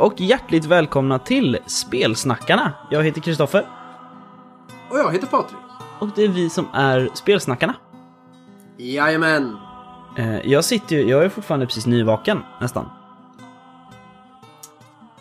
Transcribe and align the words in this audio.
Och 0.00 0.20
hjärtligt 0.20 0.64
välkomna 0.64 1.18
till 1.18 1.58
Spelsnackarna. 1.66 2.72
Jag 2.90 3.04
heter 3.04 3.20
Kristoffer 3.20 3.66
Och 4.90 4.98
jag 4.98 5.12
heter 5.12 5.26
Patrik. 5.26 5.58
och 6.00 6.08
det 6.16 6.22
är 6.22 6.28
vi 6.28 6.50
som 6.50 6.66
är 6.72 7.08
Spelsnackarna. 7.14 7.74
Jajamän. 8.76 9.56
Eh, 10.18 10.46
Jag 10.50 10.64
sitter 10.64 10.96
ju, 10.96 11.02
jag 11.10 11.24
är 11.24 11.28
fortfarande 11.28 11.66
precis 11.66 11.86
nyvaken 11.86 12.38
nästan. 12.60 12.88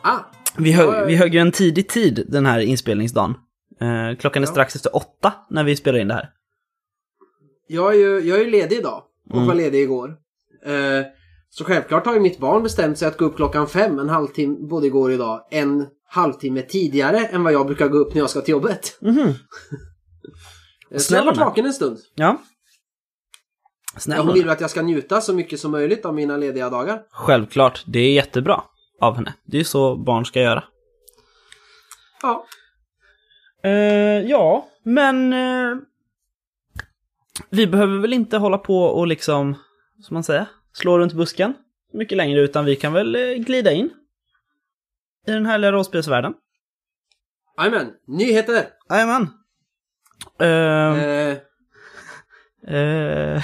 Ah, 0.01 0.17
Vi 0.57 0.71
högg, 0.71 1.07
vi 1.07 1.15
högg 1.15 1.34
ju 1.34 1.39
en 1.39 1.51
tidig 1.51 1.89
tid 1.89 2.25
den 2.27 2.45
här 2.45 2.59
inspelningsdagen. 2.59 3.34
Eh, 3.81 4.17
Klockan 4.20 4.43
är 4.43 4.48
Ja. 4.48 4.51
strax 4.51 4.75
efter 4.75 4.95
åtta 4.95 5.34
när 5.49 5.63
vi 5.63 5.75
spelar 5.75 5.99
in 5.99 6.07
det 6.07 6.13
här. 6.13 6.29
jag 7.67 7.93
är 7.95 7.98
ju 7.99 8.20
jag 8.29 8.41
är 8.41 8.45
ledig 8.51 8.77
idag. 8.77 9.03
Och 9.29 9.35
Mm. 9.35 9.48
var 9.48 9.55
ledig 9.55 9.81
igår. 9.81 10.15
Så 11.49 11.63
självklart 11.63 12.05
har 12.05 12.13
ju 12.13 12.20
mitt 12.20 12.39
barn 12.39 12.63
bestämt 12.63 12.98
sig 12.98 13.08
att 13.08 13.17
gå 13.17 13.26
upp 13.26 13.35
klockan 13.35 13.67
fem, 13.67 13.99
en 13.99 14.09
halvtimme, 14.09 14.57
både 14.67 14.88
igår 14.88 15.09
och 15.09 15.16
idag, 15.16 15.48
en 15.52 15.88
halvtimme 16.07 16.62
tidigare 16.62 17.17
än 17.26 17.44
vad 17.44 17.53
jag 17.53 17.66
brukar 17.66 17.88
gå 17.88 17.98
upp 17.98 18.13
när 18.13 18.21
jag 18.21 18.30
ska 18.30 18.41
till 18.41 18.52
jobbet. 18.52 18.99
Eh, 19.02 20.98
Så 20.98 21.13
jag 21.16 21.20
har 21.21 21.26
varit 21.26 21.38
vaken 21.38 21.66
en 21.66 21.73
stund. 21.73 21.98
Ja. 22.16 22.38
Ja, 23.93 23.99
Snäll 23.99 24.17
hon 24.17 24.27
hon 24.27 24.34
vill 24.35 24.49
att 24.49 24.62
jag 24.62 24.70
ska 24.70 24.81
njuta 24.81 25.21
så 25.21 25.34
mycket 25.34 25.59
som 25.59 25.71
möjligt 25.71 26.05
av 26.05 26.13
mina 26.16 26.38
lediga 26.38 26.70
dagar. 26.70 27.02
Självklart, 27.12 27.84
det 27.88 27.99
är 27.99 28.13
jättebra 28.13 28.63
av 29.02 29.16
henne. 29.16 29.34
Det 29.45 29.59
är 29.59 29.63
så 29.63 29.95
barn 29.95 30.26
ska 30.26 30.41
göra. 30.41 30.63
Ja. 32.21 32.45
Eh, 33.63 33.71
ja, 34.29 34.68
men... 34.84 35.34
eh, 35.34 35.77
vi 37.49 37.68
behöver 37.68 37.98
väl 37.98 38.13
inte 38.13 38.38
hålla 38.38 38.57
på 38.57 38.84
och 38.84 39.07
liksom, 39.07 39.54
som 40.01 40.13
man 40.13 40.23
säger, 40.23 40.45
slå 40.73 40.99
runt 40.99 41.13
busken 41.13 41.53
mycket 41.93 42.17
längre, 42.17 42.39
utan 42.39 42.65
vi 42.65 42.75
kan 42.75 42.93
väl 42.93 43.15
eh, 43.15 43.21
glida 43.21 43.71
in 43.71 43.89
i 45.27 45.31
den 45.31 45.45
härliga 45.45 45.71
rollspelsvärlden. 45.71 46.34
Jajamän. 47.57 47.91
Nyheter! 48.07 48.65
Jajamän. 48.89 49.27
Uh, 50.41 51.37
uh, 52.73 53.43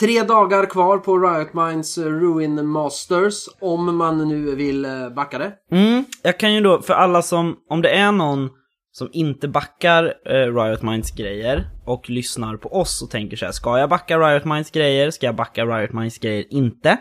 tre 0.00 0.22
dagar 0.22 0.66
kvar 0.66 0.98
på 0.98 1.18
Riot 1.18 1.54
Minds 1.54 1.98
Ruin 1.98 2.66
Masters. 2.66 3.48
Om 3.60 3.96
man 3.96 4.28
nu 4.28 4.54
vill 4.54 4.86
backa 5.16 5.38
det. 5.38 5.52
mm, 5.70 6.04
jag 6.22 6.38
kan 6.38 6.54
ju 6.54 6.60
då, 6.60 6.82
för 6.82 6.94
alla 6.94 7.22
som, 7.22 7.56
om 7.68 7.82
det 7.82 7.90
är 7.90 8.12
någon 8.12 8.50
som 8.96 9.08
inte 9.12 9.48
backar 9.48 10.14
eh, 10.24 10.54
Riot 10.54 10.82
Minds 10.82 11.10
grejer 11.10 11.68
och 11.84 12.10
lyssnar 12.10 12.56
på 12.56 12.68
oss 12.68 13.02
och 13.02 13.10
tänker 13.10 13.36
så 13.36 13.44
här, 13.44 13.52
ska 13.52 13.78
jag 13.78 13.88
backa 13.88 14.18
Riot 14.18 14.44
Minds 14.44 14.70
grejer? 14.70 15.10
Ska 15.10 15.26
jag 15.26 15.36
backa 15.36 15.64
Riot 15.66 15.92
Minds 15.92 16.18
grejer 16.18 16.44
inte? 16.50 16.98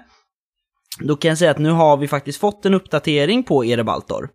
Då 1.00 1.16
kan 1.16 1.30
jag 1.30 1.38
säga 1.38 1.52
att 1.52 1.58
nu 1.58 1.69
har 1.69 1.97
vi 1.97 2.08
faktiskt 2.08 2.39
fått 2.39 2.66
en 2.66 2.73
uppdatering 2.73 3.44
på 3.44 3.66
Erebaltor. 3.66 4.30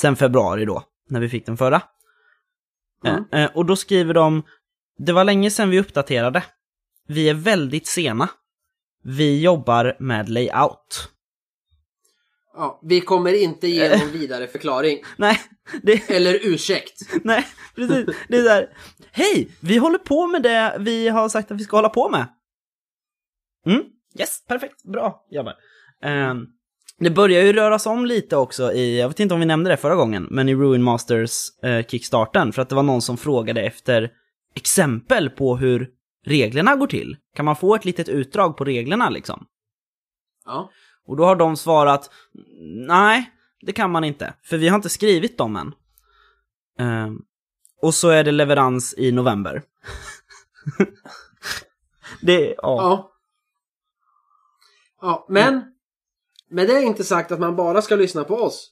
Sen 0.00 0.16
februari 0.16 0.64
då, 0.64 0.82
när 1.08 1.20
vi 1.20 1.28
fick 1.28 1.46
den 1.46 1.56
förra. 1.56 1.82
Mm. 3.04 3.24
Eh, 3.32 3.44
eh, 3.44 3.50
och 3.54 3.66
då 3.66 3.76
skriver 3.76 4.14
de, 4.14 4.42
det 4.98 5.12
var 5.12 5.24
länge 5.24 5.50
sedan 5.50 5.70
vi 5.70 5.80
uppdaterade. 5.80 6.44
Vi 7.08 7.28
är 7.28 7.34
väldigt 7.34 7.86
sena. 7.86 8.28
Vi 9.02 9.40
jobbar 9.40 9.96
med 9.98 10.28
layout. 10.28 11.08
Ja, 12.54 12.80
vi 12.82 13.00
kommer 13.00 13.42
inte 13.42 13.68
ge 13.68 13.98
någon 13.98 14.12
vidare 14.12 14.46
förklaring. 14.46 15.02
Nej, 15.16 15.40
det, 15.82 16.10
Eller 16.10 16.38
ursäkt. 16.42 17.00
nej, 17.24 17.46
precis. 17.74 18.16
Det 18.28 18.36
är 18.36 18.42
där. 18.42 18.68
Hej, 19.12 19.50
vi 19.60 19.76
håller 19.76 19.98
på 19.98 20.26
med 20.26 20.42
det 20.42 20.76
vi 20.78 21.08
har 21.08 21.28
sagt 21.28 21.50
att 21.50 21.60
vi 21.60 21.64
ska 21.64 21.76
hålla 21.76 21.88
på 21.88 22.08
med. 22.08 22.26
Mm, 23.66 23.82
yes, 24.18 24.44
perfekt, 24.46 24.82
bra 24.82 25.26
jobbat. 25.30 25.56
Ehm, 26.02 26.46
det 26.98 27.10
börjar 27.10 27.42
ju 27.42 27.52
röras 27.52 27.86
om 27.86 28.06
lite 28.06 28.36
också 28.36 28.72
i, 28.72 29.00
jag 29.00 29.08
vet 29.08 29.20
inte 29.20 29.34
om 29.34 29.40
vi 29.40 29.46
nämnde 29.46 29.70
det 29.70 29.76
förra 29.76 29.94
gången, 29.94 30.26
men 30.30 30.48
i 30.48 30.54
Ruin 30.54 30.82
Masters 30.82 31.32
eh, 31.62 31.86
kickstarten, 31.86 32.52
för 32.52 32.62
att 32.62 32.68
det 32.68 32.74
var 32.74 32.82
någon 32.82 33.02
som 33.02 33.16
frågade 33.16 33.62
efter 33.62 34.10
exempel 34.54 35.30
på 35.30 35.56
hur 35.56 35.90
reglerna 36.26 36.76
går 36.76 36.86
till. 36.86 37.16
Kan 37.36 37.44
man 37.44 37.56
få 37.56 37.74
ett 37.74 37.84
litet 37.84 38.08
utdrag 38.08 38.56
på 38.56 38.64
reglerna 38.64 39.10
liksom? 39.10 39.46
Ja. 40.44 40.70
Och 41.06 41.16
då 41.16 41.24
har 41.24 41.36
de 41.36 41.56
svarat 41.56 42.10
nej, 42.88 43.30
det 43.66 43.72
kan 43.72 43.90
man 43.90 44.04
inte, 44.04 44.34
för 44.42 44.56
vi 44.56 44.68
har 44.68 44.76
inte 44.76 44.88
skrivit 44.88 45.38
dem 45.38 45.56
än. 45.56 45.74
Ehm, 46.78 47.18
och 47.82 47.94
så 47.94 48.08
är 48.08 48.24
det 48.24 48.32
leverans 48.32 48.94
i 48.98 49.12
november. 49.12 49.62
det, 52.20 52.48
ja. 52.48 52.54
Ja. 52.62 53.10
Ja, 55.00 55.26
men. 55.28 55.64
Men 56.50 56.66
det 56.66 56.72
är 56.72 56.82
inte 56.82 57.04
sagt 57.04 57.32
att 57.32 57.40
man 57.40 57.56
bara 57.56 57.82
ska 57.82 57.96
lyssna 57.96 58.24
på 58.24 58.34
oss. 58.34 58.70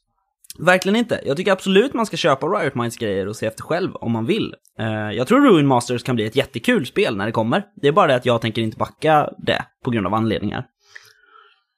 Verkligen 0.59 0.97
inte. 0.97 1.21
Jag 1.25 1.37
tycker 1.37 1.53
absolut 1.53 1.95
man 1.95 2.07
ska 2.07 2.17
köpa 2.17 2.47
Riot 2.47 2.75
Minds 2.75 2.97
grejer 2.97 3.29
och 3.29 3.37
se 3.37 3.47
efter 3.47 3.63
själv 3.63 3.97
om 3.97 4.13
man 4.13 4.27
vill. 4.27 4.55
Eh, 4.79 4.87
jag 4.87 5.27
tror 5.27 5.41
Ruin 5.41 5.67
Masters 5.67 6.03
kan 6.03 6.17
bli 6.17 6.27
ett 6.27 6.37
jättekul 6.37 6.87
spel 6.87 7.17
när 7.17 7.27
det 7.27 7.33
kommer. 7.33 7.67
Det 7.75 7.89
är 7.89 7.93
bara 7.93 8.07
det 8.07 8.15
att 8.15 8.27
jag 8.27 8.41
tänker 8.41 8.63
inte 8.63 8.77
backa 8.77 9.31
det 9.39 9.65
på 9.85 9.91
grund 9.91 10.07
av 10.07 10.15
anledningar. 10.15 10.67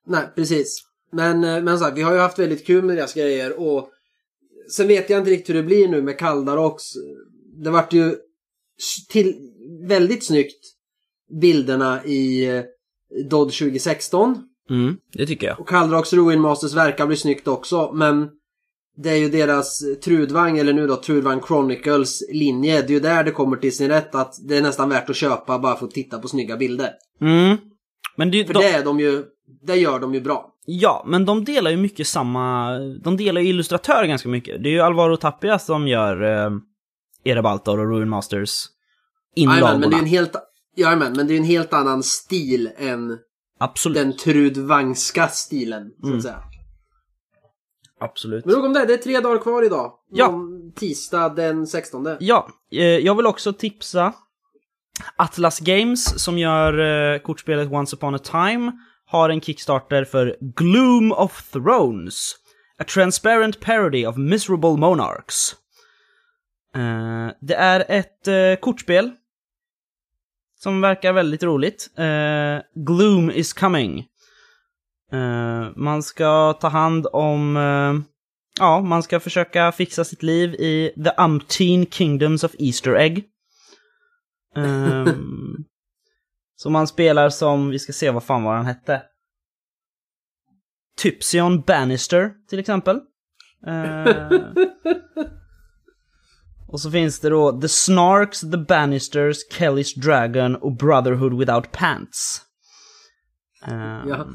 Nej, 0.07 0.29
precis. 0.35 0.83
Men, 1.15 1.45
eh, 1.45 1.63
men 1.63 1.79
sagt, 1.79 1.99
vi 1.99 2.03
har 2.03 2.13
ju 2.13 2.19
haft 2.19 2.39
väldigt 2.39 2.67
kul 2.67 2.85
med 2.85 2.97
deras 2.97 3.15
grejer 3.15 3.61
och 3.61 3.91
sen 4.71 4.89
vet 4.89 5.11
jag 5.11 5.19
inte 5.19 5.31
riktigt 5.31 5.49
hur 5.49 5.63
det 5.63 5.67
blir 5.67 5.89
nu 5.89 6.03
med 6.03 6.19
Kaldarox. 6.19 6.83
Det 7.65 7.71
vart 7.71 7.93
ju 7.93 8.17
till 9.09 9.37
väldigt 9.89 10.25
snyggt 10.25 10.65
bilderna 11.41 12.05
i 12.05 12.47
eh, 12.57 12.63
Dodd 13.31 13.53
2016 13.53 14.49
Mm, 14.71 14.97
det 15.13 15.27
tycker 15.27 15.47
jag. 15.47 15.61
och 15.61 15.69
Kaldarox 15.69 16.13
Ruin 16.13 16.41
Masters 16.41 16.75
verkar 16.75 17.07
bli 17.07 17.17
snyggt 17.17 17.49
också 17.49 17.93
men 17.93 18.31
det 18.97 19.11
är 19.11 19.17
ju 19.17 19.29
deras 19.29 19.83
Trudvang 20.05 20.59
eller 20.59 20.73
nu 20.73 20.87
då 20.87 20.97
Trudvang 20.97 21.41
Chronicles 21.41 22.23
linje. 22.33 22.83
Det 22.83 22.89
är 22.89 22.95
ju 22.95 23.01
där 23.01 23.25
det 23.25 23.31
kommer 23.31 23.57
till 23.57 23.77
sin 23.77 23.89
rätt 23.89 24.15
att 24.15 24.35
det 24.49 24.57
är 24.57 24.63
nästan 24.63 24.89
värt 24.89 25.11
att 25.11 25.17
köpa 25.17 25.59
bara 25.59 25.77
för 25.77 25.87
att 25.87 25.93
titta 25.93 26.19
på 26.19 26.29
snygga 26.29 26.57
bilder. 26.57 26.91
Mm. 27.21 27.57
Men 28.17 28.31
det, 28.31 28.45
För 28.45 28.55
de, 28.55 28.61
det 28.61 28.69
är 28.69 28.85
de 28.85 29.01
ju, 29.01 29.25
det 29.63 29.77
gör 29.77 30.01
de 30.01 30.15
ju 30.15 30.21
bra. 30.21 30.54
Ja, 30.67 31.05
men 31.07 31.25
de 31.25 31.45
delar 31.45 31.71
ju 31.71 31.77
mycket 31.77 32.07
samma... 32.07 32.79
De 32.79 33.17
delar 33.17 33.41
ju 33.41 33.49
illustratör 33.49 34.05
ganska 34.05 34.29
mycket. 34.29 34.63
Det 34.63 34.69
är 34.69 34.73
ju 34.73 34.81
Alvaro 34.81 35.17
Tapia 35.17 35.59
som 35.59 35.89
gör 35.89 36.23
eh, 36.47 36.51
Erebaltor 37.25 37.79
och 37.81 37.91
Ruin 37.91 38.09
Masters 38.09 38.51
Jajamän, 39.37 39.81
men 39.81 39.91
det 39.91 39.97
är 39.97 39.99
inlagorna. 39.99 39.99
en 39.99 40.07
helt, 40.07 40.33
jajamän, 40.77 41.13
men 41.17 41.27
det 41.27 41.35
är 41.35 41.39
en 41.39 41.45
helt 41.45 41.73
annan 41.73 42.03
stil 42.03 42.71
än 42.77 43.19
Absolut. 43.59 43.99
den 43.99 44.17
Trudvangska 44.17 45.29
stilen, 45.29 45.91
så 46.01 46.07
Mm. 46.07 46.17
att 46.19 46.23
säga. 46.23 46.43
Absolut. 48.01 48.45
Men 48.45 48.55
nog 48.55 48.65
om 48.65 48.73
det, 48.73 48.85
det 48.85 48.95
är 48.95 48.99
tre 48.99 49.21
dagar 49.21 49.39
kvar 49.43 49.63
idag. 49.63 49.93
Ja. 50.11 50.41
Tisdag 50.77 51.29
den 51.29 51.67
16. 51.67 52.17
Ja, 52.21 52.49
eh, 52.73 52.83
jag 52.85 53.15
vill 53.15 53.27
också 53.27 53.53
tipsa 53.53 54.13
Atlas 55.17 55.61
Games 55.61 56.23
som 56.25 56.39
gör 56.39 56.79
eh, 57.15 57.19
kortspelet 57.19 57.73
Once 57.73 57.97
upon 57.97 58.15
a 58.15 58.19
time 58.19 58.73
har 59.15 59.29
en 59.29 59.41
Kickstarter 59.41 60.05
för 60.05 60.37
Gloom 60.41 61.13
of 61.13 61.51
Thrones. 61.51 62.35
A 62.79 62.85
transparent 62.85 63.61
parody 63.61 64.07
of 64.07 64.17
miserable 64.17 64.77
monarchs. 64.77 65.57
Eh, 66.77 67.29
det 67.41 67.55
är 67.55 67.85
ett 67.89 68.29
eh, 68.29 68.61
kortspel 68.61 69.11
som 70.61 70.81
verkar 70.81 71.13
väldigt 71.13 71.43
roligt. 71.43 71.91
Eh, 71.97 72.59
Gloom 72.75 73.31
is 73.31 73.53
coming. 73.53 74.07
Man 75.77 76.03
ska 76.03 76.53
ta 76.53 76.69
hand 76.69 77.07
om 77.13 77.57
Ja, 78.59 78.81
man 78.81 79.03
ska 79.03 79.21
försöka 79.21 79.73
fixa 79.73 80.05
sitt 80.05 80.23
liv 80.23 80.55
i 80.55 80.93
The 81.05 81.23
Umpteen 81.23 81.87
Kingdoms 81.87 82.45
of 82.45 82.55
Easter 82.59 82.95
Egg. 82.95 83.25
Ehm, 84.57 85.65
så 86.65 86.71
man 86.71 86.87
spelar 86.87 87.29
som, 87.31 87.71
vi 87.71 87.79
ska 87.79 87.93
se 87.93 88.11
vad 88.11 88.23
fan 88.25 88.45
var 88.45 88.57
han 88.57 88.67
hette. 88.67 89.03
Typsion 90.99 91.61
Bannister, 91.61 92.31
till 92.49 92.59
exempel. 92.59 93.01
Eh, 93.67 94.31
och 96.69 96.81
så 96.81 96.91
finns 96.91 97.21
det 97.21 97.29
då 97.29 97.61
The 97.61 97.69
Snarks, 97.69 98.41
The 98.41 98.57
Bannisters, 98.69 99.37
Kelly's 99.59 100.01
Dragon 100.01 100.57
och 100.57 100.77
Brotherhood 100.77 101.39
Without 101.39 101.73
Pants. 101.73 102.41
Ehm, 103.67 104.09
Ja. 104.09 104.27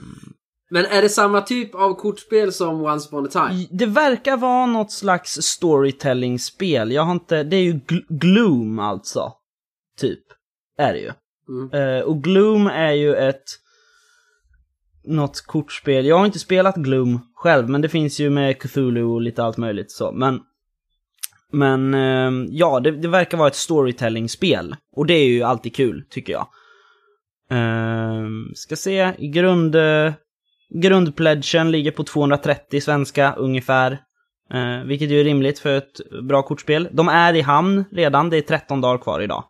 Men 0.71 0.85
är 0.85 1.01
det 1.01 1.09
samma 1.09 1.41
typ 1.41 1.75
av 1.75 1.93
kortspel 1.93 2.53
som 2.53 2.81
Once 2.85 3.07
upon 3.07 3.25
a 3.25 3.29
time? 3.31 3.67
Det 3.71 3.85
verkar 3.85 4.37
vara 4.37 4.65
något 4.65 4.91
slags 4.91 5.31
storytelling-spel. 5.41 6.91
Jag 6.91 7.03
har 7.03 7.11
inte... 7.11 7.43
Det 7.43 7.55
är 7.55 7.63
ju 7.63 7.73
gl- 7.73 8.05
Gloom 8.09 8.79
alltså. 8.79 9.33
Typ. 9.97 10.23
Är 10.77 10.93
det 10.93 10.99
ju. 10.99 11.11
Mm. 11.49 11.73
Eh, 11.73 12.03
och 12.03 12.23
Gloom 12.23 12.67
är 12.67 12.91
ju 12.91 13.15
ett... 13.15 13.43
Något 15.03 15.41
kortspel. 15.41 16.05
Jag 16.05 16.17
har 16.17 16.25
inte 16.25 16.39
spelat 16.39 16.75
Gloom 16.75 17.19
själv, 17.35 17.69
men 17.69 17.81
det 17.81 17.89
finns 17.89 18.19
ju 18.19 18.29
med 18.29 18.59
Cthulhu 18.61 19.03
och 19.03 19.21
lite 19.21 19.43
allt 19.43 19.57
möjligt 19.57 19.91
så. 19.91 20.11
Men... 20.11 20.39
Men 21.51 21.93
ehm, 21.93 22.47
ja, 22.51 22.79
det, 22.79 22.91
det 22.91 23.07
verkar 23.07 23.37
vara 23.37 23.47
ett 23.47 23.55
storytelling-spel. 23.55 24.75
Och 24.95 25.05
det 25.05 25.13
är 25.13 25.25
ju 25.25 25.43
alltid 25.43 25.75
kul, 25.75 26.05
tycker 26.09 26.33
jag. 26.33 26.47
Ehm, 27.49 28.51
ska 28.55 28.75
se, 28.75 29.13
grund... 29.19 29.75
Grundpledgen 30.69 31.71
ligger 31.71 31.91
på 31.91 32.03
230 32.03 32.81
svenska 32.81 33.33
ungefär. 33.33 33.91
Eh, 34.53 34.83
vilket 34.85 35.09
ju 35.09 35.19
är 35.19 35.23
rimligt 35.23 35.59
för 35.59 35.77
ett 35.77 36.01
bra 36.23 36.41
kortspel. 36.41 36.89
De 36.91 37.07
är 37.07 37.33
i 37.33 37.41
hamn 37.41 37.85
redan, 37.91 38.29
det 38.29 38.37
är 38.37 38.41
13 38.41 38.81
dagar 38.81 38.97
kvar 38.97 39.21
idag. 39.21 39.43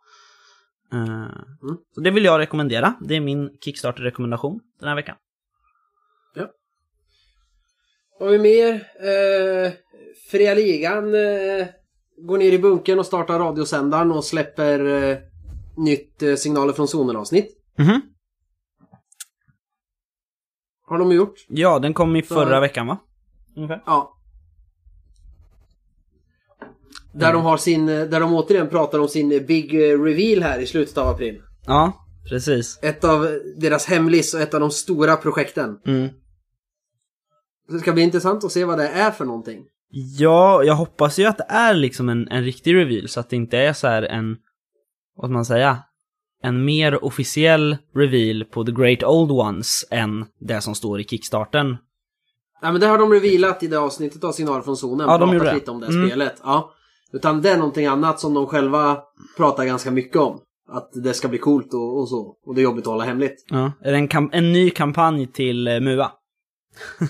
Eh, 0.93 1.27
Så 1.95 2.01
det 2.01 2.11
vill 2.11 2.25
jag 2.25 2.39
rekommendera. 2.39 2.93
Det 3.01 3.15
är 3.15 3.21
min 3.21 3.49
Kickstarter-rekommendation 3.65 4.59
den 4.79 4.89
här 4.89 4.95
veckan. 4.95 5.15
Vad 8.19 8.29
har 8.29 8.37
vi 8.37 8.39
mer? 8.39 8.73
Eh, 8.75 9.71
Fria 10.31 10.53
Ligan 10.53 11.05
eh, 11.15 11.67
går 12.17 12.37
ner 12.37 12.51
i 12.51 12.59
bunkern 12.59 12.99
och 12.99 13.05
startar 13.05 13.39
radiosändaren 13.39 14.11
och 14.11 14.25
släpper 14.25 14.85
eh, 15.11 15.17
nytt 15.77 16.23
eh, 16.23 16.35
signaler 16.35 16.73
från 16.73 16.87
zonen-avsnitt. 16.87 17.57
Mhm. 17.77 18.01
Har 20.85 20.99
de 20.99 21.11
gjort. 21.11 21.33
Ja, 21.47 21.79
den 21.79 21.93
kom 21.93 22.15
i 22.15 22.21
förra 22.21 22.55
Så- 22.55 22.59
veckan 22.59 22.87
va? 22.87 22.97
Ungefär. 23.55 23.83
Ja. 23.85 24.18
Där 27.13 27.33
de 27.33 27.43
har 27.43 27.57
sin, 27.57 27.85
där 27.85 28.19
de 28.19 28.33
återigen 28.33 28.69
pratar 28.69 28.99
om 28.99 29.07
sin 29.07 29.29
Big 29.29 29.73
eh, 29.73 30.01
Reveal 30.03 30.43
här 30.43 30.59
i 30.59 30.65
slutet 30.67 30.97
av 30.97 31.07
april. 31.07 31.41
Ja, 31.65 31.93
precis. 32.29 32.79
Ett 32.81 33.03
av 33.03 33.39
deras 33.57 33.85
hemlis 33.85 34.33
och 34.33 34.41
ett 34.41 34.53
av 34.53 34.59
de 34.59 34.71
stora 34.71 35.15
projekten. 35.15 35.79
Mm. 35.85 36.09
Så 37.67 37.73
det 37.73 37.79
ska 37.79 37.93
bli 37.93 38.03
intressant 38.03 38.43
att 38.43 38.51
se 38.51 38.65
vad 38.65 38.77
det 38.77 38.87
är 38.87 39.11
för 39.11 39.25
någonting. 39.25 39.63
Ja, 40.17 40.63
jag 40.63 40.75
hoppas 40.75 41.19
ju 41.19 41.25
att 41.25 41.37
det 41.37 41.45
är 41.49 41.73
liksom 41.73 42.09
en, 42.09 42.27
en 42.27 42.43
riktig 42.43 42.75
reveal, 42.75 43.07
så 43.07 43.19
att 43.19 43.29
det 43.29 43.35
inte 43.35 43.57
är 43.57 43.73
så 43.73 43.87
här 43.87 44.03
en, 44.03 44.37
vad 45.15 45.29
ska 45.29 45.33
man 45.33 45.45
säga, 45.45 45.77
en 46.43 46.65
mer 46.65 47.05
officiell 47.05 47.77
reveal 47.95 48.45
på 48.45 48.63
The 48.65 48.71
Great 48.71 49.03
Old 49.03 49.31
Ones 49.31 49.85
än 49.91 50.25
det 50.39 50.61
som 50.61 50.75
står 50.75 50.99
i 50.99 51.03
kickstarten. 51.03 51.77
Ja 52.61 52.71
men 52.71 52.81
det 52.81 52.87
har 52.87 52.97
de 52.97 53.11
revealat 53.13 53.63
i 53.63 53.67
det 53.67 53.79
avsnittet 53.79 54.23
av 54.23 54.31
Signaler 54.31 54.61
från 54.61 54.77
zonen. 54.77 55.07
Ja, 55.09 55.17
de 55.17 55.33
gjorde 55.33 55.45
det. 55.45 55.53
lite 55.53 55.71
om 55.71 55.79
det 55.79 55.87
Mm. 55.87 56.09
spelet. 56.09 56.41
Ja. 56.43 56.73
Utan 57.13 57.41
det 57.41 57.49
är 57.49 57.57
någonting 57.57 57.85
annat 57.85 58.19
som 58.19 58.33
de 58.33 58.47
själva 58.47 58.97
pratar 59.37 59.65
ganska 59.65 59.91
mycket 59.91 60.17
om. 60.17 60.41
Att 60.71 60.89
det 61.03 61.13
ska 61.13 61.27
bli 61.27 61.37
coolt 61.39 61.73
och, 61.73 61.99
och 61.99 62.09
så. 62.09 62.35
Och 62.45 62.55
det 62.55 62.61
är 62.61 62.63
jobbigt 62.63 62.83
att 62.87 62.91
hålla 62.91 63.03
hemligt. 63.03 63.45
Ja. 63.49 63.71
Är 63.81 63.91
det 63.91 63.97
en, 63.97 64.29
en 64.31 64.51
ny 64.53 64.69
kampanj 64.69 65.27
till 65.27 65.67
eh, 65.67 65.79
MUA? 65.79 66.11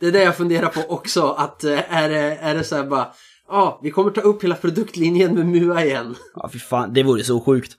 Det 0.00 0.06
är 0.06 0.12
det 0.12 0.22
jag 0.22 0.36
funderar 0.36 0.68
på 0.68 0.80
också. 0.94 1.22
Att 1.38 1.64
eh, 1.64 1.96
är 1.96 2.08
det, 2.08 2.16
är 2.20 2.54
det 2.54 2.64
så 2.64 2.76
här 2.76 2.84
bara... 2.86 3.06
Ja, 3.48 3.54
ah, 3.56 3.80
vi 3.82 3.90
kommer 3.90 4.10
ta 4.10 4.20
upp 4.20 4.44
hela 4.44 4.54
produktlinjen 4.54 5.34
med 5.34 5.46
MUA 5.46 5.84
igen. 5.84 6.14
Ja, 6.34 6.48
fy 6.52 6.58
fan, 6.58 6.92
det 6.92 7.02
vore 7.02 7.22
så 7.24 7.40
sjukt. 7.40 7.72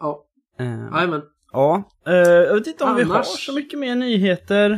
Ja, 0.00 0.22
Eh, 0.60 0.66
jajamän. 0.92 1.22
ja, 1.52 1.82
eh, 2.06 2.14
jag 2.14 2.54
vet 2.54 2.66
inte 2.66 2.84
om 2.84 2.96
vi 2.96 3.02
har 3.02 3.14
Annars- 3.14 3.46
så 3.46 3.52
mycket 3.52 3.78
mer 3.78 3.94
nyheter. 3.94 4.70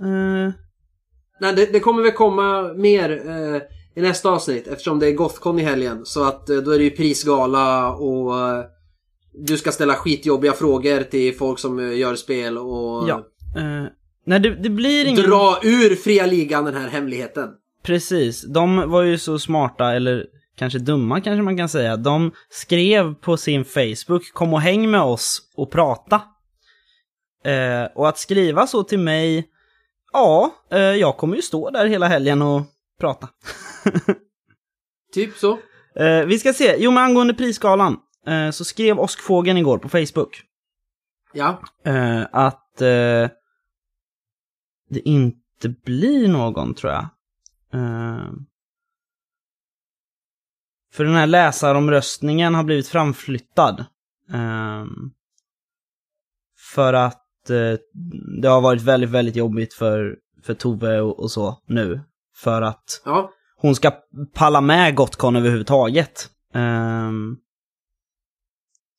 Eh, 0.00 0.52
Nej, 1.40 1.52
det, 1.56 1.72
det 1.72 1.80
kommer 1.80 2.02
väl 2.02 2.12
komma 2.12 2.62
mer 2.76 3.10
eh, 3.28 3.62
i 3.96 4.00
nästa 4.00 4.30
avsnitt 4.30 4.66
eftersom 4.66 4.98
det 4.98 5.06
är 5.06 5.12
Gothcon 5.12 5.58
i 5.58 5.62
helgen. 5.62 6.00
Så 6.04 6.24
att 6.24 6.50
eh, 6.50 6.56
då 6.56 6.70
är 6.70 6.78
det 6.78 6.84
ju 6.84 6.90
prisgala 6.90 7.92
och 7.92 8.40
eh, 8.40 8.64
du 9.32 9.56
ska 9.56 9.72
ställa 9.72 9.94
skitjobbiga 9.94 10.52
frågor 10.52 11.02
till 11.02 11.34
folk 11.36 11.58
som 11.58 11.78
eh, 11.78 11.98
gör 11.98 12.14
spel 12.14 12.58
och 12.58 13.08
ja. 13.08 13.26
Eh, 13.56 13.88
nej, 14.26 14.40
det, 14.40 14.54
det 14.54 14.70
blir 14.70 15.06
ingen... 15.06 15.30
dra 15.30 15.58
ur 15.62 15.96
fria 15.96 16.26
ligan 16.26 16.64
den 16.64 16.74
här 16.74 16.88
hemligheten. 16.88 17.48
Precis, 17.82 18.42
de 18.42 18.90
var 18.90 19.02
ju 19.02 19.18
så 19.18 19.38
smarta, 19.38 19.92
eller 19.92 20.26
kanske 20.56 20.78
dumma 20.78 21.20
kanske 21.20 21.42
man 21.42 21.56
kan 21.56 21.68
säga. 21.68 21.96
De 21.96 22.30
skrev 22.50 23.14
på 23.14 23.36
sin 23.36 23.64
Facebook, 23.64 24.32
kom 24.32 24.54
och 24.54 24.60
häng 24.60 24.90
med 24.90 25.02
oss 25.02 25.40
och 25.56 25.70
prata. 25.70 26.22
Eh, 27.44 27.84
och 27.94 28.08
att 28.08 28.18
skriva 28.18 28.66
så 28.66 28.82
till 28.82 28.98
mig, 28.98 29.48
ja, 30.12 30.54
eh, 30.70 30.78
jag 30.78 31.16
kommer 31.16 31.36
ju 31.36 31.42
stå 31.42 31.70
där 31.70 31.86
hela 31.86 32.06
helgen 32.06 32.42
och 32.42 32.62
prata. 33.00 33.28
Typ 35.12 35.36
så. 35.36 35.58
Eh, 35.96 36.24
vi 36.26 36.38
ska 36.38 36.52
se, 36.52 36.76
jo 36.78 36.90
men 36.90 37.02
angående 37.04 37.34
prisskalan, 37.34 37.96
eh, 38.26 38.50
så 38.50 38.64
skrev 38.64 39.00
Åskfågeln 39.00 39.58
igår 39.58 39.78
på 39.78 39.88
Facebook 39.88 40.42
Ja. 41.32 41.62
eh, 41.84 42.22
att 42.32 42.80
eh, 42.80 43.28
det 44.90 45.00
inte 45.04 45.68
blir 45.84 46.28
någon, 46.28 46.74
tror 46.74 46.92
jag. 46.92 47.08
Eh, 47.72 48.30
för 50.92 51.04
den 51.04 51.14
här 51.14 51.26
läsaromröstningen 51.26 52.54
har 52.54 52.64
blivit 52.64 52.88
framflyttad. 52.88 53.84
Eh, 54.32 54.84
för 56.74 56.92
att 56.92 57.20
det 58.42 58.48
har 58.48 58.60
varit 58.60 58.82
väldigt, 58.82 59.10
väldigt 59.10 59.36
jobbigt 59.36 59.74
för, 59.74 60.18
för 60.42 60.54
Tove 60.54 61.00
och, 61.00 61.20
och 61.20 61.30
så 61.30 61.62
nu. 61.66 62.00
För 62.36 62.62
att 62.62 63.02
Ja. 63.04 63.30
hon 63.56 63.74
ska 63.74 63.92
palla 64.34 64.60
med 64.60 64.94
Gotcon 64.96 65.36
överhuvudtaget. 65.36 66.28
Ehm, 66.54 67.36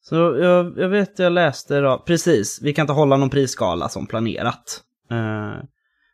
så 0.02 0.16
jag, 0.16 0.74
jag 0.78 0.90
vet, 0.90 1.20
jag 1.20 1.32
läste 1.32 1.80
då, 1.80 2.04
precis, 2.08 2.60
vi 2.62 2.74
kan 2.74 2.84
inte 2.84 2.94
hålla 2.94 3.18
någon 3.18 3.30
prisskala 3.30 3.90
som 3.90 4.08
planerat. 4.08 4.84
Ehm, 5.12 5.66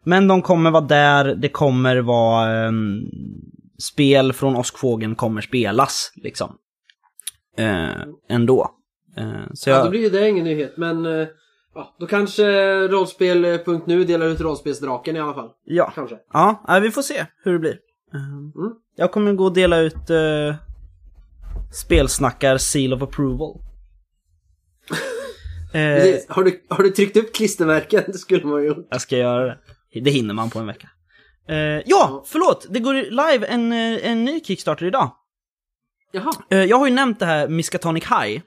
men 0.03 0.27
de 0.27 0.41
kommer 0.41 0.71
vara 0.71 0.83
där, 0.83 1.35
det 1.35 1.49
kommer 1.49 1.97
vara 1.97 2.49
ehm, 2.67 3.01
spel 3.79 4.33
från 4.33 4.55
Åskfågeln 4.55 5.15
kommer 5.15 5.41
spelas, 5.41 6.11
liksom. 6.15 6.55
Ehm, 7.57 8.09
ändå. 8.29 8.71
Ehm, 9.17 9.55
så 9.55 9.69
ja, 9.69 9.75
jag, 9.75 9.85
då 9.85 9.89
blir 9.89 10.01
ju 10.01 10.09
det 10.09 10.29
ingen 10.29 10.43
nyhet. 10.45 10.77
Men 10.77 11.05
eh, 11.05 11.27
ja, 11.75 11.95
då 11.99 12.07
kanske 12.07 12.43
rollspel.nu 12.87 14.03
delar 14.03 14.25
ut 14.25 14.41
rollspelsdraken 14.41 15.15
i 15.15 15.19
alla 15.19 15.33
fall. 15.33 15.49
ja. 15.65 15.91
Kanske. 15.95 16.17
Ja, 16.33 16.63
nej, 16.67 16.81
vi 16.81 16.91
får 16.91 17.01
se 17.01 17.25
hur 17.43 17.53
det 17.53 17.59
blir. 17.59 17.77
Ehm, 18.13 18.51
Mm. 18.55 18.73
Jag 18.95 19.11
kommer 19.11 19.33
gå 19.33 19.45
och 19.45 19.53
dela 19.53 19.77
ut 19.77 20.09
uh, 20.09 20.55
spelsnackar 21.73 22.57
Seal 22.57 22.93
of 22.93 23.01
Approval. 23.01 23.57
Eh. 25.73 26.17
Har, 26.29 26.43
du, 26.43 26.63
har 26.69 26.83
du 26.83 26.89
tryckt 26.89 27.17
upp 27.17 27.33
klistermärken? 27.33 28.03
Det 28.07 28.17
skulle 28.17 28.45
man 28.45 28.61
ju 28.61 28.67
gjort. 28.67 28.87
jag 28.89 29.01
ska 29.01 29.17
göra 29.17 29.45
det. 29.45 29.57
Det 30.01 30.09
hinner 30.11 30.33
man 30.33 30.49
på 30.49 30.59
en 30.59 30.67
vecka. 30.67 30.89
Eh, 31.47 31.55
ja, 31.85 32.23
förlåt! 32.27 32.65
Det 32.69 32.79
går 32.79 32.93
live 32.93 33.47
en, 33.47 33.71
eh, 33.71 34.11
en 34.11 34.25
ny 34.25 34.39
Kickstarter 34.39 34.85
idag. 34.85 35.11
Jaha. 36.11 36.31
Eh, 36.49 36.63
jag 36.63 36.77
har 36.77 36.87
ju 36.87 36.93
nämnt 36.93 37.19
det 37.19 37.25
här 37.25 37.47
Miskatonic 37.47 38.03
High. 38.03 38.41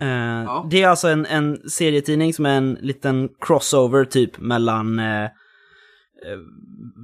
Eh, 0.00 0.66
Det 0.70 0.82
är 0.82 0.88
alltså 0.88 1.08
en, 1.08 1.26
en 1.26 1.70
serietidning 1.70 2.34
som 2.34 2.46
är 2.46 2.56
en 2.56 2.78
liten 2.80 3.28
crossover 3.40 4.04
typ 4.04 4.38
mellan 4.38 4.98
eh, 4.98 5.24
eh, 5.24 5.30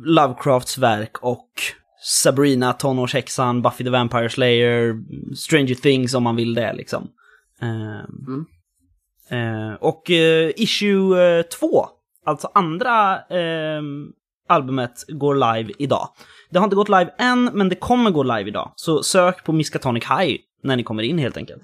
Lovecrafts 0.05 0.79
verk 0.79 1.19
och 1.21 1.49
Sabrina, 2.03 2.73
tonårshäxan, 2.73 3.63
Buffy 3.63 3.85
the 3.85 3.91
Vampire 3.91 4.29
Slayer, 4.29 4.95
Stranger 5.37 5.75
Things 5.75 6.15
om 6.15 6.23
man 6.23 6.37
vill 6.37 6.55
det 6.55 6.73
liksom. 6.73 7.09
Eh, 7.63 8.01
eh, 9.39 9.75
och 9.81 10.03
issue 10.57 11.43
2, 11.43 11.87
alltså 12.27 12.51
andra 12.55 13.19
albumet, 14.49 15.05
går 15.09 15.35
live 15.57 15.73
idag. 15.79 16.09
Det 16.51 16.59
har 16.59 16.65
inte 16.65 16.77
gått 16.77 16.89
live 16.89 17.11
än, 17.19 17.45
men 17.55 17.69
det 17.69 17.75
kommer 17.75 18.11
gå 18.11 18.23
live 18.23 18.49
idag. 18.49 18.73
Så 18.77 19.03
sök 19.03 19.45
på 19.45 19.53
Miskatonic 19.53 20.05
High 20.05 20.37
när 20.63 20.77
ni 20.77 20.83
kommer 20.83 21.03
in 21.03 21.19
helt 21.19 21.37
enkelt. 21.37 21.63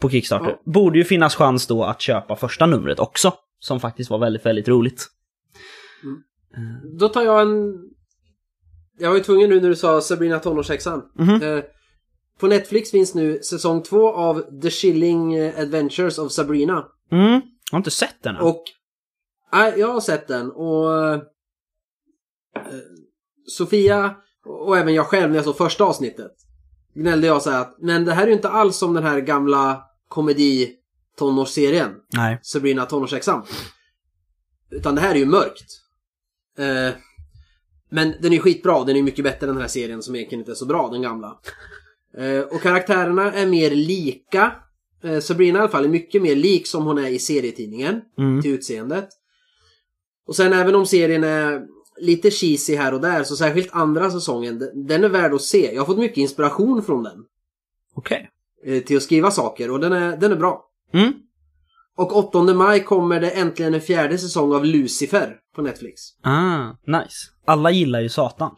På 0.00 0.10
Kickstarter. 0.10 0.56
Borde 0.64 0.98
ju 0.98 1.04
finnas 1.04 1.34
chans 1.34 1.66
då 1.66 1.84
att 1.84 2.00
köpa 2.00 2.36
första 2.36 2.66
numret 2.66 2.98
också. 2.98 3.34
Som 3.58 3.80
faktiskt 3.80 4.10
var 4.10 4.18
väldigt, 4.18 4.46
väldigt 4.46 4.68
roligt. 4.68 5.06
Då 6.98 7.08
tar 7.08 7.22
jag 7.22 7.42
en... 7.42 7.74
Jag 8.98 9.08
var 9.10 9.16
ju 9.16 9.22
tvungen 9.22 9.50
nu 9.50 9.60
när 9.60 9.68
du 9.68 9.76
sa 9.76 10.00
Sabrina 10.00 10.38
tonårshäxan. 10.38 11.02
Mhm. 11.18 11.42
Eh, 11.42 11.64
på 12.38 12.46
Netflix 12.46 12.90
finns 12.90 13.14
nu 13.14 13.42
säsong 13.42 13.82
två 13.82 14.12
av 14.12 14.60
The 14.62 14.70
Chilling 14.70 15.40
Adventures 15.40 16.18
of 16.18 16.32
Sabrina. 16.32 16.84
Mm, 17.12 17.30
jag 17.30 17.40
har 17.72 17.78
inte 17.78 17.90
sett 17.90 18.22
den 18.22 18.36
än. 18.36 18.42
Och... 18.42 18.62
Nej, 19.52 19.74
jag 19.76 19.92
har 19.92 20.00
sett 20.00 20.28
den 20.28 20.50
och... 20.50 20.94
eh, 21.14 21.20
Sofia 23.46 24.14
och 24.44 24.78
även 24.78 24.94
jag 24.94 25.06
själv 25.06 25.28
när 25.30 25.36
jag 25.36 25.44
såg 25.44 25.56
första 25.56 25.84
avsnittet 25.84 26.32
gnällde 26.94 27.26
jag 27.26 27.42
så 27.42 27.50
här 27.50 27.60
att 27.60 27.76
men 27.78 28.04
det 28.04 28.12
här 28.12 28.22
är 28.22 28.26
ju 28.26 28.32
inte 28.32 28.48
alls 28.48 28.76
som 28.76 28.94
den 28.94 29.04
här 29.04 29.20
gamla 29.20 29.84
komedi 30.10 30.72
tonårsserien 31.18 31.94
Nej. 32.12 32.38
Sabrina 32.42 32.86
tonårshäxan. 32.86 33.42
Utan 34.70 34.94
det 34.94 35.00
här 35.00 35.14
är 35.14 35.18
ju 35.18 35.26
mörkt. 35.26 35.80
Eh, 36.58 36.94
men 37.90 38.14
den 38.20 38.32
är 38.32 38.38
skitbra, 38.38 38.84
den 38.84 38.96
är 38.96 39.02
mycket 39.02 39.24
bättre 39.24 39.46
än 39.46 39.52
den 39.54 39.60
här 39.60 39.68
serien 39.68 40.02
som 40.02 40.14
egentligen 40.16 40.40
inte 40.40 40.52
är 40.52 40.54
så 40.54 40.66
bra, 40.66 40.88
den 40.88 41.02
gamla. 41.02 41.40
Eh, 42.18 42.40
och 42.40 42.62
karaktärerna 42.62 43.32
är 43.32 43.46
mer 43.46 43.70
lika. 43.70 44.52
Eh, 45.02 45.20
Sabrina 45.20 45.58
i 45.58 45.62
alla 45.62 45.70
fall 45.70 45.84
är 45.84 45.88
mycket 45.88 46.22
mer 46.22 46.34
lik 46.36 46.66
som 46.66 46.84
hon 46.84 46.98
är 46.98 47.08
i 47.08 47.18
serietidningen 47.18 48.00
Mm. 48.18 48.42
till 48.42 48.50
utseendet. 48.54 49.08
Och 50.26 50.36
sen 50.36 50.52
även 50.52 50.74
om 50.74 50.86
serien 50.86 51.24
är 51.24 51.62
lite 52.00 52.30
cheesy 52.30 52.76
här 52.76 52.94
och 52.94 53.00
där, 53.00 53.24
så 53.24 53.36
särskilt 53.36 53.72
andra 53.72 54.10
säsongen, 54.10 54.58
den- 54.86 55.04
är 55.04 55.08
värd 55.08 55.34
att 55.34 55.42
se. 55.42 55.72
Jag 55.74 55.80
har 55.80 55.86
fått 55.86 55.98
mycket 55.98 56.16
inspiration 56.18 56.82
från 56.82 57.02
den. 57.02 57.24
Okej. 57.94 58.18
eh, 58.22 58.28
Till 58.86 58.96
att 58.96 59.02
skriva 59.02 59.30
saker 59.30 59.70
och 59.70 59.80
den 59.80 59.92
är, 59.92 60.16
den 60.16 60.32
är 60.32 60.36
bra. 60.36 60.64
Mm. 60.92 61.12
Och 61.96 62.16
8 62.16 62.42
maj 62.42 62.84
kommer 62.84 63.20
det 63.20 63.30
äntligen 63.30 63.74
en 63.74 63.80
fjärde 63.80 64.18
säsong 64.18 64.54
av 64.54 64.64
Lucifer 64.64 65.36
på 65.54 65.62
Netflix. 65.62 66.02
Ah, 66.22 66.66
nice. 66.86 67.30
Alla 67.44 67.70
gillar 67.70 68.00
ju 68.00 68.08
Satan. 68.08 68.50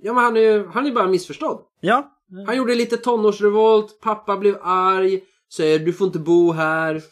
Ja 0.00 0.14
men 0.14 0.24
han 0.24 0.36
är 0.36 0.40
ju 0.40 0.66
han 0.66 0.86
är 0.86 0.92
bara 0.92 1.06
missförstådd. 1.06 1.60
Ja. 1.80 2.12
Han 2.46 2.56
gjorde 2.56 2.74
lite 2.74 2.96
tonårsrevolt, 2.96 4.00
pappa 4.00 4.36
blev 4.36 4.56
arg, 4.62 5.20
säger 5.52 5.78
du 5.78 5.92
får 5.92 6.06
inte 6.06 6.18
bo 6.18 6.52
här. 6.52 7.02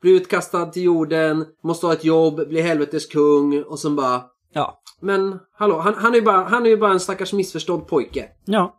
Blir 0.00 0.14
utkastad 0.14 0.66
till 0.66 0.82
jorden, 0.82 1.46
måste 1.62 1.86
ha 1.86 1.92
ett 1.92 2.04
jobb, 2.04 2.48
blir 2.48 2.62
helvetes 2.62 3.06
kung 3.06 3.62
och 3.62 3.78
sen 3.78 3.96
bara... 3.96 4.22
Ja. 4.52 4.82
Men 5.00 5.38
hallå, 5.52 5.78
han, 5.78 5.94
han, 5.94 6.12
är 6.12 6.16
ju 6.16 6.22
bara, 6.22 6.44
han 6.44 6.66
är 6.66 6.76
bara 6.76 6.92
en 6.92 7.00
stackars 7.00 7.32
missförstådd 7.32 7.88
pojke. 7.88 8.28
Ja. 8.44 8.77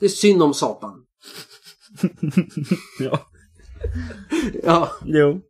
Det 0.00 0.06
är 0.06 0.10
synd 0.10 0.42
om 0.42 0.54
Satan. 0.54 1.04
Ja. 3.00 3.26
Ja, 4.64 4.90
Jo. 5.04 5.40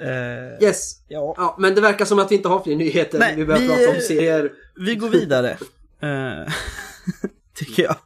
Eh, 0.00 0.64
yes. 0.68 1.04
ja. 1.08 1.34
Ja, 1.36 1.56
men 1.58 1.74
det 1.74 1.80
verkar 1.80 2.04
som 2.04 2.18
att 2.18 2.30
vi 2.30 2.36
inte 2.36 2.48
har 2.48 2.62
fler 2.62 2.76
nyheter. 2.76 3.18
Nej, 3.18 3.36
vi 3.36 3.44
börjar 3.44 3.60
vi- 3.60 3.68
prata 3.68 3.90
om 3.90 4.00
serier. 4.00 4.52
Vi 4.76 4.94
går 4.94 5.08
vidare. 5.08 5.50
Eh, 6.00 6.52
tycker 7.54 7.82
jag. 7.82 7.96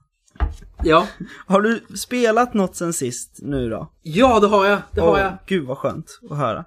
Ja. 0.84 1.06
Har 1.46 1.60
du 1.60 1.80
spelat 1.96 2.54
något 2.54 2.76
sen 2.76 2.92
sist 2.92 3.38
nu 3.42 3.68
då? 3.70 3.92
Ja, 4.02 4.40
det 4.40 4.46
har 4.46 4.66
jag. 4.66 4.78
Det 4.92 5.00
har 5.00 5.12
Åh, 5.12 5.20
jag. 5.20 5.32
Gud 5.46 5.66
vad 5.66 5.78
skönt 5.78 6.18
att 6.30 6.36
höra. 6.38 6.64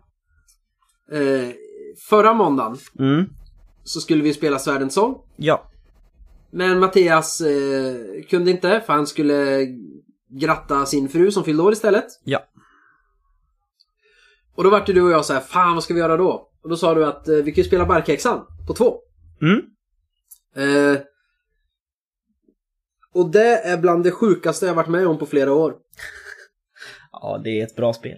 Eh, 1.12 1.50
förra 2.10 2.34
måndagen 2.34 2.78
Mm. 3.00 3.26
så 3.84 4.02
skulle 4.02 4.24
vi 4.24 4.34
spela 4.34 4.60
Svärdens 4.60 4.94
sång. 4.94 5.16
Ja. 5.38 5.71
Men 6.52 6.80
Mattias 6.80 7.42
eh, 7.42 7.96
kunde 8.30 8.52
inte 8.52 8.82
för 8.86 8.94
han 8.94 9.08
skulle 9.08 9.68
gratta 10.30 10.86
sin 10.86 11.10
fru 11.10 11.32
som 11.32 11.44
fyllde 11.44 11.64
år 11.64 11.74
istället. 11.74 12.06
Ja. 12.24 12.44
Och 14.56 14.64
då 14.64 14.70
vart 14.70 14.86
du 14.86 15.02
och 15.02 15.12
jag 15.12 15.26
så 15.26 15.34
här, 15.34 15.42
fan 15.42 15.74
vad 15.74 15.84
ska 15.84 15.94
vi 15.94 16.00
göra 16.00 16.18
då? 16.18 16.50
Och 16.64 16.70
då 16.70 16.78
sa 16.78 16.94
du 16.94 17.06
att 17.06 17.28
eh, 17.28 17.36
vi 17.36 17.52
kan 17.52 17.64
ju 17.64 17.68
spela 17.68 17.86
Barkhäxan 17.86 18.46
på 18.68 18.74
två. 18.74 19.00
Mm. 19.42 19.62
Eh, 20.56 21.02
och 23.14 23.32
det 23.32 23.58
är 23.58 23.78
bland 23.78 24.04
det 24.04 24.12
sjukaste 24.12 24.66
jag 24.66 24.74
varit 24.74 24.90
med 24.90 25.08
om 25.08 25.18
på 25.18 25.26
flera 25.26 25.54
år. 25.54 25.76
Ja, 27.12 27.42
det 27.44 27.62
är 27.62 27.64
ett 27.66 27.76
bra 27.76 27.94
spel. 27.94 28.18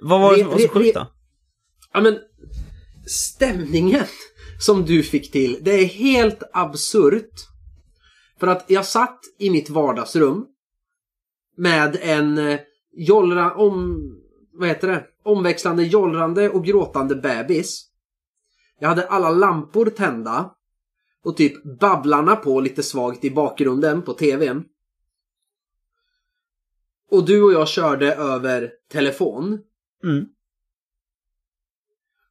Vad 0.00 0.20
var 0.20 0.36
det 0.36 0.42
som 0.42 0.50
var 0.50 0.58
så 0.58 0.68
sjukt 0.68 0.94
då? 0.94 1.06
Ja 1.92 2.00
men 2.00 2.18
stämningen 3.06 4.04
som 4.60 4.84
du 4.84 5.02
fick 5.02 5.32
till, 5.32 5.58
det 5.60 5.70
är 5.70 5.84
helt 5.84 6.42
absurt. 6.52 7.48
För 8.40 8.46
att 8.46 8.64
jag 8.70 8.86
satt 8.86 9.20
i 9.38 9.50
mitt 9.50 9.70
vardagsrum 9.70 10.46
med 11.56 11.98
en 12.00 12.38
eh, 12.38 12.60
jollra, 12.92 13.54
om, 13.54 14.00
vad 14.52 14.68
heter 14.68 14.88
det? 14.88 15.06
Omväxlande 15.22 15.82
jollrande 15.82 16.50
och 16.50 16.64
gråtande 16.64 17.14
bebis. 17.14 17.88
Jag 18.78 18.88
hade 18.88 19.08
alla 19.08 19.30
lampor 19.30 19.86
tända 19.86 20.54
och 21.24 21.36
typ 21.36 21.78
babblarna 21.80 22.36
på 22.36 22.60
lite 22.60 22.82
svagt 22.82 23.24
i 23.24 23.30
bakgrunden 23.30 24.02
på 24.02 24.12
tvn. 24.12 24.64
Och 27.10 27.26
du 27.26 27.42
och 27.42 27.52
jag 27.52 27.68
körde 27.68 28.14
över 28.14 28.72
telefon. 28.92 29.58
Mm. 30.04 30.26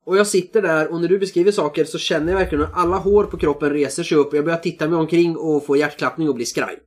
Och 0.08 0.18
jag 0.18 0.28
sitter 0.28 0.62
där 0.62 0.92
och 0.92 1.02
när 1.02 1.08
du 1.08 1.20
beskriver 1.20 1.52
saker 1.52 1.86
så 1.86 1.98
känner 1.98 2.32
jag 2.32 2.40
verkligen 2.40 2.66
hur 2.66 2.74
alla 2.74 2.98
hår 2.98 3.24
på 3.24 3.38
kroppen 3.38 3.70
reser 3.70 4.04
sig 4.04 4.18
upp 4.18 4.28
och 4.28 4.38
jag 4.38 4.46
börjar 4.46 4.60
titta 4.60 4.88
mig 4.88 5.00
omkring 5.00 5.38
och 5.38 5.66
få 5.66 5.78
hjärtklappning 5.78 6.30
och 6.30 6.36
bli 6.36 6.46
skraj. 6.46 6.80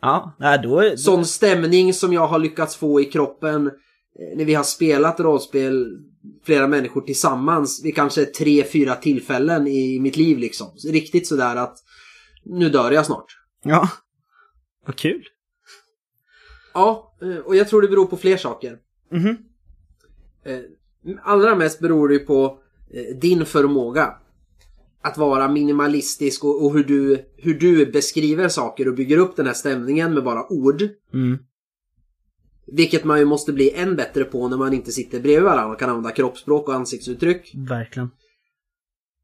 Ja, 0.00 0.36
då 0.62 0.80
är... 0.80 0.96
Sån 0.96 1.26
stämning 1.26 1.94
som 1.94 2.12
jag 2.12 2.26
har 2.26 2.38
lyckats 2.38 2.76
få 2.76 3.00
i 3.00 3.04
kroppen 3.04 3.66
eh, 3.66 3.72
när 4.36 4.44
vi 4.44 4.54
har 4.54 4.64
spelat 4.64 5.20
rollspel 5.20 5.86
flera 6.44 6.66
människor 6.66 7.00
tillsammans 7.00 7.84
vid 7.84 7.94
kanske 7.94 8.24
tre, 8.24 8.64
fyra 8.64 8.94
tillfällen 8.94 9.66
i 9.66 10.00
mitt 10.00 10.16
liv 10.16 10.38
liksom. 10.38 10.66
Riktigt 10.92 11.26
sådär 11.26 11.56
att 11.56 11.78
nu 12.44 12.68
dör 12.68 12.90
jag 12.90 13.06
snart. 13.06 13.38
Ja. 13.64 13.88
Vad 14.86 14.96
kul. 14.96 15.24
Ja, 16.74 17.16
eh, 17.22 17.36
och 17.36 17.56
jag 17.56 17.68
tror 17.68 17.82
det 17.82 17.88
beror 17.88 18.06
på 18.06 18.16
fler 18.16 18.36
saker. 18.36 18.78
Mhm. 19.10 19.36
Eh, 20.44 20.60
Allra 21.22 21.54
mest 21.54 21.80
beror 21.80 22.08
det 22.08 22.14
ju 22.14 22.20
på 22.20 22.58
eh, 22.90 23.16
din 23.16 23.46
förmåga 23.46 24.14
att 25.02 25.18
vara 25.18 25.48
minimalistisk 25.48 26.44
och, 26.44 26.64
och 26.64 26.72
hur, 26.72 26.84
du, 26.84 27.24
hur 27.36 27.54
du 27.54 27.86
beskriver 27.86 28.48
saker 28.48 28.88
och 28.88 28.94
bygger 28.94 29.16
upp 29.16 29.36
den 29.36 29.46
här 29.46 29.54
stämningen 29.54 30.14
med 30.14 30.24
bara 30.24 30.52
ord. 30.52 30.82
Mm. 31.14 31.38
Vilket 32.66 33.04
man 33.04 33.18
ju 33.18 33.24
måste 33.24 33.52
bli 33.52 33.70
än 33.70 33.96
bättre 33.96 34.24
på 34.24 34.48
när 34.48 34.56
man 34.56 34.72
inte 34.72 34.92
sitter 34.92 35.20
bredvid 35.20 35.44
varandra 35.44 35.72
och 35.72 35.78
kan 35.78 35.90
använda 35.90 36.10
kroppsspråk 36.10 36.68
och 36.68 36.74
ansiktsuttryck. 36.74 37.52
Verkligen. 37.54 38.10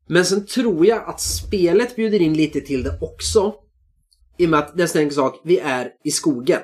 Men 0.07 0.25
sen 0.25 0.47
tror 0.47 0.87
jag 0.87 1.09
att 1.09 1.21
spelet 1.21 1.97
bjuder 1.97 2.23
in 2.23 2.35
lite 2.35 2.61
till 2.61 2.83
det 2.83 2.99
också. 3.01 3.55
I 4.39 4.47
och 4.47 4.51
med 4.51 4.59
att 4.59 4.77
det 4.77 4.81
är 4.81 4.83
en 4.83 4.89
sån 4.89 5.01
enkel 5.01 5.15
sak, 5.15 5.41
vi 5.45 5.59
är 5.59 5.91
i 6.05 6.11
skogen. 6.11 6.61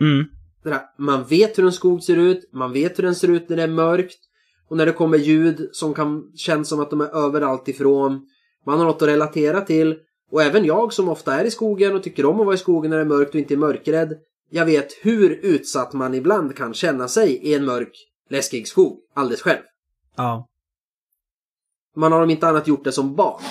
Mm. 0.00 0.24
Där, 0.62 0.80
man 0.98 1.24
vet 1.24 1.58
hur 1.58 1.64
en 1.64 1.72
skog 1.72 2.02
ser 2.02 2.16
ut, 2.16 2.50
man 2.52 2.72
vet 2.72 2.98
hur 2.98 3.02
den 3.02 3.14
ser 3.14 3.28
ut 3.28 3.48
när 3.48 3.56
det 3.56 3.62
är 3.62 3.68
mörkt. 3.68 4.18
Och 4.68 4.76
när 4.76 4.86
det 4.86 4.92
kommer 4.92 5.18
ljud 5.18 5.68
som 5.72 5.94
kan 5.94 6.32
kännas 6.36 6.68
som 6.68 6.80
att 6.80 6.90
de 6.90 7.00
är 7.00 7.16
överallt 7.16 7.68
ifrån. 7.68 8.26
Man 8.66 8.78
har 8.78 8.86
något 8.86 9.02
att 9.02 9.08
relatera 9.08 9.60
till. 9.60 9.98
Och 10.30 10.42
även 10.42 10.64
jag 10.64 10.92
som 10.92 11.08
ofta 11.08 11.40
är 11.40 11.44
i 11.44 11.50
skogen 11.50 11.94
och 11.96 12.02
tycker 12.02 12.26
om 12.26 12.40
att 12.40 12.46
vara 12.46 12.54
i 12.54 12.58
skogen 12.58 12.90
när 12.90 12.96
det 12.96 13.02
är 13.02 13.08
mörkt 13.08 13.34
och 13.34 13.40
inte 13.40 13.54
är 13.54 13.58
mörkrädd. 13.58 14.18
Jag 14.50 14.66
vet 14.66 14.92
hur 15.02 15.30
utsatt 15.30 15.92
man 15.92 16.14
ibland 16.14 16.56
kan 16.56 16.74
känna 16.74 17.08
sig 17.08 17.32
i 17.32 17.54
en 17.54 17.64
mörk, 17.64 18.08
läskig 18.30 18.68
skog. 18.68 19.00
Alldeles 19.14 19.42
själv. 19.42 19.62
Ja. 20.16 20.48
Man 21.96 22.12
har 22.12 22.22
om 22.22 22.30
inte 22.30 22.48
annat 22.48 22.68
gjort 22.68 22.84
det 22.84 22.92
som 22.92 23.14
barn. 23.16 23.42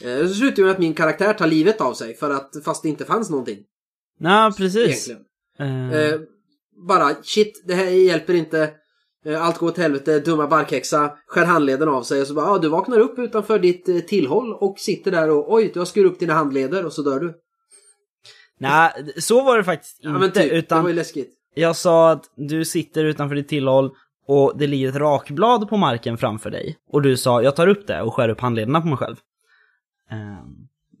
Eh, 0.00 0.26
Så 0.26 0.34
slutar 0.34 0.62
med 0.62 0.72
att 0.72 0.78
min 0.78 0.94
karaktär 0.94 1.34
tar 1.34 1.46
livet 1.46 1.80
av 1.80 1.94
sig 1.94 2.14
för 2.14 2.30
att 2.30 2.56
fast 2.64 2.82
det 2.82 2.88
inte 2.88 3.04
fanns 3.04 3.30
någonting. 3.30 3.64
Nej, 4.22 4.52
precis. 4.52 5.08
Egentligen. 5.58 6.12
Eh, 6.12 6.20
bara 6.88 7.14
shit, 7.22 7.62
det 7.66 7.74
här 7.74 7.84
hjälper 7.84 8.34
inte. 8.34 8.70
Eh, 9.24 9.46
allt 9.46 9.58
går 9.58 9.66
åt 9.68 9.78
helvete, 9.78 10.18
dumma 10.20 10.46
barkhäxa, 10.46 11.10
skär 11.26 11.44
handleden 11.44 11.88
av 11.88 12.02
sig 12.02 12.20
och 12.20 12.26
så 12.26 12.34
bara, 12.34 12.46
ja 12.46 12.58
du 12.58 12.68
vaknar 12.68 12.98
upp 12.98 13.18
utanför 13.18 13.58
ditt 13.58 13.88
eh, 13.88 13.98
tillhåll 13.98 14.52
och 14.54 14.78
sitter 14.78 15.10
där 15.10 15.30
och 15.30 15.52
oj, 15.54 15.70
du 15.74 15.78
har 15.80 15.86
skurit 15.86 16.12
upp 16.12 16.18
dina 16.18 16.34
handleder 16.34 16.84
och 16.86 16.92
så 16.92 17.02
dör 17.02 17.20
du. 17.20 17.34
Nej, 18.58 18.92
så 19.18 19.42
var 19.42 19.56
det 19.56 19.64
faktiskt 19.64 19.98
Ja 20.00 20.08
inte. 20.10 20.20
men 20.20 20.30
typ, 20.32 20.50
det 20.50 20.56
utan 20.58 20.82
var 20.82 20.90
ju 20.90 20.96
läskigt. 20.96 21.30
jag 21.54 21.76
sa 21.76 22.10
att 22.10 22.24
du 22.36 22.64
sitter 22.64 23.04
utanför 23.04 23.36
ditt 23.36 23.48
tillhåll 23.48 23.90
och 24.26 24.52
det 24.58 24.66
ligger 24.66 24.88
ett 24.88 24.96
rakblad 24.96 25.68
på 25.68 25.76
marken 25.76 26.18
framför 26.18 26.50
dig. 26.50 26.76
Och 26.90 27.02
du 27.02 27.16
sa, 27.16 27.42
jag 27.42 27.56
tar 27.56 27.66
upp 27.68 27.86
det 27.86 28.02
och 28.02 28.14
skär 28.14 28.28
upp 28.28 28.40
handlederna 28.40 28.80
på 28.80 28.86
mig 28.86 28.96
själv. 28.96 29.16
Eh, 30.10 30.16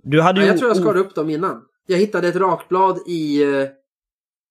du 0.02 0.20
hade 0.20 0.40
Ja, 0.40 0.44
ju... 0.44 0.50
jag 0.50 0.58
tror 0.58 0.70
jag 0.70 0.76
skar 0.76 0.96
upp 0.96 1.14
dem 1.14 1.30
innan. 1.30 1.62
Jag 1.86 1.98
hittade 1.98 2.28
ett 2.28 2.36
rakblad 2.36 2.98
i 3.06 3.42
eh, 3.42 3.48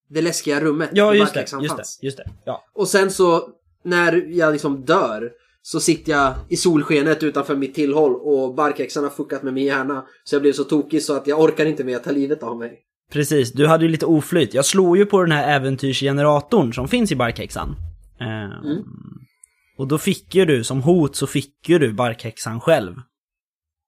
det 0.09 0.21
läskiga 0.21 0.59
rummet. 0.61 0.89
Ja, 0.93 1.13
just 1.13 1.33
det, 1.33 1.39
just 1.61 1.77
det, 1.77 1.83
just 2.01 2.17
det. 2.17 2.25
Ja. 2.45 2.63
Och 2.73 2.88
sen 2.88 3.11
så 3.11 3.50
när 3.83 4.25
jag 4.38 4.53
liksom 4.53 4.85
dör 4.85 5.31
så 5.61 5.79
sitter 5.79 6.11
jag 6.11 6.33
i 6.50 6.57
solskenet 6.57 7.23
utanför 7.23 7.55
mitt 7.55 7.75
tillhåll 7.75 8.15
och 8.15 8.55
barkhäxan 8.55 9.03
har 9.03 9.11
fuckat 9.11 9.43
med 9.43 9.53
min 9.53 9.65
hjärna. 9.65 10.05
Så 10.23 10.35
jag 10.35 10.41
blev 10.41 10.53
så 10.53 10.63
tokig 10.63 11.03
så 11.03 11.15
att 11.15 11.27
jag 11.27 11.39
orkar 11.39 11.65
inte 11.65 11.83
mer 11.83 12.00
ta 12.00 12.11
livet 12.11 12.43
av 12.43 12.57
mig. 12.57 12.79
Precis, 13.11 13.51
du 13.51 13.67
hade 13.67 13.85
ju 13.85 13.91
lite 13.91 14.05
oflyt. 14.05 14.53
Jag 14.53 14.65
slog 14.65 14.97
ju 14.97 15.05
på 15.05 15.21
den 15.21 15.31
här 15.31 15.55
äventyrsgeneratorn 15.55 16.73
som 16.73 16.88
finns 16.88 17.11
i 17.11 17.15
Barkhäxan. 17.15 17.75
Eh, 18.21 18.77
Och 19.77 19.88
då 19.88 19.97
fick 19.97 20.35
ju 20.35 20.45
du, 20.45 20.63
som 20.63 20.81
hot 20.81 21.15
så 21.15 21.27
fick 21.27 21.69
ju 21.69 21.79
du 21.79 21.93
Barkhäxan 21.93 22.59
själv. 22.61 22.95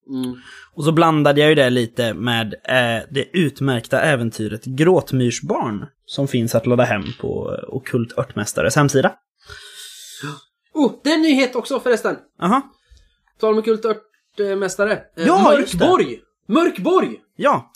Mm. 0.10 0.36
Och 0.74 0.84
så 0.84 0.92
blandade 0.92 1.42
jag 1.42 1.50
ju 1.50 1.56
det 1.56 1.70
lite 1.70 2.14
med 2.14 2.54
eh, 2.54 3.04
det 3.12 3.38
utmärkta 3.38 4.02
äventyret 4.02 4.66
Gråtmyrsbarn. 4.66 5.86
Som 6.06 6.28
finns 6.28 6.56
att 6.56 6.66
ladda 6.66 6.84
hem 6.84 7.04
på 7.22 7.56
eh, 7.58 7.76
Ockult 7.76 8.18
Örtmästares 8.18 8.76
hemsida. 8.76 9.16
Oh, 10.76 10.92
det 11.04 11.10
är 11.10 11.16
en 11.16 11.22
nyhet 11.22 11.56
också 11.56 11.80
förresten! 11.80 12.16
Aha, 12.42 12.62
Tal 13.40 13.54
om 13.58 13.62
kult 13.64 13.86
örtmästare. 13.86 14.94
Eh, 14.94 15.28
Ja. 15.28 15.44
Mörkborg! 15.44 16.20
Mörkborg! 16.48 17.20
ja. 17.36 17.72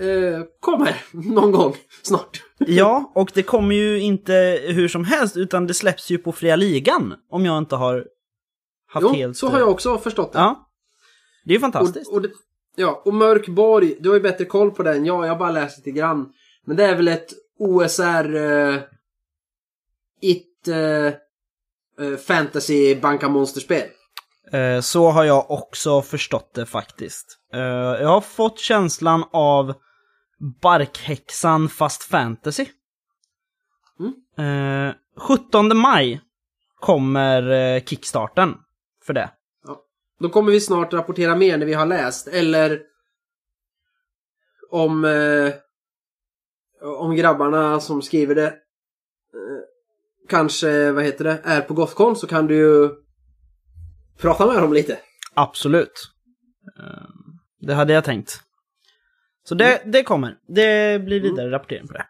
Eh, 0.00 0.42
kommer 0.60 0.96
någon 1.12 1.52
gång 1.52 1.74
snart. 2.02 2.42
Ja, 2.58 3.12
och 3.14 3.30
det 3.34 3.42
kommer 3.42 3.74
ju 3.74 4.00
inte 4.00 4.60
hur 4.66 4.88
som 4.88 5.04
helst, 5.04 5.36
utan 5.36 5.66
det 5.66 5.74
släpps 5.74 6.10
ju 6.10 6.18
på 6.18 6.32
Fria 6.32 6.56
Ligan. 6.56 7.14
Om 7.30 7.44
jag 7.44 7.58
inte 7.58 7.76
har 7.76 8.06
haft 8.88 9.04
Jo, 9.04 9.12
helt... 9.12 9.36
så 9.36 9.48
har 9.48 9.58
jag 9.58 9.68
också 9.68 9.98
förstått 9.98 10.32
det. 10.32 10.38
Ja. 10.38 10.68
Det 11.44 11.50
är 11.50 11.54
ju 11.54 11.60
fantastiskt. 11.60 12.08
Och, 12.08 12.14
och 12.14 12.22
det, 12.22 12.30
ja, 12.76 13.02
och 13.04 13.14
Mörkborg, 13.14 13.96
du 14.00 14.08
har 14.08 14.16
ju 14.16 14.22
bättre 14.22 14.44
koll 14.44 14.70
på 14.70 14.82
den. 14.82 15.04
Ja, 15.06 15.24
jag 15.26 15.32
har 15.32 15.38
bara 15.38 15.50
läst 15.50 15.78
lite 15.78 15.90
grann. 15.90 16.32
Men 16.64 16.76
det 16.76 16.84
är 16.84 16.96
väl 16.96 17.08
ett 17.08 17.32
OSR... 17.58 18.34
Uh, 18.34 18.78
it... 20.20 20.68
Uh, 20.68 21.12
uh, 22.06 22.16
fantasy 22.16 22.94
banka 23.00 23.28
monsterspel. 23.28 23.88
Eh, 24.52 24.80
Så 24.80 25.10
har 25.10 25.24
jag 25.24 25.50
också 25.50 26.02
förstått 26.02 26.54
det 26.54 26.66
faktiskt. 26.66 27.38
Eh, 27.54 27.60
Jag 27.60 28.08
har 28.08 28.20
fått 28.20 28.58
känslan 28.58 29.24
av 29.32 29.74
Barkhäxan 30.62 31.68
fast 31.68 32.02
fantasy. 32.02 32.66
Mm. 34.00 34.88
Eh, 34.88 34.94
17 35.16 35.76
maj 35.78 36.20
kommer 36.80 37.50
eh, 37.50 37.82
kickstarten 37.84 38.54
för 39.08 39.14
det. 39.14 39.30
Då 40.20 40.28
kommer 40.28 40.52
vi 40.52 40.60
snart 40.60 40.92
rapportera 40.92 41.36
mer 41.36 41.58
när 41.58 41.66
vi 41.66 41.74
har 41.74 41.86
läst, 41.86 42.28
eller 42.28 42.82
om 44.70 45.04
eh, 45.04 45.52
om 46.82 47.16
grabbarna 47.16 47.80
som 47.80 48.02
skriver 48.02 48.34
det 48.34 48.46
eh, 48.46 48.52
kanske, 50.28 50.92
vad 50.92 51.04
heter 51.04 51.24
det, 51.24 51.40
är 51.44 51.60
på 51.60 51.74
Gothcon 51.74 52.16
så 52.16 52.26
kan 52.26 52.46
du 52.46 52.56
ju 52.56 52.90
prata 54.18 54.46
med 54.46 54.62
dem 54.62 54.72
lite. 54.72 54.98
Absolut. 55.34 56.10
Eh, 56.78 57.08
det 57.60 57.74
hade 57.74 57.92
jag 57.92 58.04
tänkt. 58.04 58.40
Så 59.44 59.54
det, 59.54 59.82
det 59.84 60.02
kommer. 60.02 60.36
Det 60.48 61.02
blir 61.04 61.20
vidare 61.20 61.50
rapportering 61.50 61.86
på 61.86 61.92
det. 61.92 62.06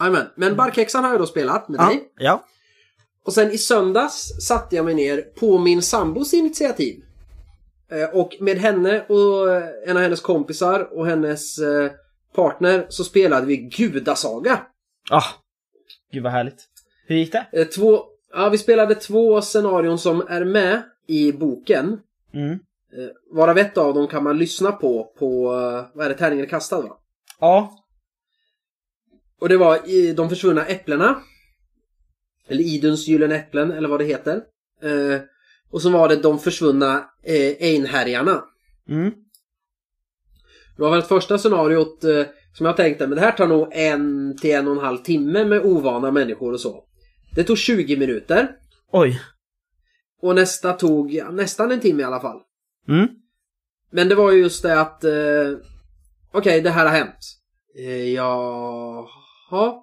Jajamän, 0.00 0.26
men 0.36 0.56
Barkhäxan 0.56 1.04
har 1.04 1.10
jag 1.10 1.20
då 1.20 1.26
spelat 1.26 1.68
med 1.68 1.80
Ja, 1.80 1.86
dig. 1.88 2.12
ja. 2.16 2.44
Och 3.26 3.32
sen 3.32 3.50
i 3.50 3.58
söndags 3.58 4.28
satte 4.46 4.76
jag 4.76 4.84
mig 4.84 4.94
ner 4.94 5.22
på 5.22 5.58
min 5.58 5.82
sambos 5.82 6.34
initiativ. 6.34 7.02
Eh, 7.90 8.14
Och 8.14 8.36
med 8.40 8.58
henne 8.58 9.04
och 9.08 9.52
eh, 9.52 9.62
en 9.86 9.96
av 9.96 10.02
hennes 10.02 10.20
kompisar 10.20 10.88
och 10.98 11.06
hennes 11.06 11.58
eh, 11.58 11.90
partner 12.34 12.86
så 12.88 13.04
spelade 13.04 13.46
vi 13.46 13.56
Gudasaga. 13.56 14.60
Ah, 15.10 15.24
gud 16.12 16.22
vad 16.22 16.32
härligt. 16.32 16.64
Hur 17.06 17.16
gick 17.16 17.32
det? 17.32 17.64
Två, 17.64 18.04
ja, 18.32 18.48
vi 18.48 18.58
spelade 18.58 18.94
två 18.94 19.42
scenarion 19.42 19.98
som 19.98 20.20
är 20.28 20.44
med 20.44 20.82
i 21.06 21.32
boken. 21.32 22.00
Mm. 22.34 22.58
Varav 23.30 23.58
ett 23.58 23.78
av 23.78 23.94
dem 23.94 24.08
kan 24.08 24.22
man 24.24 24.38
lyssna 24.38 24.72
på 24.72 25.12
på, 25.18 25.44
vad 25.94 26.06
är 26.06 26.08
det, 26.08 26.14
Tärningen 26.14 26.44
är 26.44 26.48
kastad 26.48 26.80
va? 26.80 26.96
Ja. 27.40 27.84
Och 29.40 29.48
det 29.48 29.56
var 29.56 29.88
i 29.90 30.12
De 30.12 30.28
försvunna 30.28 30.66
äpplena. 30.66 31.22
Eller 32.48 32.62
Iduns 32.62 33.08
gyllene 33.08 33.36
äpplen 33.36 33.72
eller 33.72 33.88
vad 33.88 34.00
det 34.00 34.04
heter. 34.04 34.42
Eh, 34.82 35.20
och 35.70 35.82
så 35.82 35.90
var 35.90 36.08
det 36.08 36.16
De 36.16 36.38
försvunna 36.38 37.04
eh, 37.22 37.56
Einherjarna. 37.60 38.44
Mm. 38.88 39.10
Det 40.76 40.82
var 40.82 40.90
väl 40.90 41.02
första 41.02 41.38
scenariot 41.38 42.04
eh, 42.04 42.24
som 42.54 42.66
jag 42.66 42.76
tänkte, 42.76 43.06
men 43.06 43.16
det 43.16 43.22
här 43.22 43.32
tar 43.32 43.46
nog 43.46 43.68
en 43.72 44.36
till 44.36 44.54
en 44.54 44.68
och 44.68 44.72
en 44.72 44.84
halv 44.84 44.98
timme 44.98 45.44
med 45.44 45.64
ovana 45.64 46.10
människor 46.10 46.52
och 46.52 46.60
så. 46.60 46.84
Det 47.34 47.44
tog 47.44 47.58
20 47.58 47.96
minuter. 47.96 48.50
Oj. 48.92 49.20
Och 50.22 50.34
nästa 50.34 50.72
tog 50.72 51.12
ja, 51.12 51.30
nästan 51.30 51.72
en 51.72 51.80
timme 51.80 52.02
i 52.02 52.04
alla 52.04 52.20
fall. 52.20 52.40
Mm. 52.88 53.08
Men 53.90 54.08
det 54.08 54.14
var 54.14 54.32
ju 54.32 54.42
just 54.42 54.62
det 54.62 54.80
att... 54.80 55.04
Eh, 55.04 55.12
Okej, 56.32 56.60
det 56.60 56.70
här 56.70 56.86
har 56.86 56.92
hänt. 56.92 57.18
Eh, 57.78 58.12
jaha. 58.14 59.82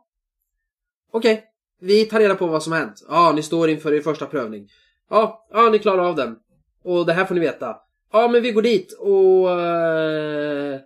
Okej, 1.12 1.44
vi 1.84 2.06
tar 2.06 2.20
reda 2.20 2.36
på 2.36 2.48
vad 2.48 2.64
som 2.64 2.72
har 2.74 2.80
hänt. 2.80 3.06
Ja, 3.10 3.32
ni 3.36 3.42
står 3.44 3.70
inför 3.70 3.94
er 3.94 4.02
första 4.02 4.26
prövning. 4.26 4.68
Ja, 5.10 5.48
ja, 5.52 5.70
ni 5.70 5.80
klarar 5.80 6.04
av 6.10 6.16
den. 6.16 6.36
Och 6.84 7.06
det 7.06 7.14
här 7.14 7.26
får 7.26 7.36
ni 7.36 7.42
veta. 7.42 7.76
Ja, 8.12 8.28
men 8.28 8.42
vi 8.42 8.52
går 8.52 8.62
dit 8.62 8.94
och... 9.00 9.52
Eh, 9.62 10.80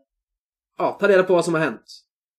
ja, 0.77 0.97
ta 0.99 1.07
reda 1.07 1.23
på 1.23 1.33
vad 1.33 1.45
som 1.45 1.53
har 1.53 1.61
hänt. 1.61 1.83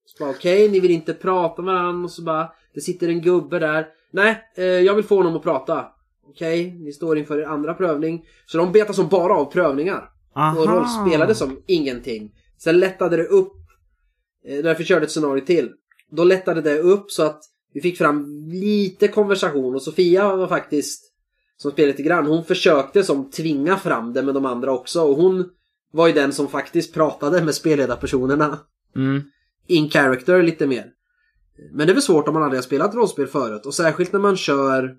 Så 0.07 0.25
bara, 0.25 0.31
Okej, 0.31 0.69
ni 0.69 0.81
vill 0.81 0.91
inte 0.91 1.15
prata 1.15 1.63
med 1.63 1.75
varandra 1.75 2.05
och 2.05 2.11
så 2.11 2.23
bara... 2.23 2.53
Det 2.75 2.81
sitter 2.81 3.09
en 3.09 3.21
gubbe 3.23 3.59
där. 3.59 3.87
Nej, 4.11 4.43
eh, 4.57 4.65
jag 4.65 4.95
vill 4.95 5.05
få 5.05 5.17
honom 5.17 5.37
att 5.37 5.43
prata. 5.43 5.87
Okej, 6.29 6.71
ni 6.81 6.93
står 6.93 7.19
inför 7.19 7.39
er 7.39 7.45
andra 7.45 7.75
prövning. 7.75 8.25
Så 8.47 8.59
de 8.59 8.73
betar 8.73 8.93
som 8.95 9.09
bara 9.09 9.35
av 9.35 9.45
prövningar. 9.45 10.11
Aha. 10.35 10.61
Och 10.61 10.69
rollspelade 10.69 11.35
som 11.35 11.63
ingenting. 11.67 12.35
Sen 12.59 12.79
lättade 12.79 13.17
det 13.17 13.25
upp. 13.25 13.53
eh, 14.47 14.59
Därför 14.63 14.85
körde 14.85 15.05
ett 15.05 15.11
scenario 15.13 15.45
till. 15.45 15.73
Då 16.11 16.25
lättade 16.25 16.61
det 16.61 16.79
upp 16.79 17.11
så 17.11 17.23
att 17.23 17.41
vi 17.79 17.83
fick 17.83 17.99
fram 17.99 18.49
lite 18.51 19.09
konversation. 19.09 19.75
Och 19.75 19.83
Sofia 19.83 20.37
var 20.37 20.47
faktiskt, 20.47 21.13
som 21.57 21.71
spelade 21.71 21.93
lite 21.93 22.03
grann, 22.03 22.27
hon 22.27 22.45
försökte 22.45 23.03
som 23.03 23.31
tvinga 23.31 23.77
fram 23.77 24.13
det 24.13 24.23
med 24.23 24.35
de 24.35 24.47
andra 24.47 24.73
också. 24.73 25.03
Och 25.03 25.17
hon 25.17 25.51
var 25.93 26.07
ju 26.07 26.13
den 26.13 26.33
som 26.33 26.49
faktiskt 26.49 26.95
pratade 26.95 27.45
med 27.45 27.55
spelledarpersonerna. 27.55 28.59
Mm. 28.97 29.23
In 29.67 29.91
character 29.91 30.43
lite 30.43 30.67
mer. 30.67 30.91
Men 31.73 31.87
det 31.87 31.93
är 31.93 31.95
väl 31.95 32.03
svårt 32.03 32.29
om 32.29 32.35
man 32.35 32.43
aldrig 32.43 32.59
har 32.59 32.63
spelat 32.63 32.95
rollspel 32.95 33.27
förut. 33.27 33.67
Och 33.67 33.75
särskilt 33.75 34.13
när 34.13 34.21
man 34.21 34.37
kör 34.37 34.97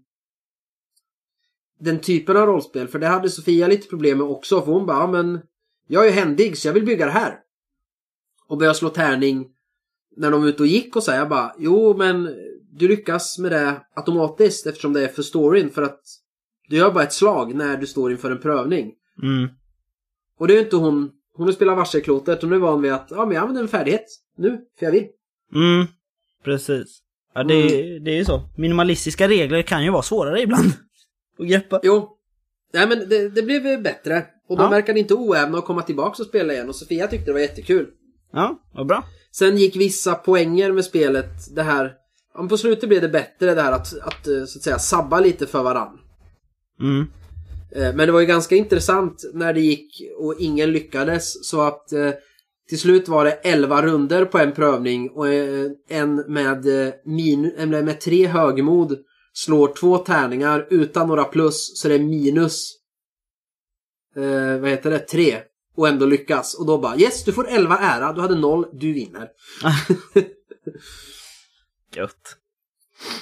den 1.79 1.99
typen 1.99 2.37
av 2.37 2.45
rollspel. 2.45 2.87
För 2.87 2.99
det 2.99 3.07
hade 3.07 3.29
Sofia 3.29 3.67
lite 3.67 3.87
problem 3.87 4.17
med 4.17 4.27
också. 4.27 4.61
För 4.61 4.71
hon 4.71 4.85
bara, 4.85 5.07
men 5.07 5.39
jag 5.87 6.07
är 6.07 6.11
händig 6.11 6.57
så 6.57 6.67
jag 6.67 6.73
vill 6.73 6.85
bygga 6.85 7.05
det 7.05 7.11
här. 7.11 7.39
Och 8.47 8.57
börja 8.57 8.73
slå 8.73 8.89
tärning 8.89 9.47
när 10.15 10.31
de 10.31 10.41
var 10.41 10.47
ute 10.47 10.63
och 10.63 10.67
gick 10.67 10.95
och 10.95 11.03
så 11.03 11.11
här, 11.11 11.17
jag 11.17 11.29
bara, 11.29 11.55
jo 11.57 11.97
men 11.97 12.35
du 12.71 12.87
lyckas 12.87 13.37
med 13.39 13.51
det 13.51 13.81
automatiskt 13.95 14.67
eftersom 14.67 14.93
det 14.93 15.03
är 15.03 15.07
för 15.07 15.21
storyn. 15.21 15.69
För 15.69 15.81
att 15.81 15.99
du 16.69 16.75
gör 16.75 16.91
bara 16.91 17.03
ett 17.03 17.13
slag 17.13 17.55
när 17.55 17.77
du 17.77 17.87
står 17.87 18.11
inför 18.11 18.31
en 18.31 18.39
prövning. 18.39 18.91
Mm. 19.23 19.49
Och 20.39 20.47
det 20.47 20.53
är 20.53 20.55
ju 20.57 20.63
inte 20.63 20.75
hon, 20.75 21.11
hon 21.35 21.45
har 21.45 21.53
spelat 21.53 21.77
varselklotet 21.77 22.43
och 22.43 22.49
nu 22.49 22.55
är 22.55 22.59
van 22.59 22.81
vid 22.81 22.91
att, 22.93 23.07
ja 23.09 23.25
men 23.25 23.35
jag 23.35 23.41
använder 23.41 23.61
en 23.61 23.67
färdighet 23.67 24.05
nu, 24.37 24.61
för 24.79 24.85
jag 24.85 24.91
vill. 24.91 25.07
Mm. 25.55 25.87
Precis. 26.43 26.99
Ja, 27.33 27.43
det, 27.43 27.67
det 27.99 28.11
är 28.11 28.15
ju 28.15 28.25
så. 28.25 28.41
Minimalistiska 28.57 29.27
regler 29.27 29.61
kan 29.61 29.83
ju 29.83 29.91
vara 29.91 30.01
svårare 30.01 30.41
ibland. 30.41 30.65
Att 31.39 31.47
greppa. 31.47 31.79
Jo. 31.83 32.17
Nej 32.73 32.87
men 32.87 33.09
det, 33.09 33.29
det 33.29 33.41
blev 33.41 33.81
bättre. 33.83 34.25
Och 34.49 34.57
de 34.57 34.63
Ja. 34.63 34.69
verkade 34.69 34.99
inte 34.99 35.13
oävna 35.13 35.57
att 35.57 35.65
komma 35.65 35.81
tillbaka 35.81 36.21
och 36.23 36.27
spela 36.27 36.53
igen. 36.53 36.69
Och 36.69 36.75
Sofia 36.75 37.07
tyckte 37.07 37.25
det 37.25 37.33
var 37.33 37.39
jättekul. 37.39 37.87
Ja, 38.31 38.59
vad 38.73 38.87
bra. 38.87 39.03
Sen 39.31 39.57
gick 39.57 39.75
vissa 39.75 40.15
poänger 40.15 40.71
med 40.71 40.85
spelet 40.85 41.55
det 41.55 41.63
här. 41.63 41.93
Ja, 42.33 42.47
på 42.47 42.57
slutet 42.57 42.89
blev 42.89 43.01
det 43.01 43.09
bättre 43.09 43.55
det 43.55 43.61
här 43.61 43.71
att, 43.71 43.99
att 43.99 44.27
eh, 44.27 44.45
så 44.45 44.59
att 44.59 44.63
säga 44.63 44.79
sabba 44.79 45.19
lite 45.19 45.47
för 45.47 45.63
varann. 45.63 45.99
Mm. 46.79 47.07
Eh, 47.75 47.95
Men 47.95 47.97
det 47.97 48.11
var 48.11 48.19
ju 48.19 48.25
ganska 48.25 48.55
intressant 48.55 49.23
när 49.33 49.53
det 49.53 49.61
gick 49.61 50.01
och 50.17 50.35
ingen 50.39 50.71
lyckades. 50.71 51.49
Så 51.49 51.61
att 51.61 51.91
eh, 51.91 52.11
till 52.69 52.79
slut 52.79 53.07
var 53.07 53.25
det 53.25 53.31
11 53.31 53.81
runder 53.81 54.25
på 54.25 54.39
en 54.39 54.51
prövning 54.51 55.09
och 55.09 55.27
en 55.89 56.15
med, 56.15 56.65
min, 57.05 57.51
en 57.57 57.69
med 57.69 58.01
tre 58.01 58.27
högmod 58.27 58.97
slår 59.33 59.73
två 59.79 59.97
tärningar 59.97 60.67
utan 60.69 61.07
några 61.07 61.23
plus 61.23 61.79
så 61.79 61.87
det 61.87 61.95
är 61.95 61.99
minus 61.99 62.75
eh, 64.15 64.59
vad 64.59 64.69
heter 64.69 64.89
det? 64.89 64.99
Tre. 64.99 65.41
Och 65.75 65.87
ändå 65.87 66.05
lyckas. 66.05 66.53
Och 66.53 66.65
då 66.65 66.77
bara 66.77 66.97
yes, 66.97 67.23
du 67.23 67.33
får 67.33 67.47
11 67.49 67.77
ära, 67.77 68.13
du 68.13 68.21
hade 68.21 68.35
noll, 68.35 68.65
du 68.73 68.93
vinner. 68.93 69.29
Gött. 71.95 72.35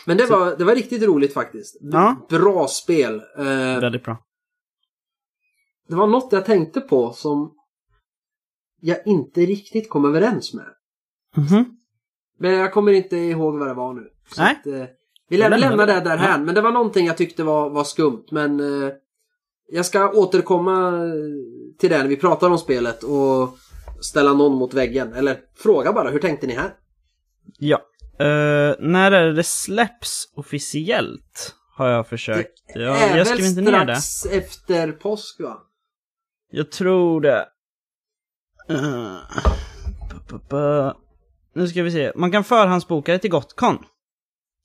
Men 0.06 0.18
det 0.18 0.26
var, 0.26 0.56
det 0.58 0.64
var 0.64 0.76
riktigt 0.76 1.04
roligt 1.04 1.34
faktiskt. 1.34 1.78
Ja. 1.82 2.28
Bra 2.30 2.68
spel. 2.68 3.22
Eh, 3.38 3.46
Väldigt 3.82 4.04
bra. 4.04 4.24
Det 5.88 5.96
var 5.96 6.08
något 6.08 6.32
jag 6.32 6.46
tänkte 6.46 6.82
på 6.82 7.14
som 7.14 7.54
jag 8.82 8.98
inte 9.08 9.42
riktigt 9.42 9.90
kom 9.90 10.06
överens 10.06 10.54
med. 10.54 10.66
Mhm. 11.38 11.66
Men 12.40 12.52
jag 12.54 12.74
kommer 12.74 12.92
inte 12.92 13.18
ihåg 13.18 13.58
vad 13.60 13.68
det 13.68 13.74
var 13.74 13.94
nu. 13.94 14.08
Så 14.36 14.42
Nej. 14.42 14.58
Att, 14.60 14.68
eh, 14.68 14.86
vi 15.30 15.38
lämnar, 15.38 15.58
lämnar 15.58 15.88
det. 15.88 15.94
det 15.94 16.00
därhän. 16.02 16.46
Men 16.46 16.56
det 16.56 16.62
var 16.62 16.72
någonting 16.72 17.06
jag 17.06 17.18
tyckte 17.18 17.44
var, 17.44 17.70
var 17.70 17.84
skumt. 17.84 18.26
Men 18.32 18.60
eh, 18.60 18.92
jag 19.70 19.86
ska 19.86 20.12
återkomma 20.12 20.88
eh, 21.06 21.12
till 21.80 21.90
det 21.90 21.98
när 21.98 22.08
vi 22.08 22.16
pratar 22.18 22.50
om 22.50 22.58
spelet 22.58 23.04
och 23.04 23.58
ställa 24.02 24.34
någon 24.34 24.58
mot 24.58 24.74
väggen. 24.74 25.14
Eller 25.14 25.40
fråga 25.56 25.94
bara, 25.94 26.10
hur 26.10 26.20
tänkte 26.20 26.48
ni 26.48 26.54
här? 26.54 26.74
Ja. 27.58 27.82
Eh, 28.20 28.76
när 28.80 29.12
är 29.12 29.26
det 29.26 29.34
det 29.34 29.44
släpps 29.44 30.24
officiellt? 30.36 31.56
Har 31.76 31.90
jag 31.90 32.08
försökt. 32.08 32.54
Det 32.74 32.82
Jag, 32.82 33.02
är 33.02 33.18
jag 33.18 33.26
väl 33.26 33.40
inte 33.40 33.62
ner 33.62 33.86
det. 33.86 33.96
strax 34.02 34.34
efter 34.44 34.92
påsk 34.92 35.40
va? 35.40 35.58
Jag 36.52 36.72
tror 36.72 37.22
det. 37.22 37.48
Uh, 38.72 39.18
pu- 40.10 40.28
pu- 40.28 40.40
pu. 40.50 40.94
Nu 41.56 41.68
ska 41.68 41.84
vi 41.84 41.92
se. 41.92 42.12
Man 42.16 42.32
kan 42.32 42.44
förhandsboka 42.44 43.12
det 43.12 43.20
till 43.20 43.30
Gotcon. 43.32 43.78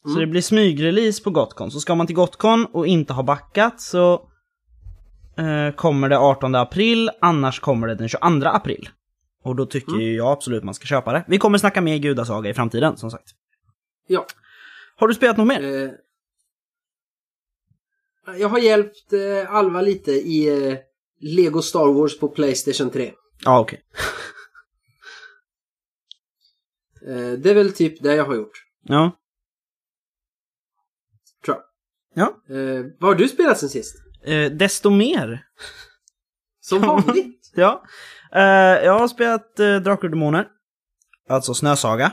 Så 0.05 0.09
Mm. 0.09 0.21
det 0.21 0.27
blir 0.27 0.43
smygrelease 0.43 1.23
på 1.23 1.31
Gotcon. 1.31 1.71
Så 1.71 1.81
ska 1.81 1.95
man 1.95 2.07
till 2.07 2.17
Gotcon 2.17 2.67
och 2.73 2.87
inte 2.87 3.13
ha 3.13 3.23
backat 3.23 3.81
så 3.81 4.13
eh, 5.39 5.75
kommer 5.77 6.09
det 6.09 6.19
18 6.19 6.55
april, 6.55 7.11
annars 7.21 7.61
kommer 7.61 7.87
det 7.89 7.95
den 7.95 8.09
22 8.09 8.47
april. 8.49 8.89
Och 9.45 9.57
då 9.57 9.67
tycker 9.67 9.93
Mm. 9.93 10.15
jag 10.15 10.27
absolut 10.33 10.65
man 10.65 10.75
ska 10.75 10.87
köpa 10.87 11.13
det. 11.13 11.25
Vi 11.29 11.39
kommer 11.39 11.59
snacka 11.59 11.81
mer 11.81 11.97
Gudasaga 11.99 12.51
i 12.51 12.55
framtiden, 12.55 12.97
som 12.97 13.11
sagt. 13.11 13.31
Ja. 14.07 14.27
Har 14.97 15.09
du 15.09 15.15
spelat 15.15 15.37
något 15.37 15.47
mer? 15.47 15.63
Eh, 15.63 15.91
jag 18.39 18.49
har 18.49 18.59
hjälpt 18.59 19.13
eh, 19.13 19.55
Alva 19.55 19.81
lite 19.81 20.13
i 20.13 20.69
eh, 20.71 20.79
Lego 21.21 21.63
Star 21.63 21.93
Wars 21.93 22.19
på 22.19 22.29
Playstation 22.29 22.91
3. 22.91 23.13
Ja, 23.45 23.61
okej. 23.61 23.83
Eh, 27.07 27.33
det 27.33 27.51
är 27.51 27.55
väl 27.55 27.73
typ 27.73 28.03
det 28.03 28.15
jag 28.15 28.25
har 28.25 28.35
gjort, 28.35 28.65
Ja. 28.83 29.19
tror 31.45 31.57
jag. 31.57 31.65
Ja. 32.15 32.43
Vad 33.01 33.11
har 33.11 33.15
du 33.15 33.29
spelat 33.29 33.59
sen 33.59 33.69
sist? 33.69 33.97
Desto 34.53 34.91
mer. 34.91 35.47
Som 36.61 36.81
vanligt. 36.83 37.51
Ja. 37.55 37.85
Jag 38.85 38.99
har 38.99 39.09
spelat 39.09 39.61
eh, 39.61 39.77
Drakar 39.77 40.05
och 40.05 40.11
Demoner. 40.11 40.49
alltså 41.29 41.55
Snösaga. 41.55 42.13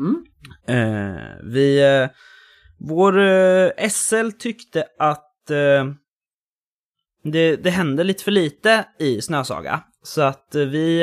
Mm. 0.00 0.24
Eh, 0.66 1.36
vi, 1.42 1.82
eh, 1.82 2.10
vår 2.78 3.18
eh, 3.18 3.88
SL 3.90 4.30
tyckte 4.38 4.84
att 4.98 5.50
eh, 5.50 5.84
det, 7.24 7.56
det 7.56 7.70
hände 7.70 8.04
lite 8.04 8.24
för 8.24 8.30
lite 8.30 8.84
i 8.98 9.22
Snösaga. 9.22 9.82
Så 10.02 10.22
att 10.22 10.54
eh, 10.54 10.64
vi, 10.64 11.00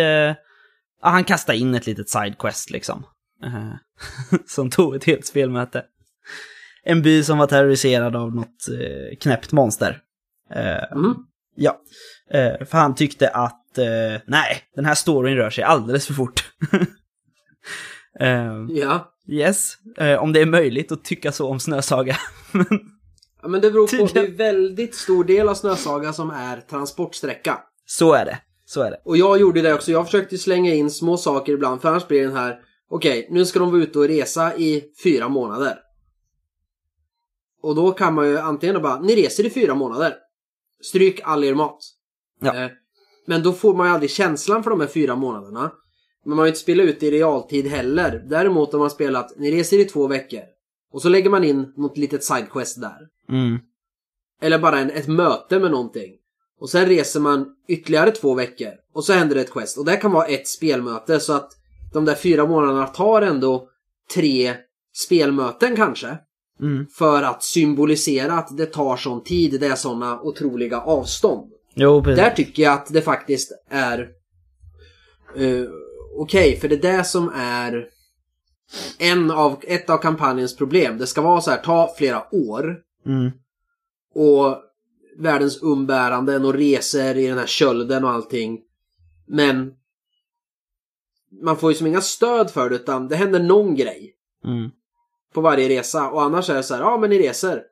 ja, 1.01 1.09
han 1.09 1.23
kastade 1.23 1.57
in 1.57 1.75
ett 1.75 1.85
litet 1.85 2.09
sidequest 2.09 2.69
liksom. 2.69 3.05
Eh, 3.43 3.73
som 4.47 4.69
tog 4.69 4.95
ett 4.95 5.03
helt 5.03 5.25
spelmöte. 5.25 5.83
En 6.83 7.01
by 7.01 7.23
som 7.23 7.37
var 7.37 7.47
terroriserad 7.47 8.15
av 8.15 8.35
något 8.35 8.65
knäppt 9.19 9.51
monster. 9.51 10.01
Mm. 10.91 11.15
Ja, 11.55 11.81
för 12.59 12.71
han 12.71 12.95
tyckte 12.95 13.29
att 13.29 13.63
nej, 14.25 14.61
den 14.75 14.85
här 14.85 14.95
storyn 14.95 15.37
rör 15.37 15.49
sig 15.49 15.63
alldeles 15.63 16.07
för 16.07 16.13
fort. 16.13 16.51
eh, 18.19 18.65
Ja. 18.69 19.13
yes, 19.27 19.73
eh, 19.97 20.23
om 20.23 20.33
det 20.33 20.41
är 20.41 20.45
möjligt 20.45 20.91
att 20.91 21.03
tycka 21.03 21.31
så 21.31 21.47
om 21.47 21.59
Snösaga. 21.59 22.17
Men, 22.51 22.65
ja, 23.41 23.47
men 23.47 23.61
det 23.61 23.71
beror 23.71 23.97
på. 23.97 24.13
Det 24.13 24.19
är 24.19 24.37
väldigt 24.37 24.95
stor 24.95 25.23
del 25.23 25.49
av 25.49 25.53
Snösaga 25.53 26.13
som 26.13 26.29
är 26.29 26.61
transportsträcka. 26.61 27.59
så 27.85 28.13
är 28.13 28.25
det, 28.25 28.39
så 28.65 28.81
är 28.81 28.91
det. 28.91 29.01
Och 29.05 29.17
jag 29.17 29.39
gjorde 29.39 29.61
det 29.61 29.73
också. 29.73 29.91
Jag 29.91 30.05
försökte 30.05 30.37
slänga 30.37 30.73
in 30.73 30.91
små 30.91 31.17
saker 31.17 31.53
ibland 31.53 31.81
för 31.81 31.89
annars 31.89 32.07
blir 32.07 32.23
den 32.23 32.35
här 32.35 32.59
Okej, 32.89 33.27
nu 33.31 33.45
ska 33.45 33.59
de 33.59 33.71
vara 33.71 33.81
ute 33.81 33.99
och 33.99 34.07
resa 34.07 34.55
i 34.55 34.83
fyra 35.03 35.29
månader. 35.29 35.79
Och 37.61 37.75
då 37.75 37.91
kan 37.91 38.13
man 38.13 38.27
ju 38.27 38.37
antingen 38.37 38.81
bara, 38.81 38.99
ni 38.99 39.15
reser 39.15 39.45
i 39.45 39.49
fyra 39.49 39.75
månader. 39.75 40.15
Stryk 40.81 41.21
all 41.23 41.43
er 41.43 41.53
mat. 41.53 41.79
Ja. 42.41 42.55
Eh, 42.63 42.69
men 43.27 43.43
då 43.43 43.53
får 43.53 43.73
man 43.75 43.87
ju 43.87 43.93
aldrig 43.93 44.11
känslan 44.11 44.63
för 44.63 44.69
de 44.69 44.79
här 44.79 44.87
fyra 44.87 45.15
månaderna. 45.15 45.71
Men 46.27 46.35
man 46.35 46.37
har 46.37 46.45
ju 46.45 46.49
inte 46.49 46.59
spelat 46.59 46.85
ut 46.85 47.03
i 47.03 47.11
realtid 47.11 47.67
heller. 47.67 48.23
Däremot 48.29 48.71
har 48.71 48.79
man 48.79 48.89
spelat, 48.89 49.33
ni 49.37 49.51
reser 49.51 49.79
i 49.79 49.85
två 49.85 50.07
veckor. 50.07 50.41
Och 50.93 51.01
så 51.01 51.09
lägger 51.09 51.29
man 51.29 51.43
in 51.43 51.73
något 51.77 51.97
litet 51.97 52.23
sidequest 52.23 52.81
där. 52.81 52.97
Mm. 53.29 53.57
Eller 54.41 54.59
bara 54.59 54.79
en, 54.79 54.89
ett 54.89 55.07
möte 55.07 55.59
med 55.59 55.71
någonting. 55.71 56.11
Och 56.59 56.69
sen 56.69 56.85
reser 56.85 57.19
man 57.19 57.45
ytterligare 57.67 58.11
två 58.11 58.33
veckor. 58.33 58.71
Och 58.93 59.03
så 59.03 59.13
händer 59.13 59.35
det 59.35 59.41
ett 59.41 59.51
quest. 59.51 59.77
Och 59.77 59.85
det 59.85 59.97
kan 59.97 60.11
vara 60.11 60.25
ett 60.25 60.47
spelmöte. 60.47 61.19
Så 61.19 61.33
att 61.33 61.51
de 61.93 62.05
där 62.05 62.15
fyra 62.15 62.45
månaderna 62.45 62.87
tar 62.87 63.21
ändå 63.21 63.69
tre 64.15 64.55
spelmöten 64.93 65.75
kanske. 65.75 66.17
Mm. 66.61 66.87
För 66.87 67.23
att 67.23 67.43
symbolisera 67.43 68.33
att 68.33 68.57
det 68.57 68.65
tar 68.65 68.97
sån 68.97 69.23
tid. 69.23 69.59
Det 69.59 69.67
är 69.67 69.75
såna 69.75 70.21
otroliga 70.21 70.81
avstånd. 70.81 71.51
Jo. 71.73 72.01
Där 72.01 72.29
tycker 72.29 72.63
jag 72.63 72.73
att 72.73 72.93
det 72.93 73.01
faktiskt 73.01 73.51
är 73.69 74.09
eh, 75.35 75.63
okej. 76.17 76.59
för 76.59 76.67
det 76.67 76.75
är 76.75 76.97
det 76.97 77.03
som 77.03 77.31
är 77.35 77.87
en 78.99 79.31
av, 79.31 79.57
ett 79.63 79.89
av 79.89 79.97
kampanjens 79.97 80.55
problem. 80.55 80.97
Det 80.97 81.07
ska 81.07 81.21
vara 81.21 81.41
så 81.41 81.51
här, 81.51 81.57
ta 81.57 81.93
flera 81.97 82.35
år 82.35 82.77
Mm. 83.05 83.31
och 84.15 84.57
världens 85.17 85.63
umbäranden 85.63 86.45
och 86.45 86.53
resor 86.53 87.17
i 87.17 87.27
den 87.27 87.37
här 87.37 87.45
kölden 87.47 88.03
och 88.03 88.09
allting. 88.11 88.59
Men 89.27 89.73
man 91.41 91.57
får 91.57 91.71
ju 91.71 91.77
som 91.77 91.87
inga 91.87 92.01
stöd 92.01 92.51
för 92.51 92.69
det 92.69 92.75
utan 92.75 93.07
det 93.07 93.15
händer 93.15 93.39
någon 93.39 93.75
grej 93.75 94.13
Mm. 94.45 94.71
på 95.33 95.41
varje 95.41 95.69
resa 95.69 96.09
och 96.09 96.23
annars 96.23 96.49
är 96.49 96.53
det 96.55 96.63
så 96.63 96.73
här, 96.75 96.81
ja 96.81 96.97
men 96.97 97.09
ni 97.09 97.19
reser. 97.19 97.63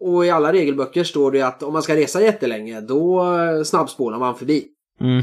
Och 0.00 0.26
i 0.26 0.30
alla 0.30 0.52
regelböcker 0.52 1.04
står 1.04 1.30
det 1.32 1.42
att 1.42 1.62
om 1.62 1.72
man 1.72 1.82
ska 1.82 1.96
resa 1.96 2.22
jättelänge 2.22 2.80
då 2.80 3.34
eh, 3.38 3.62
snabbspolar 3.62 4.18
man 4.18 4.36
förbi. 4.38 4.68
Mm. 5.00 5.22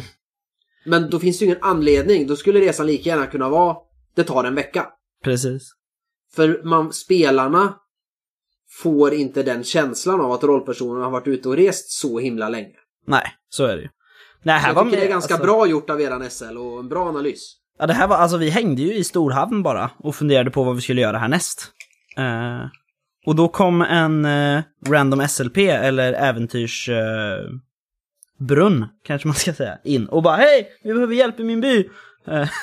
Men 0.86 1.10
då 1.10 1.20
finns 1.20 1.40
det 1.40 1.46
ju 1.46 1.52
ingen 1.52 1.64
anledning, 1.64 2.28
då 2.28 2.36
skulle 2.36 2.60
resan 2.60 2.86
lika 2.88 3.10
gärna 3.10 3.26
kunna 3.28 3.50
vara 3.50 3.78
det 4.16 4.24
tar 4.24 4.44
en 4.44 4.56
vecka. 4.56 4.88
Precis. 5.24 5.72
För 6.36 6.62
man, 6.64 6.94
spelarna 6.94 7.74
får 8.82 9.14
inte 9.14 9.44
den 9.44 9.64
känslan 9.64 10.22
av 10.22 10.32
att 10.32 10.44
rollpersonen 10.44 11.04
har 11.04 11.12
varit 11.12 11.28
ute 11.28 11.50
och 11.50 11.56
rest 11.56 11.92
så 11.92 12.20
himla 12.20 12.50
länge. 12.50 12.76
Nej, 13.08 13.24
så 13.50 13.66
är 13.66 13.76
det 13.76 13.82
ju. 13.82 13.90
Nej, 14.44 14.60
här 14.60 14.68
jag 14.70 14.76
var 14.76 14.84
tycker 14.84 14.98
det 14.98 15.02
är 15.04 15.06
med- 15.06 15.12
ganska 15.12 15.34
alltså- 15.34 15.48
bra 15.48 15.68
gjort 15.68 15.90
av 15.90 16.02
eran 16.02 16.30
SL 16.30 16.58
och 16.58 16.80
en 16.80 16.90
bra 16.90 17.08
analys. 17.10 17.56
Ja, 17.80 17.88
det 17.88 17.94
här 17.94 18.08
var, 18.08 18.16
alltså 18.18 18.38
vi 18.38 18.50
hängde 18.50 18.82
ju 18.82 18.94
i 18.94 19.04
Storhavn 19.04 19.64
bara 19.64 19.92
och 19.98 20.16
funderade 20.16 20.52
på 20.52 20.64
vad 20.64 20.76
vi 20.76 20.82
skulle 20.82 21.02
göra 21.02 21.18
härnäst. 21.18 21.68
Eh, 22.18 22.66
och 23.26 23.36
då 23.36 23.48
kom 23.48 23.82
en 23.82 24.26
eh, 24.26 24.62
random 24.88 25.28
SLP, 25.28 25.58
eller 25.58 26.14
äventyrs... 26.14 26.90
Eh, 26.90 27.46
brunn, 28.48 28.88
kanske 29.04 29.28
man 29.28 29.36
ska 29.36 29.54
säga, 29.54 29.78
in 29.84 30.08
och 30.08 30.24
bara 30.24 30.36
Hej! 30.36 30.70
Vi 30.84 30.94
behöver 30.94 31.16
hjälp 31.16 31.40
i 31.40 31.44
min 31.44 31.62
by! 31.62 31.90
Eh, 32.28 32.50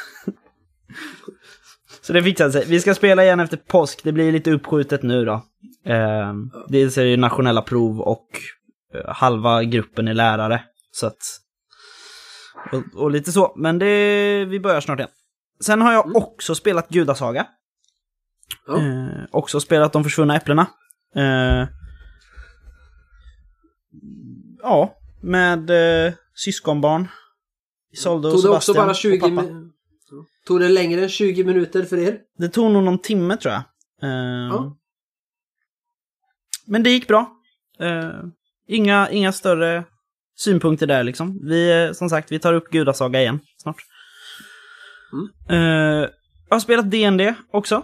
Så 2.01 2.13
det 2.13 2.23
fixade 2.23 2.53
sig. 2.53 2.65
Vi 2.67 2.81
ska 2.81 2.95
spela 2.95 3.25
igen 3.25 3.41
efter 3.41 3.57
påsk, 3.57 4.01
det 4.05 4.13
blir 4.13 4.33
lite 4.33 4.51
uppskjutet 4.51 5.03
nu 5.03 5.25
då. 5.25 5.45
Eh, 5.85 6.35
dels 6.69 6.99
är 6.99 7.05
det 7.05 7.11
ju 7.11 7.17
nationella 7.17 7.63
prov 7.63 8.01
och 8.01 8.29
eh, 8.95 9.15
halva 9.15 9.65
gruppen 9.65 10.09
är 10.09 10.15
lärare. 10.15 10.63
Så 10.91 11.07
att... 11.07 11.19
Och, 12.73 13.03
och 13.03 13.11
lite 13.11 13.33
så, 13.33 13.55
men 13.57 13.79
det, 13.79 14.45
vi 14.45 14.61
börjar 14.61 14.81
snart 14.81 14.99
igen. 14.99 15.11
Sen 15.61 15.81
har 15.81 15.93
jag 15.93 16.17
också 16.17 16.55
spelat 16.55 16.89
Gudasaga. 16.89 17.47
Ja. 18.67 18.77
Eh, 18.77 19.25
också 19.31 19.61
spelat 19.61 19.93
De 19.93 20.05
försvunna 20.05 20.37
äpplena. 20.37 20.67
Eh, 21.17 21.69
ja, 24.63 24.98
med 25.21 25.71
eh, 26.07 26.13
syskonbarn. 26.35 27.09
Isolde 27.93 28.29
och 28.29 28.35
Tog 28.35 28.43
det 28.45 28.49
också 28.49 28.73
Sebastian 28.73 28.87
bara 28.87 28.95
20 28.95 29.15
och 29.17 29.21
pappa. 29.37 29.43
mi- 29.49 29.71
Tog 30.47 30.61
det 30.61 30.69
längre 30.69 31.03
än 31.03 31.09
20 31.09 31.45
minuter 31.45 31.83
för 31.83 31.99
er? 31.99 32.19
Det 32.39 32.49
tog 32.49 32.71
nog 32.73 32.83
någon 32.83 32.99
timme 32.99 33.37
tror 33.37 33.53
jag. 33.55 33.63
Eh, 34.03 34.49
Ja. 34.51 34.77
Men 36.67 36.83
det 36.83 36.91
gick 36.91 37.09
bra. 37.09 37.33
Eh, 37.81 38.11
inga, 38.69 39.11
inga 39.11 39.33
större 39.33 39.85
synpunkter 40.37 40.87
där 40.87 41.03
liksom. 41.05 41.41
Vi, 41.49 41.85
eh, 41.87 41.93
som 41.93 42.09
sagt, 42.09 42.33
vi 42.33 42.39
tar 42.39 42.53
upp 42.55 42.69
Gudasaga 42.71 43.21
igen 43.21 43.41
snart. 43.57 43.77
Mm. 45.13 45.29
Eh, 45.63 46.09
jag 46.49 46.55
har 46.57 46.61
spelat 46.61 46.91
D&D 46.91 47.35
också. 47.53 47.83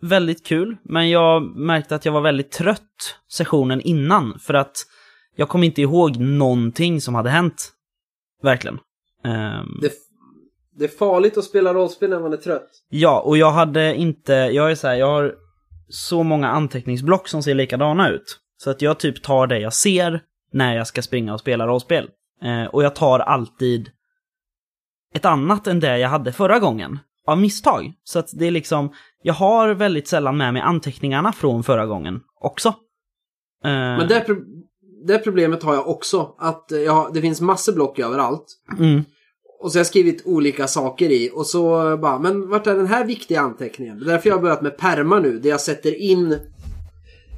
Väldigt 0.00 0.46
kul, 0.46 0.76
men 0.84 1.10
jag 1.10 1.42
märkte 1.56 1.94
att 1.94 2.04
jag 2.04 2.12
var 2.12 2.20
väldigt 2.20 2.50
trött 2.50 3.16
sessionen 3.32 3.80
innan, 3.80 4.38
för 4.38 4.54
att 4.54 4.76
jag 5.38 5.48
kom 5.48 5.62
inte 5.64 5.82
ihåg 5.82 6.16
någonting 6.16 7.00
som 7.00 7.14
hade 7.14 7.30
hänt. 7.30 7.72
Verkligen. 8.42 8.78
Ehm, 9.24 9.78
Det, 9.82 9.92
det 10.78 10.84
är 10.84 10.88
farligt 10.88 11.38
att 11.38 11.44
spela 11.44 11.74
rollspel 11.74 12.10
när 12.10 12.20
man 12.20 12.32
är 12.32 12.36
trött. 12.36 12.68
Ja, 12.88 13.20
och 13.20 13.38
jag 13.38 13.50
hade 13.50 13.94
inte, 13.94 14.32
jag 14.32 14.70
är 14.70 14.74
så 14.74 14.88
här, 14.88 14.94
jag 14.94 15.06
har 15.06 15.34
så 15.88 16.22
många 16.22 16.48
anteckningsblock 16.48 17.28
som 17.28 17.42
ser 17.42 17.54
likadana 17.54 18.08
ut. 18.10 18.38
Så 18.56 18.70
att 18.70 18.82
jag 18.82 18.98
typ 18.98 19.22
tar 19.22 19.46
det 19.46 19.58
jag 19.58 19.72
ser 19.72 20.22
när 20.52 20.76
jag 20.76 20.86
ska 20.86 21.02
springa 21.02 21.32
och 21.34 21.40
spela 21.40 21.66
rollspel. 21.66 22.10
Eh, 22.42 22.64
och 22.64 22.82
jag 22.82 22.94
tar 22.94 23.18
alltid 23.18 23.90
ett 25.14 25.24
annat 25.24 25.66
än 25.66 25.80
det 25.80 25.98
jag 25.98 26.08
hade 26.08 26.32
förra 26.32 26.58
gången. 26.58 26.98
Av 27.26 27.38
misstag. 27.40 27.92
Så 28.04 28.18
att 28.18 28.28
det 28.38 28.46
är 28.46 28.50
liksom, 28.50 28.92
jag 29.22 29.34
har 29.34 29.68
väldigt 29.74 30.08
sällan 30.08 30.36
med 30.36 30.52
mig 30.52 30.62
anteckningarna 30.62 31.32
från 31.32 31.62
förra 31.64 31.86
gången 31.86 32.20
också. 32.40 32.68
Eh, 33.64 33.70
Men 33.70 34.08
pro- 34.08 34.44
det 35.06 35.18
problemet 35.18 35.62
har 35.62 35.74
jag 35.74 35.88
också. 35.88 36.34
Att 36.38 36.66
jag, 36.86 37.10
det 37.14 37.20
finns 37.20 37.40
massor 37.40 37.72
block 37.72 37.98
överallt. 37.98 38.46
mm, 38.78 39.04
Och 39.60 39.72
så 39.72 39.78
har 39.78 39.80
jag 39.80 39.86
skrivit 39.86 40.22
olika 40.26 40.66
saker 40.66 41.10
i 41.10 41.30
och 41.34 41.46
så 41.46 41.96
bara, 41.96 42.18
men 42.18 42.48
vart 42.48 42.66
är 42.66 42.74
den 42.74 42.86
här 42.86 43.04
viktiga 43.04 43.40
anteckningen? 43.40 43.98
Det 43.98 44.04
är 44.04 44.08
därför 44.12 44.28
jag 44.28 44.36
har 44.36 44.42
börjat 44.42 44.62
med 44.62 44.76
perma 44.78 45.20
nu, 45.20 45.38
där 45.38 45.50
jag 45.50 45.60
sätter 45.60 46.00
in 46.00 46.32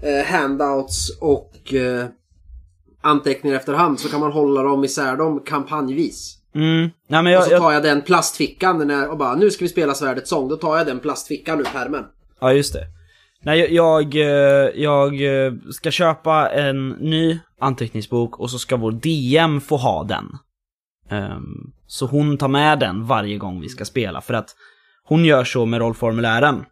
eh, 0.03 0.27
handouts 0.27 1.19
och 1.21 1.75
eh, 1.75 2.07
anteckningar 3.03 3.57
efterhand 3.57 4.01
så 4.01 4.09
kan 4.09 4.21
man 4.21 4.33
hålla 4.33 4.63
dem 4.63 4.85
isär 4.85 5.17
dem 5.17 5.41
kampanjvis. 5.41 6.37
mm, 6.55 6.91
nej 7.09 7.23
men 7.23 7.27
och 7.27 7.31
jag, 7.33 7.45
så 7.45 7.51
jag, 7.51 7.61
tar 7.61 7.73
jag 7.73 7.83
den 7.83 8.03
plastfickan 8.03 8.87
när, 8.89 9.09
och 9.09 9.19
bara, 9.19 9.35
nu 9.35 9.51
ska 9.51 9.65
vi 9.65 9.69
spela 9.69 9.95
Svärdets 9.95 10.31
sång. 10.31 10.49
Då 10.49 10.57
tar 10.57 10.77
jag 10.77 10.87
den 10.87 11.01
plastfickan 11.01 11.61
ur 11.61 11.65
permen. 11.65 12.05
Ja, 12.41 12.53
just 12.53 12.73
det. 12.73 12.87
Nej, 13.43 13.59
jag, 13.59 13.71
jag, 13.71 14.15
eh, 14.15 14.83
jag 14.83 15.23
eh, 15.47 15.53
ska 15.71 15.91
köpa 15.91 16.49
en 16.51 16.89
ny 16.89 17.39
anteckningsbok 17.59 18.41
och 18.41 18.51
så 18.51 18.59
ska 18.59 18.77
vår 18.77 18.93
DM 18.93 19.61
få 19.61 19.77
ha 19.77 20.05
den. 20.05 20.39
Ehm, 21.09 21.73
så 21.87 22.07
hon 22.07 22.39
tar 22.39 22.49
med 22.49 22.79
den 22.79 23.07
varje 23.07 23.39
gång 23.39 23.61
vi 23.61 23.69
ska 23.69 23.85
spela 23.85 24.21
för 24.21 24.35
att 24.35 24.57
hon 25.05 25.25
gör 25.25 25.45
så 25.45 25.67
med 25.67 25.81
rollformulären 25.81 26.65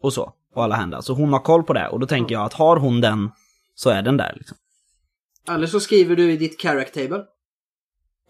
och 0.00 0.12
så. 0.12 0.32
Och 0.54 0.64
alla 0.64 0.74
händer. 0.74 1.00
Så 1.00 1.14
hon 1.14 1.32
har 1.32 1.40
koll 1.40 1.62
på 1.62 1.72
det 1.72 1.88
och 1.88 2.00
då 2.00 2.06
tänker 2.06 2.34
jag 2.34 2.44
att 2.44 2.52
har 2.52 2.76
hon 2.76 3.00
den 3.00 3.30
så 3.74 3.90
är 3.90 4.02
den 4.02 4.16
där 4.16 4.32
liksom. 4.36 4.56
Eller 5.48 5.66
så 5.66 5.80
skriver 5.80 6.16
du 6.16 6.32
i 6.32 6.36
ditt 6.36 6.62
character 6.62 7.02
table. 7.02 7.24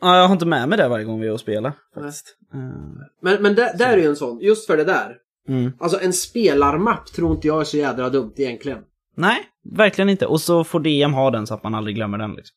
Ja, 0.01 0.17
jag 0.17 0.27
har 0.29 0.33
inte 0.33 0.47
med 0.47 0.69
mig 0.69 0.79
det 0.79 0.89
varje 0.89 1.05
gång 1.05 1.21
vi 1.21 1.27
är 1.27 1.33
och 1.33 1.41
spelar 1.41 1.73
faktiskt. 1.95 2.37
Ehm, 2.55 2.99
Men, 3.23 3.43
men 3.43 3.55
där, 3.55 3.79
där 3.79 3.93
är 3.93 3.97
ju 3.97 4.07
en 4.07 4.17
sån, 4.17 4.41
just 4.41 4.67
för 4.67 4.77
det 4.77 4.85
där. 4.85 5.17
Mm. 5.49 5.73
Alltså 5.81 6.01
en 6.01 6.13
spelarmapp 6.13 7.13
tror 7.13 7.33
inte 7.33 7.47
jag 7.47 7.61
är 7.61 7.65
så 7.65 7.77
jädra 7.77 8.11
dumt 8.11 8.33
egentligen. 8.37 8.79
Nej, 9.17 9.39
verkligen 9.77 10.09
inte. 10.09 10.27
Och 10.27 10.41
så 10.41 10.65
får 10.65 10.81
DM 10.81 11.13
ha 11.13 11.31
den 11.31 11.47
så 11.47 11.55
att 11.55 11.63
man 11.63 11.75
aldrig 11.75 11.97
glömmer 11.97 12.19
den 12.19 12.35
liksom. 12.35 12.55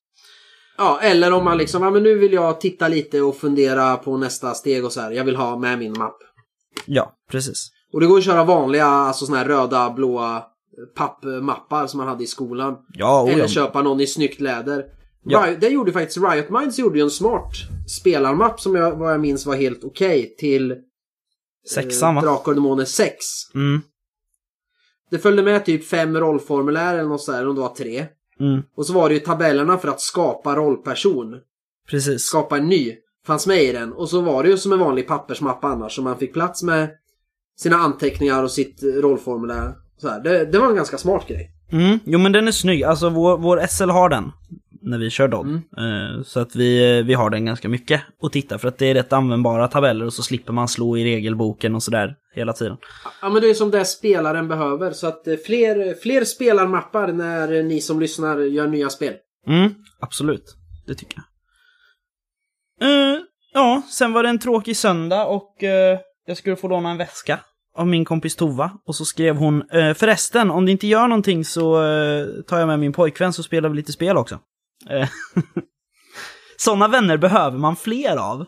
Ja, 0.77 0.99
eller 1.01 1.33
om 1.33 1.45
man 1.45 1.57
liksom, 1.57 1.83
ja 1.83 1.89
men 1.89 2.03
nu 2.03 2.15
vill 2.15 2.33
jag 2.33 2.61
titta 2.61 2.87
lite 2.87 3.21
och 3.21 3.35
fundera 3.35 3.97
på 3.97 4.17
nästa 4.17 4.53
steg 4.53 4.85
och 4.85 4.91
så 4.91 5.01
här. 5.01 5.11
Jag 5.11 5.23
vill 5.23 5.35
ha 5.35 5.57
med 5.57 5.79
min 5.79 5.97
mapp. 5.97 6.17
Ja, 6.85 7.13
precis. 7.31 7.71
Och 7.93 7.99
det 7.99 8.07
går 8.07 8.17
att 8.17 8.23
köra 8.23 8.43
vanliga, 8.43 8.85
alltså 8.85 9.25
såna 9.25 9.37
här 9.37 9.45
röda, 9.45 9.89
blåa 9.89 10.43
pappmappar 10.95 11.87
som 11.87 11.97
man 11.97 12.07
hade 12.07 12.23
i 12.23 12.27
skolan. 12.27 12.77
Ja, 12.93 13.23
oh, 13.23 13.33
Eller 13.33 13.47
köpa 13.47 13.81
någon 13.81 14.01
i 14.01 14.07
snyggt 14.07 14.41
läder. 14.41 14.85
Ja. 15.23 15.45
Riot, 15.47 15.61
det 15.61 15.67
gjorde 15.67 15.91
faktiskt 15.91 16.17
Riot 16.17 16.49
Minds 16.49 16.79
gjorde 16.79 16.97
ju 16.97 17.03
en 17.03 17.09
smart 17.09 17.53
spelarmapp 17.87 18.59
som 18.59 18.75
jag, 18.75 18.95
vad 18.95 19.13
jag 19.13 19.19
minns 19.19 19.45
var 19.45 19.55
helt 19.55 19.83
okej 19.83 20.35
till 20.37 20.75
Sexan 21.73 22.15
va? 22.15 22.21
Drakar 22.21 22.51
och 22.51 22.55
Demoner 22.55 22.85
6. 22.85 23.15
Mm, 23.55 23.81
Det 25.11 25.19
följde 25.19 25.43
med 25.43 25.65
typ 25.65 25.85
fem 25.87 26.17
rollformulär 26.17 26.93
eller 26.93 27.09
något 27.09 27.21
sådär, 27.21 27.47
om 27.47 27.55
det 27.55 27.61
var 27.61 27.75
tre. 27.75 28.05
mm, 28.39 28.61
Och 28.75 28.85
så 28.85 28.93
var 28.93 29.09
det 29.09 29.13
ju 29.15 29.19
tabellerna 29.21 29.77
för 29.77 29.87
att 29.87 30.01
skapa 30.01 30.55
rollperson. 30.55 31.35
precis. 31.89 32.21
Skapa 32.23 32.57
en 32.57 32.67
ny. 32.67 32.95
Fanns 33.25 33.47
med 33.47 33.63
i 33.63 33.71
den. 33.71 33.93
Och 33.93 34.09
så 34.09 34.21
var 34.21 34.43
det 34.43 34.49
ju 34.49 34.57
som 34.57 34.73
en 34.73 34.79
vanlig 34.79 35.07
pappersmappa 35.07 35.67
annars. 35.67 35.95
Så 35.95 36.01
man 36.01 36.17
fick 36.17 36.33
plats 36.33 36.63
med 36.63 36.89
sina 37.59 37.75
anteckningar 37.75 38.43
och 38.43 38.51
sitt 38.51 38.83
rollformulär. 38.83 39.73
Så. 39.97 40.07
Det, 40.07 40.45
det 40.45 40.59
var 40.59 40.69
en 40.69 40.75
ganska 40.75 40.97
smart 40.97 41.27
grej. 41.27 41.51
Mm, 41.71 41.99
jo 42.05 42.19
men 42.19 42.31
den 42.31 42.47
är 42.47 42.51
snygg. 42.51 42.83
Alltså 42.83 43.09
vår, 43.09 43.37
vår 43.37 43.67
SL 43.67 43.89
har 43.89 44.09
den. 44.09 44.31
När 44.81 44.97
vi 44.97 45.09
kör 45.09 45.27
Dodd. 45.27 45.47
Eh, 45.47 46.23
så 46.23 46.39
att 46.39 46.55
vi, 46.55 47.01
vi 47.01 47.13
har 47.13 47.29
den 47.29 47.45
ganska 47.45 47.69
mycket 47.69 48.01
att 48.21 48.31
titta 48.31 48.57
för 48.57 48.67
att 48.67 48.77
det 48.77 48.85
är 48.85 48.93
rätt 48.93 49.13
användbara 49.13 49.67
tabeller 49.67 50.05
och 50.05 50.13
så 50.13 50.23
slipper 50.23 50.53
man 50.53 50.67
slå 50.67 50.97
i 50.97 51.03
regelboken 51.03 51.75
och 51.75 51.83
sådär 51.83 52.15
hela 52.35 52.53
tiden. 52.53 52.77
Ja 53.21 53.29
men 53.29 53.41
det 53.41 53.49
är 53.49 53.53
som 53.53 53.71
det 53.71 53.85
spelaren 53.85 54.47
behöver. 54.47 54.91
Så 54.91 55.07
att 55.07 55.27
eh, 55.27 55.35
fler, 55.45 56.01
fler 56.01 56.25
spelarmappar 56.25 57.07
när 57.07 57.63
ni 57.63 57.81
som 57.81 57.99
lyssnar 57.99 58.37
gör 58.37 58.67
nya 58.67 58.89
spel. 58.89 59.13
Mm, 59.47 59.73
absolut. 59.99 60.55
Det 60.87 60.95
tycker 60.95 61.17
jag. 61.17 61.25
Eh, 62.89 63.19
ja, 63.53 63.81
sen 63.89 64.13
var 64.13 64.23
det 64.23 64.29
en 64.29 64.39
tråkig 64.39 64.77
söndag 64.77 65.25
och 65.25 65.63
eh, 65.63 65.99
jag 66.25 66.37
skulle 66.37 66.55
få 66.55 66.67
låna 66.67 66.89
en 66.89 66.97
väska 66.97 67.39
av 67.77 67.87
min 67.87 68.05
kompis 68.05 68.35
Tova. 68.35 68.71
Och 68.85 68.95
så 68.95 69.05
skrev 69.05 69.35
hon, 69.35 69.69
eh, 69.71 69.93
förresten, 69.93 70.51
om 70.51 70.65
det 70.65 70.71
inte 70.71 70.87
gör 70.87 71.07
någonting 71.07 71.45
så 71.45 71.83
eh, 71.83 72.27
tar 72.47 72.59
jag 72.59 72.67
med 72.67 72.79
min 72.79 72.93
pojkvän 72.93 73.33
så 73.33 73.43
spelar 73.43 73.69
vi 73.69 73.75
lite 73.75 73.91
spel 73.91 74.17
också. 74.17 74.39
Eh, 74.89 75.09
Sådana 76.57 76.87
vänner 76.87 77.17
behöver 77.17 77.57
man 77.57 77.75
fler 77.75 78.17
av. 78.17 78.45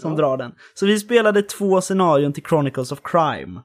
Som 0.00 0.10
Ja. 0.10 0.16
drar 0.16 0.36
den. 0.36 0.52
Så 0.74 0.86
vi 0.86 1.00
spelade 1.00 1.42
två 1.42 1.80
scenarion 1.80 2.32
till 2.32 2.44
Chronicles 2.44 2.92
of 2.92 3.00
Crime. 3.04 3.60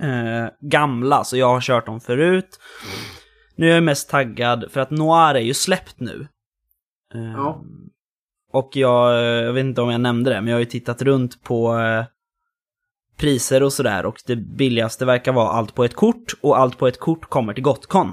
Eh, 0.00 0.48
gamla, 0.60 1.24
så 1.24 1.36
jag 1.36 1.46
har 1.48 1.60
kört 1.60 1.86
dem 1.86 2.00
förut. 2.00 2.60
Nu 3.56 3.70
är 3.70 3.74
jag 3.74 3.82
mest 3.82 4.10
taggad 4.10 4.64
för 4.70 4.80
att 4.80 4.90
Noir 4.90 5.34
är 5.34 5.40
ju 5.40 5.54
släppt 5.54 6.00
nu. 6.00 6.28
Eh, 7.14 7.32
Ja. 7.32 7.62
Och 8.52 8.70
jag, 8.76 9.22
jag 9.22 9.52
vet 9.52 9.64
inte 9.64 9.82
om 9.82 9.90
jag 9.90 10.00
nämnde 10.00 10.30
det, 10.30 10.40
men 10.40 10.48
jag 10.48 10.54
har 10.54 10.60
ju 10.60 10.66
tittat 10.66 11.02
runt 11.02 11.42
på 11.42 11.78
eh, 11.78 12.04
priser 13.16 13.62
och 13.62 13.72
sådär 13.72 14.06
och 14.06 14.16
det 14.26 14.36
billigaste 14.36 15.04
verkar 15.04 15.32
vara 15.32 15.48
allt 15.48 15.74
på 15.74 15.84
ett 15.84 15.94
kort 15.94 16.34
och 16.40 16.58
allt 16.58 16.78
på 16.78 16.86
ett 16.88 17.00
kort 17.00 17.24
kommer 17.28 17.54
till 17.54 17.62
Gotcon. 17.62 18.12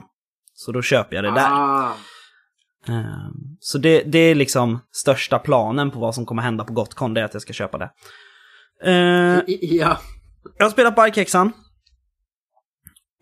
Så 0.53 0.71
då 0.71 0.81
köper 0.81 1.15
jag 1.15 1.25
det 1.25 1.31
där. 1.31 1.47
Ah, 1.51 1.93
Så 3.60 3.78
det, 3.78 4.04
det 4.04 4.19
är 4.19 4.36
liksom 4.36 4.80
största 4.91 5.39
planen 5.39 5.91
på 5.91 6.00
vad 6.00 6.15
som 6.15 6.26
kommer 6.26 6.41
hända 6.41 6.63
på 6.63 6.73
Gotcon, 6.73 7.13
det 7.13 7.21
är 7.21 7.26
att 7.26 7.34
jag 7.34 7.41
ska 7.41 7.54
köpa 7.54 7.78
det. 7.78 7.89
Eh, 8.84 9.39
i- 9.47 9.78
ja. 9.80 9.97
jag 10.58 10.65
har 10.65 10.71
spelat 10.71 10.95
Barkhäxan. 10.95 11.52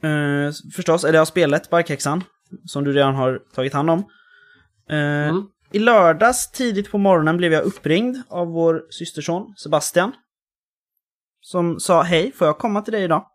Eh, 0.04 0.51
förstås, 0.75 1.04
eller 1.04 1.13
jag 1.13 1.21
har 1.21 1.25
spelat 1.25 1.69
Barkhäxan. 1.69 2.23
Som 2.65 2.84
du 2.84 2.93
redan 2.93 3.15
har 3.15 3.39
tagit 3.56 3.73
hand 3.73 3.89
om. 3.89 4.06
Mm. 4.89 5.43
I 5.71 5.80
lördags 5.80 6.51
tidigt 6.51 6.91
på 6.91 6.97
morgonen 6.97 7.38
blev 7.38 7.54
jag 7.54 7.63
uppringd 7.63 8.17
av 8.30 8.47
vår 8.47 8.82
systerson 8.89 9.54
Sebastian. 9.58 10.12
Som 11.41 11.80
sa 11.80 12.01
hej, 12.01 12.32
får 12.32 12.47
jag 12.47 12.58
komma 12.58 12.82
till 12.82 12.93
dig 12.93 13.04
idag? 13.04 13.25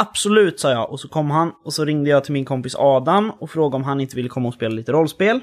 Absolut, 0.00 0.60
sa 0.60 0.70
jag 0.70 0.90
och 0.90 1.00
så 1.00 1.08
kom 1.08 1.30
han 1.30 1.52
och 1.64 1.74
så 1.74 1.84
ringde 1.84 2.10
jag 2.10 2.24
till 2.24 2.32
min 2.32 2.44
kompis 2.44 2.74
Adam 2.78 3.30
och 3.30 3.50
frågade 3.50 3.76
om 3.76 3.84
han 3.84 4.00
inte 4.00 4.16
ville 4.16 4.28
komma 4.28 4.48
och 4.48 4.54
spela 4.54 4.74
lite 4.74 4.92
rollspel. 4.92 5.40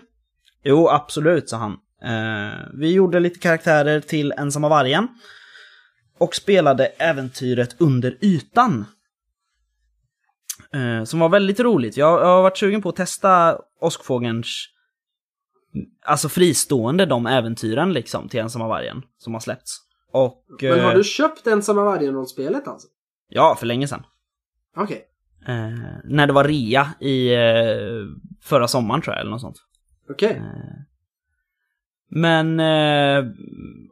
Jo, 0.63 0.89
absolut, 0.89 1.49
sa 1.49 1.57
han. 1.57 1.71
Eh, 2.03 2.53
vi 2.73 2.93
gjorde 2.93 3.19
lite 3.19 3.39
karaktärer 3.39 3.99
till 3.99 4.33
Ensamma 4.37 4.69
vargen. 4.69 5.07
Och 6.19 6.35
spelade 6.35 6.85
äventyret 6.85 7.75
Under 7.81 8.17
ytan. 8.21 8.85
Eh, 10.73 11.03
som 11.03 11.19
var 11.19 11.29
väldigt 11.29 11.59
roligt. 11.59 11.97
Jag, 11.97 12.21
jag 12.21 12.25
har 12.25 12.41
varit 12.41 12.57
sugen 12.57 12.81
på 12.81 12.89
att 12.89 12.95
testa 12.95 13.57
Åskfågelns 13.81 14.69
Alltså 16.05 16.29
fristående 16.29 17.05
de 17.05 17.25
äventyren 17.27 17.93
liksom 17.93 18.29
till 18.29 18.39
Ensamma 18.39 18.67
vargen 18.67 19.01
som 19.17 19.33
har 19.33 19.41
släppts. 19.41 19.77
Och... 20.11 20.45
Men 20.61 20.79
har 20.79 20.91
eh, 20.91 20.97
du 20.97 21.03
köpt 21.03 21.47
Ensamma 21.47 21.83
vargen-rollspelet 21.83 22.67
alltså? 22.67 22.87
Ja, 23.29 23.55
för 23.59 23.65
länge 23.65 23.87
sedan. 23.87 24.03
Okej. 24.75 25.05
Eh, 25.47 25.79
när 26.03 26.27
det 26.27 26.33
var 26.33 26.43
rea 26.43 26.87
i 26.99 27.33
eh, 27.33 27.39
förra 28.43 28.67
sommaren 28.67 29.01
tror 29.01 29.13
jag, 29.15 29.21
eller 29.21 29.31
något 29.31 29.41
sånt. 29.41 29.57
Okej. 30.09 30.41
Men, 32.09 32.59
eh, 32.59 33.31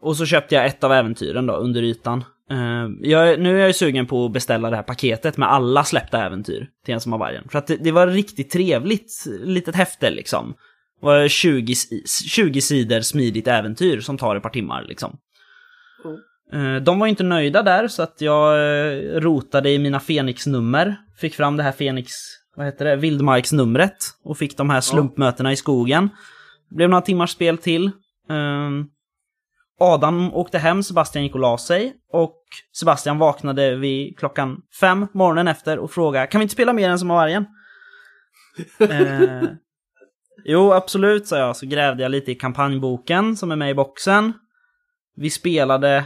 och 0.02 0.18
så 0.18 0.26
köpte 0.26 0.56
jag 0.56 0.66
ett 0.66 0.84
av 0.84 0.92
äventyren 0.94 1.46
då, 1.46 1.54
under 1.54 1.84
ytan. 1.84 2.24
Eh, 2.52 2.88
jag, 3.02 3.40
nu 3.40 3.56
är 3.56 3.60
jag 3.60 3.68
ju 3.68 3.74
sugen 3.74 4.08
på 4.08 4.26
att 4.26 4.32
beställa 4.32 4.70
det 4.70 4.76
här 4.76 4.84
paketet 4.84 5.38
med 5.38 5.52
alla 5.52 5.84
släppta 5.84 6.26
äventyr 6.26 6.70
till 6.86 6.94
en 6.94 7.00
som 7.02 7.12
har 7.12 7.20
vargen. 7.20 7.44
För 7.50 7.58
att 7.60 7.68
det, 7.68 7.78
det 7.78 7.92
var 7.92 8.08
riktigt 8.08 8.50
trevligt 8.52 9.26
litet 9.40 9.76
häfte 9.76 10.10
liksom. 10.10 10.54
Det 11.00 11.06
var 11.06 11.28
20, 11.28 11.76
si- 11.76 12.04
20 12.30 12.62
sidor 12.62 13.02
smidigt 13.02 13.48
äventyr 13.48 14.00
som 14.00 14.18
tar 14.18 14.36
ett 14.36 14.44
par 14.44 14.50
timmar 14.50 14.84
liksom. 14.84 15.18
Eh, 16.06 16.12
De 16.82 17.00
var 17.00 17.08
inte 17.08 17.24
nöjda 17.24 17.64
där 17.64 17.88
så 17.88 18.04
att 18.04 18.22
jag 18.22 18.56
eh, 18.56 19.20
rotade 19.20 19.70
i 19.70 19.80
mina 19.80 20.00
Fenix-nummer. 20.00 20.98
Fick 21.18 21.36
fram 21.36 21.58
det 21.58 21.64
här 21.64 21.72
Fenix, 21.72 22.12
vad 22.56 22.66
heter 22.66 22.86
det, 22.86 22.96
vildmarksnumret. 22.96 23.98
Och 24.24 24.38
fick 24.38 24.58
de 24.58 24.70
här 24.70 24.82
slumpmötena 24.82 25.52
i 25.52 25.56
skogen. 25.56 26.10
Det 26.70 26.76
blev 26.76 26.90
några 26.90 27.02
timmars 27.02 27.32
spel 27.32 27.58
till. 27.58 27.92
Ehm, 28.30 28.86
Adam 29.80 30.34
åkte 30.34 30.58
hem, 30.58 30.84
Sebastian 30.84 31.24
gick 31.24 31.34
och 31.34 31.42
la 31.42 31.58
sig. 31.58 31.94
Och 32.12 32.38
Sebastian 32.80 33.18
vaknade 33.18 33.76
vid 33.76 34.20
klockan 34.20 34.62
fem 34.80 35.08
morgonen 35.14 35.48
efter 35.48 35.80
och 35.80 35.92
frågade 35.92 36.28
Kan 36.28 36.40
vi 36.40 36.44
inte 36.44 36.54
spela 36.54 36.74
mer 36.74 36.90
än 36.90 37.00
som 37.00 37.10
har 37.10 37.18
vargen? 37.18 37.46
Eh, 38.80 39.44
jo, 40.46 40.74
absolut, 40.74 41.28
sa 41.28 41.38
jag. 41.38 41.56
Så 41.56 41.66
grävde 41.66 42.04
jag 42.04 42.12
lite 42.12 42.32
i 42.32 42.36
kampanjboken 42.36 43.38
som 43.38 43.52
är 43.52 43.56
med 43.56 43.70
i 43.70 43.74
boxen. 43.74 44.34
Vi 45.16 45.30
spelade 45.30 46.06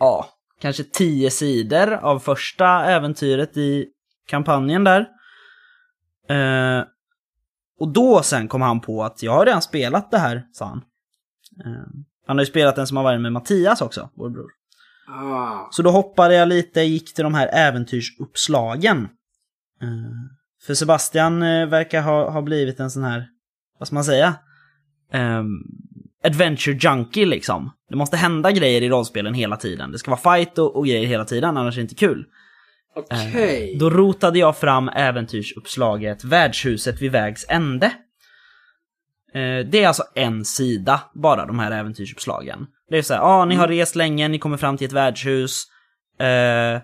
ja, 0.00 0.28
kanske 0.60 0.84
tio 0.84 1.30
sidor 1.30 1.92
av 1.92 2.18
första 2.18 2.66
äventyret 2.84 3.56
i 3.56 3.86
kampanjen 4.26 4.84
där. 4.84 5.00
Eh, 6.28 6.84
och 7.80 7.88
då 7.88 8.22
sen 8.22 8.48
kom 8.48 8.62
han 8.62 8.80
på 8.80 9.04
att 9.04 9.22
jag 9.22 9.32
har 9.32 9.46
redan 9.46 9.62
spelat 9.62 10.10
det 10.10 10.18
här, 10.18 10.46
sa 10.52 10.66
han. 10.66 10.82
Eh, 11.64 11.88
han 12.26 12.36
har 12.36 12.42
ju 12.42 12.50
spelat 12.50 12.76
den 12.76 12.86
som 12.86 12.96
har 12.96 13.04
varit 13.04 13.20
med 13.20 13.32
Mattias 13.32 13.80
också, 13.80 14.10
vår 14.14 14.30
bror. 14.30 14.50
Ah. 15.08 15.68
Så 15.70 15.82
då 15.82 15.90
hoppade 15.90 16.34
jag 16.34 16.48
lite, 16.48 16.80
gick 16.80 17.14
till 17.14 17.24
de 17.24 17.34
här 17.34 17.50
äventyrsuppslagen. 17.52 19.08
Eh, 19.82 20.12
för 20.66 20.74
Sebastian 20.74 21.42
eh, 21.42 21.66
verkar 21.66 22.02
ha, 22.02 22.30
ha 22.30 22.42
blivit 22.42 22.80
en 22.80 22.90
sån 22.90 23.04
här, 23.04 23.28
vad 23.78 23.88
ska 23.88 23.94
man 23.94 24.04
säga? 24.04 24.34
Adventure 26.24 26.76
junkie 26.80 27.26
liksom. 27.26 27.72
Det 27.88 27.96
måste 27.96 28.16
hända 28.16 28.50
grejer 28.52 28.82
i 28.82 28.88
rollspelen 28.88 29.34
hela 29.34 29.56
tiden. 29.56 29.92
Det 29.92 29.98
ska 29.98 30.10
vara 30.16 30.36
fight 30.36 30.58
och, 30.58 30.76
och 30.76 30.86
grejer 30.86 31.06
hela 31.06 31.24
tiden, 31.24 31.56
annars 31.56 31.74
är 31.74 31.76
det 31.76 31.82
inte 31.82 31.94
kul. 31.94 32.24
Okej. 32.96 33.76
Då 33.80 33.90
rotade 33.90 34.38
jag 34.38 34.56
fram 34.56 34.88
äventyrsuppslaget 34.88 36.24
Värdshuset 36.24 37.02
vid 37.02 37.12
vägs 37.12 37.46
ände. 37.48 37.86
Eh, 39.34 39.66
Det 39.70 39.82
är 39.82 39.86
alltså 39.88 40.04
en 40.14 40.44
sida, 40.44 41.00
bara 41.14 41.46
de 41.46 41.58
här 41.58 41.70
äventyrsuppslagen. 41.70 42.66
Det 42.90 42.98
är 42.98 43.02
så 43.02 43.14
här, 43.14 43.20
ja, 43.20 43.44
ni 43.44 43.54
har 43.54 43.68
rest 43.68 43.96
länge, 43.96 44.28
ni 44.28 44.38
kommer 44.38 44.56
fram 44.56 44.76
till 44.76 44.86
ett 44.86 44.92
värdshus. 44.92 45.64
Eh, 46.18 46.80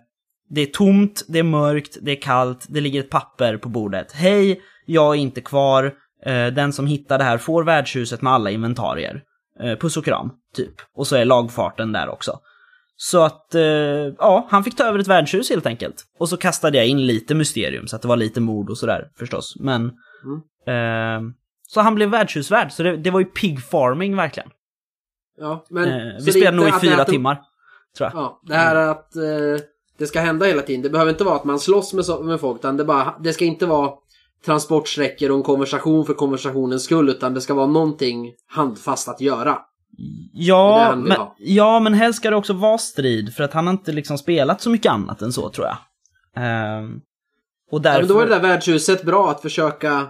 Det 0.48 0.60
är 0.60 0.66
tomt, 0.72 1.22
det 1.28 1.38
är 1.38 1.42
mörkt, 1.42 1.96
det 2.00 2.10
är 2.12 2.22
kallt, 2.22 2.66
det 2.68 2.80
ligger 2.80 3.00
ett 3.00 3.10
papper 3.10 3.56
på 3.56 3.68
bordet. 3.68 4.12
Hej, 4.12 4.60
jag 4.86 5.14
är 5.14 5.18
inte 5.20 5.40
kvar. 5.40 5.94
Eh, 6.26 6.46
Den 6.46 6.72
som 6.72 6.86
hittar 6.86 7.18
det 7.18 7.24
här 7.24 7.38
får 7.38 7.64
värdshuset 7.64 8.22
med 8.22 8.32
alla 8.32 8.50
inventarier. 8.50 9.22
Eh, 9.60 9.78
Puss 9.78 9.96
och 9.96 10.04
kram, 10.04 10.30
typ. 10.56 10.74
Och 10.96 11.06
så 11.06 11.16
är 11.16 11.24
lagfarten 11.24 11.92
där 11.92 12.08
också. 12.08 12.38
Så 12.96 13.22
att, 13.22 13.54
eh, 13.54 13.62
ja, 14.18 14.46
han 14.50 14.64
fick 14.64 14.76
ta 14.76 14.84
över 14.84 14.98
ett 14.98 15.06
värdshus 15.08 15.50
helt 15.50 15.66
enkelt. 15.66 16.04
Och 16.18 16.28
så 16.28 16.36
kastade 16.36 16.76
jag 16.78 16.86
in 16.86 17.06
lite 17.06 17.34
mysterium, 17.34 17.86
så 17.86 17.96
att 17.96 18.02
det 18.02 18.08
var 18.08 18.16
lite 18.16 18.40
mord 18.40 18.70
och 18.70 18.78
sådär 18.78 19.08
förstås. 19.18 19.54
Men, 19.60 19.84
eh, 20.66 21.20
så 21.68 21.80
han 21.80 21.94
blev 21.94 22.08
värdshusvärd, 22.10 22.72
så 22.72 22.82
det, 22.82 22.96
det 22.96 23.10
var 23.10 23.20
ju 23.20 23.26
pig 23.26 23.62
farming 23.64 24.16
verkligen. 24.16 24.50
Ja, 25.38 25.64
men... 25.70 25.88
Eh, 25.88 26.14
vi 26.24 26.32
spelade 26.32 26.56
nog 26.56 26.68
i 26.68 26.72
fyra 26.80 26.96
de- 27.04 27.10
timmar, 27.10 27.40
tror 27.96 28.10
jag. 28.12 28.22
Ja, 28.22 28.40
det 28.42 28.54
här 28.54 28.76
att 28.76 29.16
eh, 29.16 29.22
det 29.98 30.06
ska 30.06 30.20
hända 30.20 30.46
hela 30.46 30.62
tiden. 30.62 30.82
Det 30.82 30.90
behöver 30.90 31.10
inte 31.12 31.24
vara 31.24 31.36
att 31.36 31.44
man 31.44 31.58
slåss 31.60 31.92
med, 31.92 32.04
med 32.24 32.40
folk, 32.40 32.58
utan 32.58 32.76
det, 32.76 32.84
bara, 32.84 33.14
det 33.20 33.32
ska 33.32 33.44
inte 33.44 33.66
vara 33.66 33.90
transportsträckor 34.46 35.30
och 35.30 35.36
en 35.36 35.42
konversation 35.42 36.06
för 36.06 36.14
konversationens 36.14 36.84
skull, 36.84 37.08
utan 37.08 37.34
det 37.34 37.40
ska 37.40 37.54
vara 37.54 37.66
någonting 37.66 38.32
handfast 38.46 39.08
att 39.08 39.20
göra. 39.20 39.58
Ja, 40.32 40.94
men, 40.96 41.16
ha. 41.16 41.34
ja, 41.38 41.80
men 41.80 41.94
helst 41.94 42.16
ska 42.16 42.30
det 42.30 42.36
också 42.36 42.52
vara 42.52 42.78
strid, 42.78 43.34
för 43.34 43.44
att 43.44 43.52
han 43.52 43.66
har 43.66 43.72
inte 43.72 43.92
liksom 43.92 44.18
spelat 44.18 44.60
så 44.60 44.70
mycket 44.70 44.92
annat 44.92 45.22
än 45.22 45.32
så, 45.32 45.50
tror 45.50 45.66
jag. 45.66 45.76
Ehm, 46.36 47.00
och 47.70 47.78
Ja, 47.78 47.78
därför... 47.78 48.00
men 48.00 48.08
då 48.08 48.20
är 48.20 48.26
det 48.26 48.34
där 48.34 48.42
värdshuset 48.42 49.02
bra 49.02 49.30
att 49.30 49.42
försöka 49.42 50.08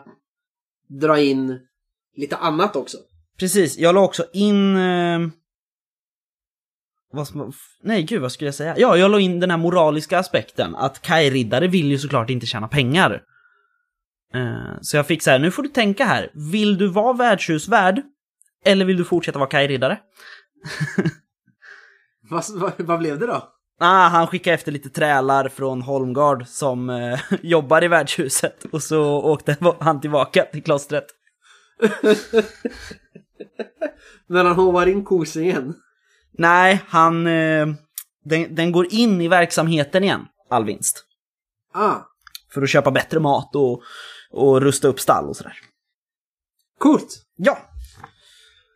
dra 1.01 1.20
in 1.20 1.59
lite 2.16 2.37
annat 2.37 2.77
också. 2.77 2.96
Precis, 3.38 3.79
jag 3.79 3.94
la 3.94 4.01
också 4.01 4.25
in... 4.33 4.77
Eh, 4.77 5.18
vad 7.12 7.29
som, 7.29 7.53
nej, 7.83 8.03
gud, 8.03 8.22
vad 8.22 8.33
skulle 8.33 8.49
jag 8.49 8.55
säga? 8.55 8.75
Ja, 8.79 8.96
jag 8.96 9.11
la 9.11 9.20
in 9.20 9.40
den 9.40 9.51
här 9.51 9.57
moraliska 9.57 10.18
aspekten, 10.18 10.75
att 10.77 11.03
Kai-riddare 11.03 11.66
vill 11.66 11.90
ju 11.90 11.99
såklart 11.99 12.31
inte 12.31 12.46
tjäna 12.46 12.68
pengar. 12.68 13.22
Eh, 14.34 14.78
så 14.80 14.96
jag 14.96 15.06
fick 15.06 15.22
så 15.22 15.30
här, 15.30 15.38
nu 15.38 15.50
får 15.50 15.62
du 15.62 15.68
tänka 15.68 16.04
här, 16.04 16.30
vill 16.34 16.78
du 16.78 16.88
vara 16.88 17.12
värdshusvärd? 17.12 18.02
Eller 18.64 18.84
vill 18.84 18.96
du 18.96 19.04
fortsätta 19.04 19.38
vara 19.38 19.48
Kai-riddare? 19.48 19.98
Vad, 22.30 22.44
vad, 22.54 22.72
vad 22.78 22.98
blev 22.98 23.18
det 23.18 23.26
då? 23.26 23.52
Ah, 23.80 24.08
han 24.08 24.26
skickade 24.26 24.54
efter 24.54 24.72
lite 24.72 24.90
trälar 24.90 25.48
från 25.48 25.82
Holmgard 25.82 26.46
som 26.46 26.90
eh, 26.90 27.20
jobbar 27.42 27.84
i 27.84 27.88
värdshuset 27.88 28.64
och 28.72 28.82
så 28.82 29.04
åkte 29.22 29.56
han 29.80 30.00
tillbaka 30.00 30.42
till 30.42 30.62
klostret. 30.62 31.06
När 34.26 34.44
han 34.44 34.56
hovar 34.56 34.86
in 34.86 35.04
kosingen. 35.04 35.74
Nej, 36.38 36.82
han... 36.88 37.26
Eh, 37.26 37.66
den, 38.24 38.54
den 38.54 38.72
går 38.72 38.86
in 38.92 39.20
i 39.20 39.28
verksamheten 39.28 40.04
igen, 40.04 40.26
all 40.50 40.64
vinst. 40.64 41.04
Ah, 41.74 41.94
För 42.54 42.62
att 42.62 42.70
köpa 42.70 42.90
bättre 42.90 43.20
mat 43.20 43.56
och, 43.56 43.82
och 44.37 44.61
rusta 44.61 44.88
upp 44.88 45.01
stall 45.01 45.29
och 45.29 45.37
sådär. 45.37 45.59
coolt! 46.79 47.22
Ja. 47.37 47.59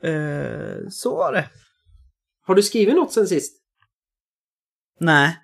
Eh, 0.09 0.88
så 0.90 1.16
var 1.16 1.33
det. 1.33 1.51
Har 2.46 2.55
du 2.55 2.62
skrivit 2.62 2.94
något 2.94 3.12
sen 3.12 3.27
sist? 3.27 3.62
Nej. 5.01 5.37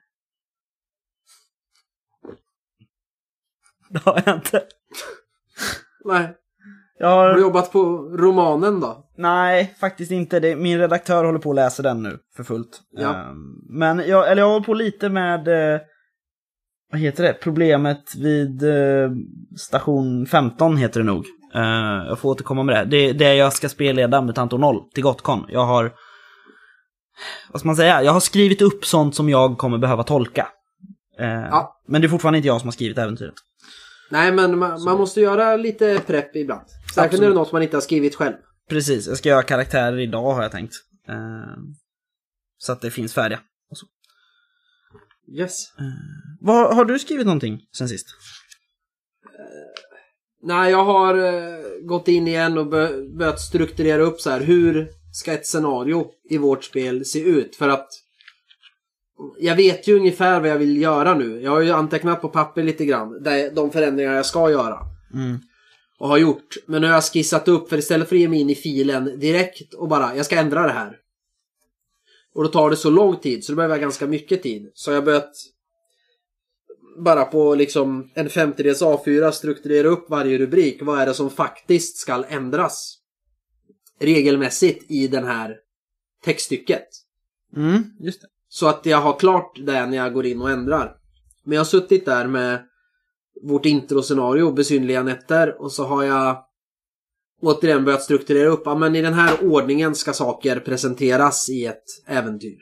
Det 3.89 3.99
har 4.05 4.23
jag 4.27 4.37
inte. 4.37 4.65
Nej. 6.05 6.37
Jag 6.99 7.09
Har 7.09 7.27
du 7.29 7.33
har... 7.33 7.41
jobbat 7.41 7.73
på 7.73 7.83
romanen 8.17 8.81
då? 8.81 9.09
Nej, 9.17 9.75
faktiskt 9.81 10.11
inte. 10.11 10.41
Det, 10.41 10.57
min 10.57 10.79
redaktör 10.79 11.25
håller 11.25 11.39
på 11.39 11.51
att 11.51 11.57
läsa 11.57 11.83
den 11.83 12.03
nu 12.03 12.19
för 12.37 12.45
fullt. 12.45 12.81
Ja. 12.91 13.15
Ehm, 13.15 13.37
men 13.69 13.99
jag, 13.99 14.31
eller 14.31 14.43
jag 14.43 14.49
håller 14.49 14.67
på 14.67 14.75
lite 14.75 15.09
med, 15.09 15.49
eh, 15.49 15.81
vad 16.93 17.01
heter 17.01 17.23
det, 17.25 17.33
problemet 17.33 18.15
vid 18.17 18.63
eh, 18.63 19.11
station 19.59 20.27
15 20.27 20.77
heter 20.77 21.01
det 21.01 21.07
nog. 21.07 21.27
Eh, 21.55 22.07
jag 22.09 22.19
får 22.19 22.29
återkomma 22.31 22.63
med 22.63 22.77
det. 22.77 22.85
Det 22.85 23.13
det 23.13 23.35
jag 23.35 23.53
ska 23.53 23.69
spelleda 23.69 24.23
Mutantor 24.23 24.59
0 24.59 24.77
till 24.95 25.03
Gotcon. 25.03 25.45
Jag 25.49 25.65
har, 25.67 25.93
vad 27.53 27.61
ska 27.61 27.67
man 27.69 27.77
säga, 27.77 28.03
jag 28.03 28.13
har 28.13 28.21
skrivit 28.21 28.63
upp 28.63 28.85
sånt 28.85 29.15
som 29.15 29.29
jag 29.29 29.59
kommer 29.59 29.79
behöva 29.79 30.03
tolka. 30.03 30.49
Eh, 31.21 31.27
Ja. 31.27 31.73
Men 31.89 32.01
det 32.01 32.07
är 32.07 32.09
fortfarande 32.09 32.39
inte 32.39 32.49
jag 32.49 32.61
som 32.61 32.67
har 32.67 32.73
skrivit 32.73 32.99
äventyret. 32.99 33.35
Nej, 34.11 34.33
men 34.33 34.59
man, 34.59 34.83
man 34.85 34.99
måste 34.99 35.21
göra 35.21 35.57
lite 35.57 36.01
prepp 36.07 36.37
ibland. 36.37 36.67
Särskilt 36.95 37.21
när 37.23 37.29
det 37.29 37.35
är 37.35 37.39
något 37.39 37.53
man 37.53 37.63
inte 37.63 37.77
har 37.77 37.81
skrivit 37.81 38.15
själv. 38.15 38.35
Precis, 38.71 39.07
jag 39.09 39.17
ska 39.17 39.29
göra 39.29 39.43
karaktärer 39.43 39.99
idag 39.99 40.35
har 40.35 40.43
jag 40.43 40.53
tänkt. 40.53 40.73
Eh, 41.09 41.17
så 42.59 42.73
att 42.73 42.81
det 42.81 42.91
finns 42.91 43.15
färdiga. 43.15 43.39
Yes. 45.33 45.67
Vad, 46.41 46.77
har 46.77 46.85
du 46.85 46.99
skrivit 46.99 47.27
någonting 47.27 47.61
sen 47.79 47.89
sist? 47.89 48.07
Nej, 50.43 50.71
jag 50.71 50.85
har 50.85 51.15
eh, 51.19 51.61
gått 51.83 52.09
in 52.09 52.29
igen 52.29 52.59
och 52.59 52.67
bör, 52.67 53.17
börjat 53.19 53.41
strukturera 53.41 54.03
upp 54.03 54.21
så 54.21 54.31
här. 54.31 54.41
Hur 54.41 54.89
ska 55.13 55.33
ett 55.33 55.47
scenario 55.47 56.07
i 56.31 56.39
vårt 56.39 56.65
spel 56.65 57.05
se 57.05 57.21
ut? 57.21 57.57
För 57.57 57.69
att 57.69 57.89
jag 59.39 59.57
vet 59.57 59.89
ju 59.89 59.97
ungefär 59.97 60.41
vad 60.41 60.49
jag 60.51 60.59
vill 60.59 60.77
göra 60.83 61.15
nu. 61.15 61.41
Jag 61.43 61.51
har 61.51 61.61
ju 61.61 61.71
antecknat 61.71 62.21
på 62.23 62.29
papper 62.29 62.63
lite 62.63 62.85
grann. 62.85 63.23
där- 63.23 63.51
De 63.55 63.71
förändringar 63.71 64.13
jag 64.15 64.27
ska 64.27 64.51
göra. 64.51 64.79
Mm. 65.15 65.39
Och 65.99 66.09
har 66.09 66.19
gjort. 66.19 66.55
Men 66.67 66.81
nu 66.81 66.87
har 66.87 66.95
jag 66.95 67.05
skissat 67.05 67.49
upp 67.49 67.69
för 67.69 67.79
istället 67.79 68.09
för 68.09 68.17
att 68.17 68.21
ge 68.21 68.29
mig 68.29 68.41
in 68.41 68.51
i 68.51 68.55
filen 68.55 69.19
direkt 69.21 69.75
och 69.75 69.89
bara, 69.89 70.17
jag 70.17 70.27
ska 70.27 70.37
ändra 70.37 70.63
det 70.63 70.73
här. 70.73 70.97
Och 72.37 72.43
då 72.43 72.49
tar 72.49 72.71
det 72.71 72.77
så 72.77 72.91
lång 72.91 73.17
tid, 73.17 73.45
så 73.45 73.53
det 73.53 73.57
behöver 73.57 73.75
jag 73.75 73.81
ganska 73.81 74.07
mycket 74.07 74.43
tid. 74.43 74.71
Så 74.75 74.91
jag 74.91 75.05
börjat 75.05 75.33
bara 77.05 77.25
på 77.25 77.55
liksom 77.55 78.11
en 78.15 78.29
femtedels 78.29 78.83
A4 78.83 79.31
strukturera 79.31 79.89
upp 79.89 80.11
varje 80.11 80.39
rubrik. 80.39 80.83
Vad 80.83 81.01
är 81.01 81.07
det 81.07 81.15
som 81.15 81.31
faktiskt 81.31 81.97
ska 81.97 82.25
ändras? 82.25 82.99
Regelmässigt 84.01 84.91
i 84.91 85.09
den 85.09 85.25
här 85.25 85.57
textstycket. 86.25 86.87
Mm, 87.57 87.83
just 88.01 88.21
det. 88.21 88.29
Så 88.49 88.67
att 88.67 88.87
jag 88.87 88.99
har 88.99 89.19
klart 89.19 89.53
det 89.67 89.87
när 89.87 89.97
jag 89.97 90.13
går 90.13 90.27
in 90.27 90.43
och 90.43 90.51
ändrar. 90.51 90.97
Men 91.45 91.53
jag 91.53 91.61
har 91.61 91.67
suttit 91.67 92.05
där 92.05 92.27
med 92.27 92.67
vårt 93.43 93.67
introscenario, 93.67 94.53
besynliga 94.53 95.03
nätter, 95.03 95.63
och 95.63 95.73
så 95.73 95.85
har 95.85 96.05
jag 96.05 96.45
återigen 97.47 97.85
börjat 97.85 98.03
strukturera 98.03 98.49
upp. 98.49 98.63
Ja, 98.65 98.75
men 98.75 98.97
i 98.97 99.03
den 99.03 99.15
här 99.15 99.45
ordningen 99.45 99.95
ska 99.95 100.13
saker 100.13 100.61
presenteras 100.61 101.49
i 101.49 101.67
ett 101.67 101.85
äventyr. 102.07 102.59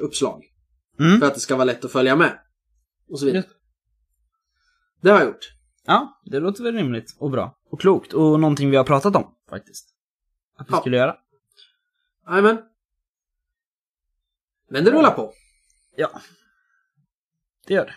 Uppslag. 0.00 0.44
Mm. 1.00 1.20
För 1.20 1.26
att 1.26 1.34
det 1.34 1.40
ska 1.40 1.54
vara 1.56 1.64
lätt 1.64 1.84
att 1.84 1.92
följa 1.92 2.16
med. 2.16 2.38
Och 3.08 3.18
så 3.18 3.26
vidare. 3.26 3.44
Det 5.02 5.10
har 5.10 5.18
jag 5.18 5.26
gjort. 5.28 5.52
Ja, 5.86 6.20
det 6.24 6.40
låter 6.40 6.64
väl 6.64 6.74
rimligt 6.74 7.16
och 7.18 7.30
bra. 7.30 7.58
Och 7.70 7.80
klokt. 7.80 8.12
Och 8.12 8.40
någonting 8.40 8.70
vi 8.70 8.76
har 8.76 8.84
pratat 8.84 9.16
om, 9.16 9.34
faktiskt. 9.50 9.88
Att 10.56 10.68
vi 10.68 10.72
Ja. 10.74 10.80
skulle 10.80 10.96
göra. 10.96 11.16
Jajamän. 12.28 12.58
Men 14.70 14.84
det 14.84 14.90
rullar 14.90 15.10
på. 15.10 15.32
Ja. 15.96 16.20
Det 17.66 17.74
gör 17.74 17.86
det. 17.86 17.94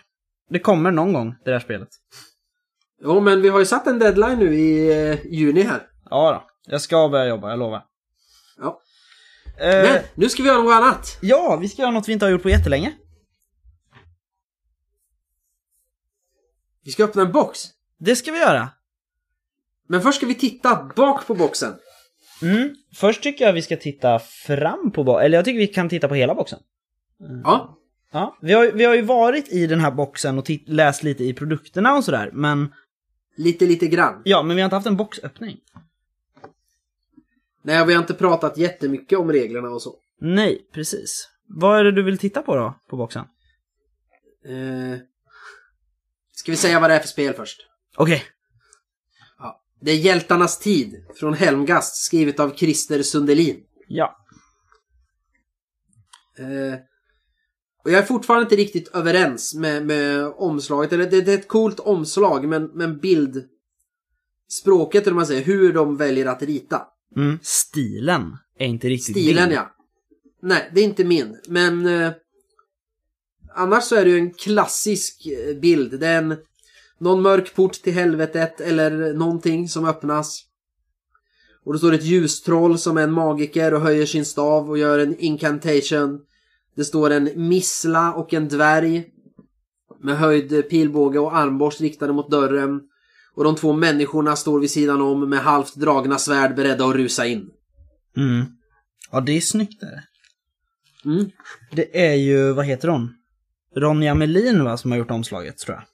Det 0.50 0.58
kommer 0.58 0.90
någon 0.90 1.12
gång, 1.12 1.34
det 1.44 1.50
där 1.50 1.60
spelet. 1.60 1.88
Jo, 3.02 3.20
men 3.20 3.42
vi 3.42 3.48
har 3.48 3.58
ju 3.58 3.66
satt 3.66 3.86
en 3.86 3.98
deadline 3.98 4.38
nu 4.38 4.54
i 4.54 4.90
eh, 5.10 5.26
juni 5.26 5.62
här. 5.62 5.88
Ja 6.12 6.32
då. 6.32 6.72
Jag 6.72 6.80
ska 6.80 7.08
börja 7.08 7.26
jobba, 7.26 7.50
jag 7.50 7.58
lovar. 7.58 7.84
Ja. 8.58 8.80
Eh, 9.58 9.82
Men 9.82 10.02
nu 10.14 10.28
ska 10.28 10.42
vi 10.42 10.48
göra 10.48 10.62
något 10.62 10.72
annat. 10.72 11.18
Ja, 11.22 11.58
vi 11.60 11.68
ska 11.68 11.82
göra 11.82 11.90
något 11.90 12.08
vi 12.08 12.12
inte 12.12 12.24
har 12.24 12.30
gjort 12.30 12.42
på 12.42 12.50
jättelänge. 12.50 12.92
Vi 16.84 16.90
ska 16.90 17.04
öppna 17.04 17.22
en 17.22 17.32
box. 17.32 17.58
Det 17.98 18.16
ska 18.16 18.32
vi 18.32 18.38
göra. 18.38 18.68
Men 19.88 20.00
först 20.00 20.16
ska 20.16 20.26
vi 20.26 20.34
titta 20.34 20.90
bak 20.96 21.26
på 21.26 21.34
boxen. 21.34 21.74
Mm. 22.42 22.74
Först 22.94 23.22
tycker 23.22 23.44
jag 23.46 23.52
vi 23.52 23.62
ska 23.62 23.76
titta 23.76 24.18
fram 24.18 24.90
på 24.94 25.04
boxen. 25.04 25.24
Eller 25.26 25.38
jag 25.38 25.44
tycker 25.44 25.58
vi 25.58 25.66
kan 25.66 25.88
titta 25.88 26.08
på 26.08 26.14
hela 26.14 26.34
boxen. 26.34 26.58
Ja. 27.44 27.78
Ja, 28.12 28.36
vi 28.40 28.52
har, 28.52 28.72
vi 28.72 28.84
har 28.84 28.94
ju 28.94 29.02
varit 29.02 29.48
i 29.48 29.66
den 29.66 29.80
här 29.80 29.90
boxen 29.90 30.38
och 30.38 30.50
läst 30.66 31.02
lite 31.02 31.24
i 31.24 31.34
produkterna 31.34 31.94
och 31.94 32.04
sådär, 32.04 32.30
men... 32.32 32.72
Lite, 33.36 33.66
lite 33.66 33.86
grann. 33.86 34.22
Ja, 34.24 34.42
men 34.42 34.56
vi 34.56 34.62
har 34.62 34.66
inte 34.66 34.76
haft 34.76 34.86
en 34.86 34.96
boxöppning. 34.96 35.58
Nej, 37.62 37.86
vi 37.86 37.94
har 37.94 38.00
inte 38.00 38.14
pratat 38.14 38.58
jättemycket 38.58 39.18
om 39.18 39.32
reglerna 39.32 39.68
och 39.68 39.82
så. 39.82 39.98
Nej, 40.20 40.68
precis. 40.72 41.28
Vad 41.48 41.78
är 41.78 41.84
det 41.84 41.92
du 41.92 42.02
vill 42.02 42.18
titta 42.18 42.42
på 42.42 42.56
då, 42.56 42.80
på 42.90 42.96
boxen? 42.96 43.24
Eh, 44.44 44.98
ska 46.32 46.52
vi 46.52 46.56
säga 46.56 46.80
vad 46.80 46.90
det 46.90 46.94
är 46.94 47.00
för 47.00 47.08
spel 47.08 47.34
först? 47.34 47.60
Okej. 47.96 48.24
Ja. 49.38 49.62
Det 49.80 49.90
är 49.90 49.96
Hjältarnas 49.96 50.58
tid 50.58 51.06
från 51.16 51.34
Helmgast, 51.34 52.04
skrivet 52.04 52.40
av 52.40 52.54
Christer 52.56 53.02
Sundelin. 53.02 53.60
Ja. 53.88 54.16
Eh, 56.38 56.78
och 57.84 57.90
jag 57.90 57.98
är 57.98 58.06
fortfarande 58.06 58.42
inte 58.42 58.56
riktigt 58.56 58.88
överens 58.88 59.54
med, 59.54 59.86
med 59.86 60.26
omslaget. 60.26 60.92
Eller 60.92 61.10
det, 61.10 61.20
det 61.20 61.32
är 61.32 61.38
ett 61.38 61.48
coolt 61.48 61.80
omslag, 61.80 62.48
men, 62.48 62.64
men 62.74 62.98
bild... 62.98 63.48
Språket, 64.48 65.06
eller 65.06 65.14
man 65.14 65.26
säger, 65.26 65.44
hur 65.44 65.72
de 65.72 65.96
väljer 65.96 66.26
att 66.26 66.42
rita. 66.42 66.86
Mm. 67.16 67.38
Stilen 67.42 68.36
är 68.58 68.66
inte 68.66 68.88
riktigt 68.88 69.16
Stilen 69.16 69.48
din. 69.48 69.56
ja. 69.56 69.76
Nej, 70.42 70.70
det 70.74 70.80
är 70.80 70.84
inte 70.84 71.04
min. 71.04 71.40
Men 71.48 71.86
eh, 71.86 72.12
annars 73.54 73.84
så 73.84 73.96
är 73.96 74.04
det 74.04 74.10
ju 74.10 74.18
en 74.18 74.34
klassisk 74.34 75.26
eh, 75.26 75.60
bild. 75.60 76.00
Det 76.00 76.06
är 76.06 76.18
en, 76.18 76.36
någon 76.98 77.22
mörk 77.22 77.54
port 77.54 77.72
till 77.72 77.92
helvetet 77.92 78.60
eller 78.60 79.14
någonting 79.14 79.68
som 79.68 79.84
öppnas. 79.84 80.44
Och 81.64 81.72
det 81.72 81.78
står 81.78 81.92
ett 81.92 82.04
ljustroll 82.04 82.78
som 82.78 82.96
är 82.96 83.02
en 83.02 83.12
magiker 83.12 83.74
och 83.74 83.80
höjer 83.80 84.06
sin 84.06 84.24
stav 84.24 84.70
och 84.70 84.78
gör 84.78 84.98
en 84.98 85.18
incantation. 85.18 86.20
Det 86.76 86.84
står 86.84 87.10
en 87.10 87.48
missla 87.48 88.12
och 88.14 88.34
en 88.34 88.48
dvärg 88.48 89.04
med 90.00 90.18
höjd 90.18 90.68
pilbåge 90.70 91.18
och 91.18 91.36
armborst 91.36 91.80
riktade 91.80 92.12
mot 92.12 92.30
dörren. 92.30 92.80
Och 93.36 93.44
de 93.44 93.56
två 93.56 93.72
människorna 93.72 94.36
står 94.36 94.60
vid 94.60 94.70
sidan 94.70 95.00
om 95.00 95.30
med 95.30 95.38
halvt 95.38 95.74
dragna 95.74 96.18
svärd 96.18 96.54
beredda 96.56 96.84
att 96.84 96.94
rusa 96.96 97.26
in. 97.26 97.50
Mm. 98.16 98.44
Ja, 99.10 99.20
det 99.20 99.32
är 99.32 99.40
snyggt 99.40 99.80
där. 99.80 100.02
Mm. 101.04 101.30
Det 101.72 102.06
är 102.10 102.14
ju, 102.14 102.52
vad 102.52 102.66
heter 102.66 102.88
hon? 102.88 103.14
Ronja 103.76 104.14
Melin 104.14 104.64
va, 104.64 104.76
som 104.76 104.90
har 104.90 104.98
gjort 104.98 105.10
omslaget 105.10 105.58
tror 105.58 105.76
jag. 105.76 105.84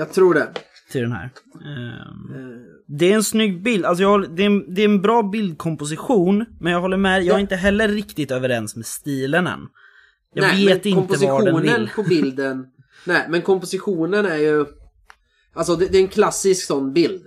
Jag 0.00 0.12
tror 0.12 0.34
det. 0.34 0.48
till 0.92 1.00
den 1.00 1.12
här. 1.12 1.30
Ehm, 1.64 2.34
Eh, 2.34 2.60
Det 2.86 3.12
är 3.12 3.14
en 3.14 3.24
snygg 3.24 3.62
bild, 3.62 3.84
alltså 3.84 4.02
jag 4.02 4.08
håller, 4.10 4.28
det, 4.28 4.42
är 4.42 4.46
en, 4.46 4.74
det 4.74 4.80
är 4.82 4.84
en 4.84 5.02
bra 5.02 5.22
bildkomposition, 5.22 6.44
men 6.60 6.72
jag 6.72 6.80
håller 6.80 6.96
med, 6.96 7.24
jag 7.24 7.36
är 7.36 7.40
inte 7.40 7.56
heller 7.56 7.88
riktigt 7.88 8.30
överens 8.30 8.76
med 8.76 8.86
stilen 8.86 9.46
än. 9.46 9.60
Jag 10.34 10.42
nej, 10.42 10.66
vet 10.66 10.84
men 10.84 10.92
inte 10.92 11.10
vad 11.12 11.20
den 11.20 11.28
kompositionen 11.28 11.80
vill. 11.80 11.90
på 11.96 12.02
bilden... 12.02 12.66
nej, 13.06 13.26
men 13.28 13.42
kompositionen 13.42 14.26
är 14.26 14.36
ju... 14.36 14.66
Alltså 15.54 15.76
det, 15.76 15.86
det 15.86 15.98
är 15.98 16.02
en 16.02 16.08
klassisk 16.08 16.66
sån 16.66 16.92
bild. 16.92 17.26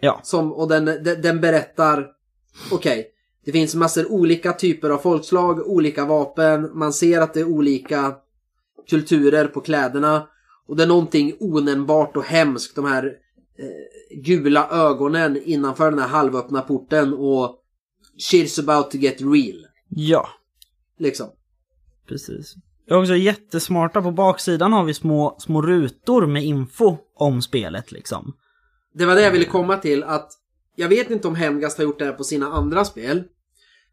Ja. 0.00 0.20
Som, 0.24 0.52
och 0.52 0.68
den, 0.68 0.84
den, 0.84 1.22
den 1.22 1.40
berättar... 1.40 2.10
Okej, 2.72 3.10
det 3.44 3.52
finns 3.52 3.74
massor 3.74 4.12
olika 4.12 4.52
typer 4.52 4.90
av 4.90 4.98
folkslag, 4.98 5.66
olika 5.68 6.04
vapen. 6.04 6.70
Man 6.78 6.92
ser 6.92 7.20
att 7.20 7.34
det 7.34 7.40
är 7.40 7.48
olika 7.48 8.14
kulturer 8.88 9.46
på 9.46 9.60
kläderna. 9.60 10.28
Och 10.66 10.76
det 10.76 10.82
är 10.82 10.86
någonting 10.86 11.36
onämnbart 11.40 12.16
och 12.16 12.24
hemskt. 12.24 12.76
De 12.76 12.84
här 12.84 13.04
eh, 13.58 14.18
gula 14.22 14.68
ögonen 14.68 15.42
innanför 15.44 15.90
den 15.90 16.00
här 16.00 16.08
halvöppna 16.08 16.62
porten 16.62 17.14
och 17.14 17.60
She's 18.30 18.60
about 18.60 18.90
to 18.90 18.96
get 18.96 19.20
real. 19.20 19.66
Ja, 19.88 20.28
Liksom. 20.98 21.26
precis. 22.08 22.54
Är 22.86 22.96
också 22.96 23.16
jättesmarta, 23.16 24.02
på 24.02 24.10
baksidan 24.10 24.72
har 24.72 24.84
vi 24.84 24.94
små, 24.94 25.36
små 25.38 25.62
rutor 25.62 26.26
med 26.26 26.44
info 26.44 26.96
om 27.14 27.42
spelet 27.42 27.92
liksom. 27.92 28.36
Det 28.94 29.06
var 29.06 29.14
det 29.14 29.22
jag 29.22 29.30
ville 29.30 29.44
komma 29.44 29.76
till 29.76 30.04
att 30.04 30.32
jag 30.76 30.88
vet 30.88 31.10
inte 31.10 31.28
om 31.28 31.34
Hemgast 31.34 31.78
har 31.78 31.84
gjort 31.84 31.98
det 31.98 32.04
här 32.04 32.12
på 32.12 32.24
sina 32.24 32.46
andra 32.46 32.84
spel. 32.84 33.24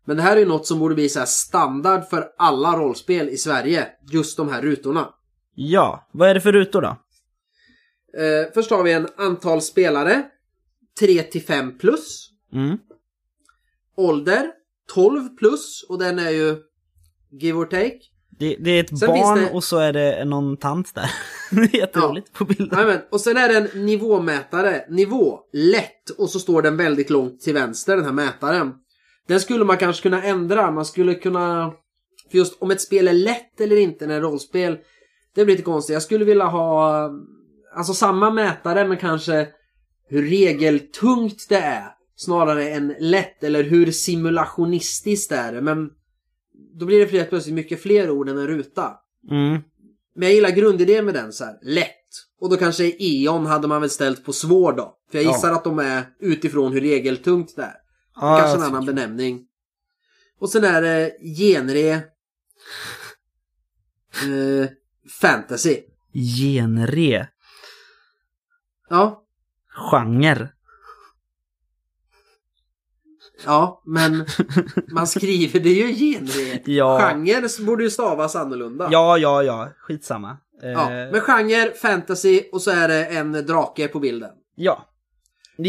Men 0.06 0.18
det 0.18 0.24
här 0.24 0.36
är 0.36 0.40
ju 0.40 0.46
något 0.46 0.68
som 0.68 0.80
borde 0.80 0.96
bli 0.96 1.10
så 1.10 1.20
här 1.20 1.26
standard 1.26 2.10
för 2.10 2.28
alla 2.38 2.78
rollspel 2.78 3.30
i 3.30 3.38
Sverige. 3.38 3.88
Just 4.12 4.38
de 4.38 4.50
här 4.50 4.62
rutorna. 4.62 5.14
Ja, 5.56 6.08
vad 6.12 6.30
är 6.30 6.34
det 6.34 6.42
för 6.42 6.52
rutor 6.52 6.82
då? 6.82 6.98
Eh, 8.22 8.54
först 8.54 8.72
har 8.72 8.84
vi 8.84 8.92
en 8.92 9.08
antal 9.18 9.62
spelare. 9.62 10.24
3 11.00 11.24
till 11.24 11.42
5 11.42 11.78
plus. 11.78 12.30
Mm. 12.54 12.78
Ålder 13.96 14.52
12 14.94 15.30
plus 15.30 15.86
och 15.90 16.00
den 16.00 16.20
är 16.20 16.30
ju 16.30 16.58
give 17.32 17.58
or 17.58 17.66
take. 17.66 18.00
Det, 18.42 18.56
det 18.60 18.72
är 18.72 18.84
ett 18.84 19.00
Sen 19.00 19.08
barn 19.08 19.40
det- 19.40 19.52
och 19.52 19.64
så 19.64 19.78
är 19.78 19.94
det 19.94 20.26
någon 20.26 20.58
tant 20.58 20.96
där. 20.96 21.12
det 21.52 21.62
är 21.62 21.76
jätteroligt 21.76 22.34
på 22.34 22.46
bilden. 22.46 22.70
Jajamän. 22.72 23.02
Och 23.12 23.22
sen 23.22 23.38
är 23.38 23.50
det 23.50 23.58
en 23.58 23.86
nivåmätare. 23.86 24.86
Nivå 24.90 25.40
lätt 25.54 26.10
och 26.10 26.30
så 26.30 26.40
står 26.40 26.62
den 26.62 26.78
väldigt 26.78 27.10
långt 27.10 27.42
till 27.42 27.54
vänster 27.54 27.96
den 27.96 28.06
här 28.06 28.12
mätaren. 28.12 28.74
Den 29.28 29.40
skulle 29.40 29.66
man 29.66 29.78
kanske 29.78 30.04
kunna 30.04 30.24
ändra. 30.24 30.72
Man 30.72 30.86
skulle 30.86 31.16
kunna... 31.16 31.74
För 32.32 32.38
just 32.38 32.62
om 32.62 32.72
ett 32.72 32.82
spel 32.82 33.08
är 33.08 33.14
lätt 33.14 33.62
eller 33.62 33.76
inte 33.76 34.08
när 34.08 34.14
det 34.14 34.20
är 34.20 34.22
rollspel. 34.22 34.78
Det 35.36 35.46
blir 35.46 35.56
lite 35.56 35.66
konstigt. 35.66 35.94
Jag 35.94 36.04
skulle 36.04 36.26
vilja 36.26 36.46
ha... 36.46 37.10
Alltså 37.76 37.94
samma 37.94 38.30
mätare 38.30 38.88
men 38.88 38.98
kanske 38.98 39.48
hur 40.10 40.22
regeltungt 40.30 41.46
det 41.50 41.58
är. 41.58 41.86
Snarare 42.16 42.70
än 42.70 42.96
lätt 43.00 43.44
eller 43.44 43.64
hur 43.64 43.92
simulationistiskt 43.92 45.30
det 45.30 45.36
är. 45.36 45.62
Men 45.62 45.90
då 46.80 46.86
blir 46.86 47.00
det 47.06 47.12
helt 47.12 47.30
plötsligt 47.30 47.56
mycket 47.56 47.82
fler 47.82 48.10
ord 48.10 48.30
än 48.30 48.38
en 48.38 48.48
ruta. 48.48 48.94
Mm. 49.30 49.62
Men 50.16 50.28
jag 50.28 50.34
gillar 50.36 50.50
grundidén 50.50 51.06
med 51.06 51.14
den 51.14 51.34
så 51.34 51.46
här. 51.46 51.58
Lätt. 51.62 51.88
Och 52.40 52.50
då 52.50 52.58
kanske 52.58 52.84
E.ON 53.00 53.46
hade 53.46 53.68
man 53.68 53.82
väl 53.82 53.90
ställt 53.90 54.26
på 54.26 54.34
svår 54.34 54.74
då. 54.74 54.98
För 55.12 55.18
jag 55.18 55.26
Ja. 55.26 55.32
gissar 55.32 55.52
att 55.52 55.64
de 55.64 55.80
är 55.80 56.04
utifrån 56.20 56.72
hur 56.74 56.82
regeltungt 56.82 57.56
det 57.56 57.62
är. 57.64 57.76
Ja, 58.16 58.38
kanske 58.40 58.58
en 58.58 58.64
annan 58.64 58.86
benämning. 58.86 59.48
Och 60.40 60.50
sen 60.50 60.64
är 60.64 60.82
det 60.82 61.12
genre. 61.38 62.02
Eh, 64.14 64.68
fantasy. 65.22 65.82
Genre. 66.14 67.28
Ja. 68.90 69.24
Genre. 69.92 70.50
Ja, 73.46 73.82
men 73.86 74.26
man 74.88 75.08
skriver 75.08 75.60
det 75.60 75.70
ju 75.70 75.94
genre. 75.96 76.60
Ja. 76.66 77.00
Genre 77.00 77.66
borde 77.66 77.84
ju 77.84 77.90
stavas 77.90 78.36
annorlunda. 78.36 78.88
Ja, 78.92 79.18
ja, 79.18 79.44
ja. 79.44 79.70
Skitsamma. 79.80 80.38
Eh, 80.64 80.70
Ja, 80.70 80.90
men 80.90 81.22
genre, 81.22 81.72
fantasy 81.72 82.42
och 82.52 82.62
så 82.62 82.72
är 82.72 82.88
det 82.88 83.06
en 83.06 83.32
drake 83.32 83.88
på 83.88 84.00
bilden. 84.00 84.32
ja. 84.56 84.88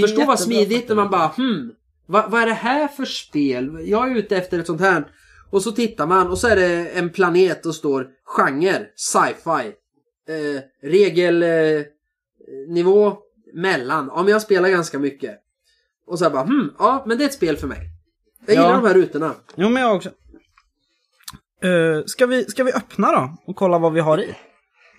Förstå 0.01 0.25
vad 0.25 0.41
smidigt 0.41 0.89
när 0.89 0.97
man 0.97 1.11
bara 1.11 1.27
hmm, 1.27 1.73
vad, 2.07 2.31
vad 2.31 2.43
är 2.43 2.47
det 2.47 2.53
här 2.53 2.89
för 2.89 3.05
spel? 3.05 3.79
Jag 3.85 4.11
är 4.11 4.17
ute 4.17 4.37
efter 4.37 4.59
ett 4.59 4.67
sånt 4.67 4.81
här. 4.81 5.05
Och 5.51 5.63
så 5.63 5.73
tittar 5.73 6.07
man 6.07 6.29
och 6.31 6.39
så 6.39 6.49
är 6.49 6.57
det 6.57 6.89
en 6.89 7.11
planet 7.11 7.67
och 7.67 7.75
står 7.75 8.09
genre, 8.25 8.87
sci-fi. 8.97 9.73
Eh, 10.29 10.89
regel 10.91 11.43
eh, 11.43 11.83
mellan. 13.55 14.11
Ja 14.15 14.23
men 14.23 14.33
jag 14.33 14.43
spelar 14.43 14.69
ganska 14.69 14.99
mycket. 14.99 15.39
Och 16.07 16.19
så 16.19 16.25
här 16.25 16.31
bara 16.33 16.45
hmm, 16.45 16.71
ja 16.79 17.05
men 17.07 17.19
det 17.19 17.25
är 17.25 17.27
ett 17.29 17.35
spel 17.35 17.57
för 17.57 17.67
mig. 17.67 17.79
Jag 18.47 18.57
Ja. 18.57 18.61
gillar 18.63 18.81
de 18.83 18.87
här 18.89 18.95
rutorna. 18.95 19.35
Jo, 19.55 19.69
men 19.69 19.83
jag 19.83 19.97
också. 19.97 20.11
Uh, 21.65 22.03
ska, 22.07 22.27
vi, 22.27 22.45
ska 22.45 22.65
vi 22.65 22.73
öppna 22.73 23.13
då? 23.13 23.37
Och 23.47 23.57
kolla 23.57 23.79
vad 23.79 23.93
vi 23.93 24.01
har 24.01 24.19
i? 24.21 24.35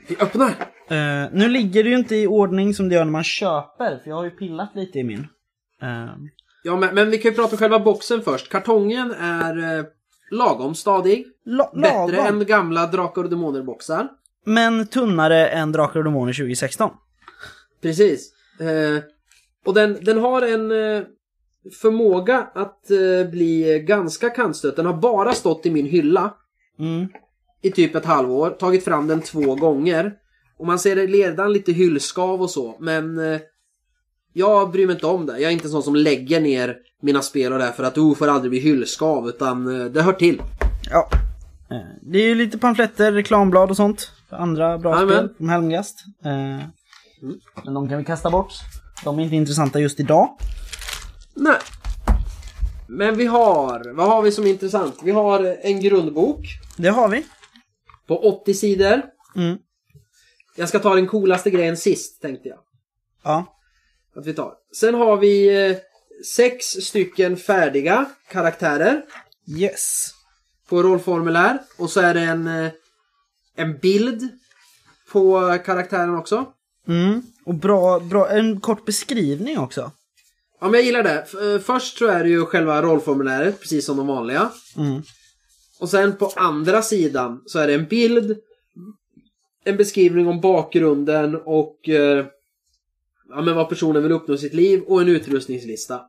Vi 0.07 0.17
öppnar. 0.19 0.49
Eh, 0.89 1.29
nu 1.31 1.47
ligger 1.49 1.83
det 1.83 1.89
ju 1.89 1.95
inte 1.97 2.15
i 2.15 2.27
ordning 2.27 2.73
som 2.73 2.89
det 2.89 2.95
gör 2.95 3.05
när 3.05 3.11
man 3.11 3.23
köper, 3.23 3.99
för 4.03 4.09
jag 4.09 4.15
har 4.15 4.23
ju 4.23 4.29
pillat 4.31 4.71
lite 4.75 4.99
i 4.99 5.03
min. 5.03 5.27
Eh, 5.81 6.09
Ja 6.63 6.75
men, 6.75 6.95
men 6.95 7.09
vi 7.09 7.17
kan 7.17 7.31
ju 7.31 7.35
prata 7.35 7.51
om 7.51 7.57
själva 7.57 7.79
boxen 7.79 8.21
först. 8.21 8.49
Kartongen 8.51 9.11
är 9.11 9.77
eh, 9.79 9.85
lagom 10.31 10.75
stadig. 10.75 11.25
la- 11.45 11.71
Bättre 11.75 12.17
lagom. 12.17 12.39
än 12.41 12.45
gamla 12.45 12.87
Drakar 12.87 13.23
och 13.23 13.29
Demoner-boxar. 13.29 14.07
Men 14.45 14.87
tunnare 14.87 15.47
än 15.47 15.71
Drakar 15.71 15.99
och 15.99 16.03
Demoner 16.05 16.33
2016. 16.33 16.89
Precis. 17.81 18.33
Eh, 18.59 19.03
och 19.65 19.73
den, 19.73 19.97
den 20.01 20.17
har 20.19 20.41
en 20.41 20.71
eh, 20.71 21.03
förmåga 21.81 22.47
att 22.55 22.91
eh, 22.91 23.29
bli 23.31 23.79
ganska 23.87 24.29
kantstött. 24.29 24.75
Den 24.75 24.85
har 24.85 24.93
bara 24.93 25.33
stått 25.33 25.65
i 25.65 25.71
min 25.71 25.85
hylla 25.85 26.33
Mm. 26.79 27.07
i 27.61 27.71
typ 27.71 27.95
ett 27.95 28.05
halvår. 28.05 28.49
Tagit 28.49 28.83
fram 28.85 29.07
den 29.07 29.21
två 29.21 29.55
gånger. 29.55 30.13
Och 30.57 30.65
man 30.67 30.79
ser 30.79 30.95
redan 30.95 31.53
lite 31.53 31.71
hyllskav 31.71 32.41
och 32.41 32.49
så. 32.49 32.75
Men 32.79 33.33
eh, 33.33 33.39
jag 34.33 34.71
bryr 34.71 34.85
mig 34.87 34.93
inte 34.93 35.05
om 35.07 35.25
det. 35.25 35.33
Jag 35.39 35.49
är 35.49 35.53
inte 35.53 35.69
sån 35.69 35.83
som 35.83 35.95
lägger 35.95 36.41
ner 36.41 36.77
mina 37.01 37.21
spel 37.21 37.53
och 37.53 37.59
det 37.59 37.71
för 37.73 37.83
att 37.83 37.97
oh, 37.97 38.15
får 38.15 38.27
aldrig 38.27 38.49
bli 38.51 38.59
hyllskav. 38.59 39.27
Utan 39.29 39.65
det 39.93 40.01
hör 40.01 40.13
till. 40.13 40.41
Ja. 40.91 41.09
Det 42.01 42.17
är 42.19 42.25
ju 42.27 42.35
lite 42.35 42.57
pamfletter, 42.57 43.11
reklamblad 43.11 43.69
och 43.69 43.77
sånt. 43.77 44.11
För 44.29 44.35
andra 44.35 44.77
bra 44.77 44.91
Jajamän. 44.91 45.15
spel 45.25 45.29
från 45.37 45.49
Helmgast. 45.49 46.03
Eh, 46.25 46.65
Men 47.65 47.73
de 47.73 47.89
kan 47.89 47.97
vi 47.97 48.03
kasta 48.05 48.29
bort. 48.29 48.53
De 49.03 49.19
är 49.19 49.23
inte 49.23 49.35
intressanta 49.35 49.79
just 49.79 49.99
idag. 49.99 50.37
Nej. 51.33 51.57
Men 52.87 53.17
vi 53.17 53.25
har, 53.25 53.93
vad 53.93 54.07
har 54.07 54.21
vi 54.21 54.31
som 54.31 54.43
är 54.45 54.49
intressant? 54.49 54.99
Vi 55.03 55.11
har 55.11 55.57
en 55.61 55.81
grundbok 55.81 56.39
Det 56.77 56.89
har 56.89 57.07
vi. 57.09 57.25
på 58.07 58.17
80 58.41 58.53
sidor. 58.53 59.01
Mm. 59.35 59.57
Jag 60.55 60.69
ska 60.69 60.79
ta 60.79 60.95
den 60.95 61.07
coolaste 61.07 61.49
grejen 61.49 61.77
sist, 61.77 62.21
tänkte 62.21 62.49
jag. 62.49 62.59
Ja. 63.23 63.45
Att 64.15 64.25
vi 64.25 64.33
tar. 64.33 64.53
Sen 64.79 64.93
har 64.95 65.17
vi 65.17 65.65
eh, 65.69 65.77
sex 66.35 66.65
stycken 66.65 67.37
färdiga 67.37 68.05
karaktärer 68.31 69.01
Yes. 69.59 70.11
på 70.69 70.83
rollformulär. 70.83 71.59
Och 71.77 71.89
så 71.89 71.99
är 71.99 72.13
det 72.13 72.21
en, 72.21 72.47
eh, 72.47 72.71
en 73.55 73.77
bild 73.77 74.29
på 75.11 75.57
karaktären 75.65 76.15
också. 76.15 76.52
Mm. 76.87 77.21
Och 77.45 77.53
bra, 77.55 77.99
bra, 77.99 78.29
en 78.29 78.59
kort 78.59 78.85
beskrivning 78.85 79.59
också. 79.59 79.91
Ja, 80.59 80.69
men 80.69 80.73
jag 80.73 80.83
gillar 80.83 81.03
det. 81.03 81.53
Eh, 81.53 81.61
Först 81.61 81.97
så 81.97 82.07
är 82.07 82.23
det 82.23 82.29
ju 82.29 82.45
själva 82.45 82.81
rollformuläret, 82.81 83.61
precis 83.61 83.85
som 83.85 83.97
de 83.97 84.07
vanliga. 84.07 84.49
Mm. 84.77 85.01
Och 85.79 85.89
sen 85.89 86.15
på 86.15 86.31
andra 86.35 86.81
sidan 86.81 87.41
så 87.45 87.59
är 87.59 87.67
det 87.67 87.73
en 87.73 87.85
bild, 87.85 88.37
en 89.63 89.77
beskrivning 89.77 90.27
om 90.27 90.41
bakgrunden 90.41 91.35
och 91.35 91.89
eh, 91.89 92.25
ja, 93.29 93.41
men 93.41 93.55
vad 93.55 93.69
personen 93.69 94.03
vill 94.03 94.11
uppnå 94.11 94.33
i 94.35 94.37
sitt 94.37 94.53
liv 94.53 94.81
och 94.81 95.01
en 95.01 95.07
utrustningslista. 95.07 96.01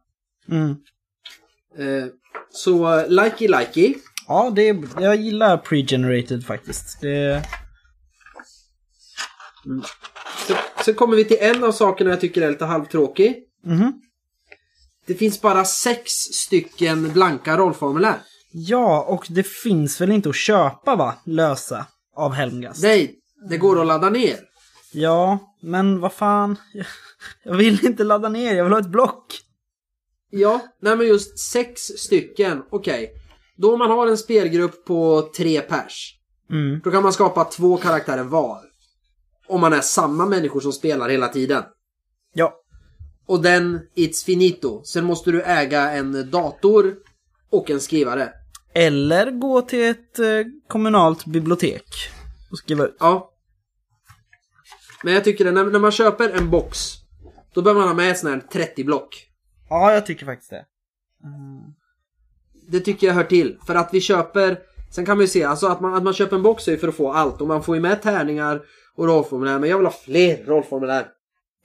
Mm. 0.49 0.70
Eh, 1.79 2.07
så 2.51 3.07
likey 3.07 3.49
likey. 3.49 3.95
Ja, 4.29 4.53
det 4.57 4.68
är, 4.68 4.85
jag 5.01 5.16
gillar 5.16 5.57
pre-generated 5.57 6.41
faktiskt. 6.45 7.01
Det, 7.01 7.43
Så, 10.47 10.55
så 10.84 10.95
kommer 10.95 11.16
vi 11.16 11.24
till 11.24 11.36
en 11.40 11.64
av 11.64 11.72
sakerna 11.72 12.11
jag 12.11 12.20
tycker 12.20 12.42
är 12.42 12.51
lite 12.51 12.64
halvtråkig. 12.64 13.36
Mhm. 13.64 14.01
Det 15.07 15.14
finns 15.14 15.40
bara 15.40 15.64
sex 15.64 16.11
stycken 16.12 17.12
blanka 17.12 17.57
rollformulär. 17.57 18.16
Ja, 18.53 19.03
och 19.09 19.26
det 19.30 19.47
finns 19.47 20.01
väl 20.01 20.12
inte 20.12 20.28
att 20.28 20.36
köpa 20.36 20.97
va? 20.97 21.14
Lösa 21.24 21.86
av 22.16 22.32
Helmgast. 22.32 22.82
Nej, 22.82 23.14
det 23.49 23.57
går 23.59 23.80
att 23.80 23.86
ladda 23.86 24.11
ner. 24.11 24.38
Ja, 24.92 25.38
men 25.62 26.01
vad 26.01 26.12
fan. 26.12 26.57
Jag- 27.45 27.55
vill 27.57 27.86
inte 27.86 28.05
ladda 28.05 28.28
ner, 28.28 28.55
jag 28.55 28.64
vill 28.64 28.72
ha 28.72 28.80
ett 28.80 28.86
block. 28.88 29.26
Ja, 30.30 30.61
nej 30.80 30.97
men 30.97 31.07
just 31.07 31.38
sex 31.38 31.80
stycken. 31.82 32.62
Okej. 32.70 33.12
Då 33.57 33.72
om 33.72 33.78
man 33.78 33.90
har 33.90 34.07
en 34.07 34.18
spelgrupp 34.18 34.84
på 34.84 35.30
tre 35.36 35.61
pers. 35.61 36.14
Mm. 36.51 36.80
Då 36.84 36.90
kan 36.90 37.03
man 37.03 37.12
skapa 37.12 37.45
två 37.45 37.76
karaktärer 37.76 38.22
var. 38.22 38.59
Om 39.47 39.61
man 39.61 39.72
är 39.72 39.80
samma 39.80 40.26
människor 40.26 40.61
som 40.61 40.72
spelar 40.72 41.09
hela 41.09 41.28
tiden. 41.28 41.62
Ja. 42.34 42.55
Och 43.26 43.42
den, 43.42 43.80
it's 43.97 44.24
finito. 44.24 44.82
Sen 44.84 45.05
måste 45.05 45.32
du 45.32 45.42
äga 45.42 45.90
en 45.90 46.30
dator 46.30 46.95
och 47.51 47.70
en 47.70 47.80
skrivare. 47.80 48.32
Eller 48.74 49.30
gå 49.30 49.62
till 49.62 49.84
ett 49.90 50.18
eh, 50.18 50.26
kommunalt 50.68 51.26
bibliotek 51.26 51.84
och 52.51 52.59
skriva 52.59 52.84
ut. 52.84 52.97
Ja. 53.01 53.30
Men 55.03 55.14
jag 55.14 55.24
tycker 55.24 55.47
att 55.47 55.55
när, 55.55 55.64
när 55.64 55.78
man 55.78 55.92
köper 55.92 56.30
en 56.30 56.51
box, 56.51 56.78
då 57.55 57.62
bör 57.62 57.74
man 57.74 57.88
ha 57.88 57.95
med 57.95 58.18
sån 58.18 58.30
här 58.30 58.40
30 58.53 58.84
block. 58.84 59.26
Ja, 59.68 59.92
jag 59.92 60.07
tycker 60.07 60.26
faktiskt 60.26 60.51
det. 60.51 60.64
Det 62.68 62.80
tycker 62.80 63.07
jag 63.07 63.14
hör 63.14 63.24
till. 63.24 63.59
För 63.66 63.74
att 63.74 63.88
vi 63.92 64.01
köper, 64.01 64.59
sen 64.95 65.07
kan 65.07 65.16
man 65.16 65.24
ju 65.24 65.28
se, 65.28 65.45
alltså 65.45 65.66
att 65.66 65.80
man, 65.80 65.95
att 65.95 66.03
man 66.03 66.14
köper 66.14 66.36
en 66.36 66.42
box 66.42 66.68
är 66.68 66.72
ju 66.72 66.78
för 66.78 66.88
att 66.88 66.95
få 66.95 67.12
allt. 67.12 67.40
Och 67.40 67.49
man 67.49 67.62
får 67.62 67.76
ju 67.76 67.82
med 67.82 68.03
tärningar 68.03 68.62
och 68.97 69.07
rollformulär. 69.07 69.59
Men 69.59 69.70
jag 69.70 69.76
vill 69.78 69.86
ha 69.86 69.92
fler 70.05 70.45
rollformulär. 70.45 71.07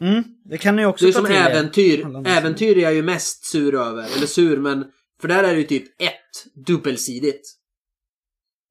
Mm, 0.01 0.23
det 0.45 0.57
kan 0.57 0.75
ni 0.75 0.85
också 0.85 1.05
Det 1.05 1.11
är 1.11 1.13
ta 1.13 1.19
som 1.19 1.25
till 1.27 1.35
er. 1.35 1.49
äventyr. 1.49 2.05
Alla 2.05 2.29
Äventyr 2.29 2.77
är 2.77 2.81
jag 2.81 2.93
ju 2.93 3.01
mest 3.03 3.45
sur 3.45 3.75
över. 3.75 4.03
Eller 4.17 4.27
sur 4.27 4.57
men, 4.57 4.85
för 5.21 5.27
där 5.27 5.43
är 5.43 5.53
det 5.53 5.59
ju 5.59 5.63
typ 5.63 6.01
ett 6.01 6.65
dubbelsidigt. 6.67 7.49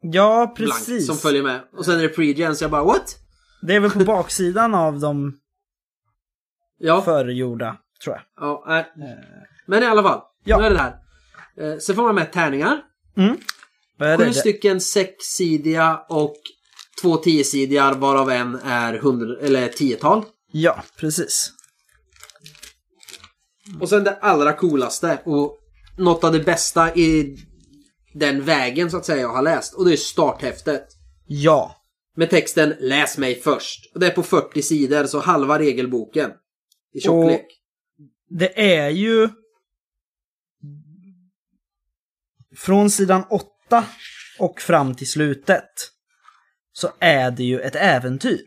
Ja, 0.00 0.52
Blankt 0.56 0.74
precis. 0.86 1.06
som 1.06 1.16
följer 1.16 1.42
med. 1.42 1.60
Och 1.72 1.84
sen 1.84 1.98
är 1.98 2.02
det 2.02 2.08
pre-gens. 2.16 2.62
Jag 2.62 2.70
bara 2.70 2.84
what? 2.84 3.16
Det 3.62 3.74
är 3.74 3.80
väl 3.80 3.90
på 3.90 3.98
baksidan 4.04 4.74
av 4.74 5.00
de 5.00 5.38
Ja. 6.78 7.02
förgjorda, 7.02 7.76
tror 8.04 8.16
jag. 8.16 8.22
ja 8.36 8.64
nej. 8.96 9.18
Men 9.66 9.82
i 9.82 9.86
alla 9.86 10.02
fall. 10.02 10.20
Ja. 10.44 10.58
Nu 10.58 10.64
är 10.64 10.70
det 10.70 10.78
här. 10.78 10.96
Eh, 11.72 11.78
sen 11.78 11.96
får 11.96 12.02
man 12.02 12.14
med 12.14 12.32
tärningar. 12.32 12.80
Mm. 13.16 13.36
Sju 14.18 14.32
stycken 14.32 14.80
sexsidiga 14.80 16.00
och 16.08 16.36
två 17.02 17.16
tiosidiga 17.16 17.94
varav 17.94 18.30
en 18.30 18.54
är 18.54 18.98
hundra, 18.98 19.40
eller 19.40 19.68
tiotal. 19.68 20.24
Ja, 20.52 20.82
precis. 20.96 21.52
Och 23.80 23.88
sen 23.88 24.04
det 24.04 24.18
allra 24.20 24.52
coolaste 24.52 25.22
och 25.24 25.58
något 25.98 26.24
av 26.24 26.32
det 26.32 26.40
bästa 26.40 26.94
i 26.94 27.36
den 28.14 28.44
vägen 28.44 28.90
så 28.90 28.96
att 28.96 29.04
säga 29.04 29.20
jag 29.20 29.28
har 29.28 29.42
läst. 29.42 29.74
Och 29.74 29.84
det 29.84 29.92
är 29.92 29.96
starthäftet. 29.96 30.88
Ja. 31.26 31.74
Med 32.16 32.30
texten 32.30 32.74
Läs 32.80 33.18
mig 33.18 33.40
först. 33.40 33.94
Och 33.94 34.00
det 34.00 34.06
är 34.06 34.10
på 34.10 34.22
40 34.22 34.62
sidor, 34.62 35.06
så 35.06 35.20
halva 35.20 35.58
regelboken. 35.58 36.30
I 36.94 37.00
tjocklek. 37.00 37.46
Det 38.28 38.78
är 38.78 38.90
ju... 38.90 39.28
Från 42.56 42.90
sidan 42.90 43.24
8 43.30 43.84
och 44.38 44.60
fram 44.60 44.94
till 44.94 45.10
slutet 45.10 45.64
så 46.78 46.92
är 46.98 47.30
det 47.30 47.44
ju 47.44 47.60
ett 47.60 47.76
äventyr. 47.76 48.44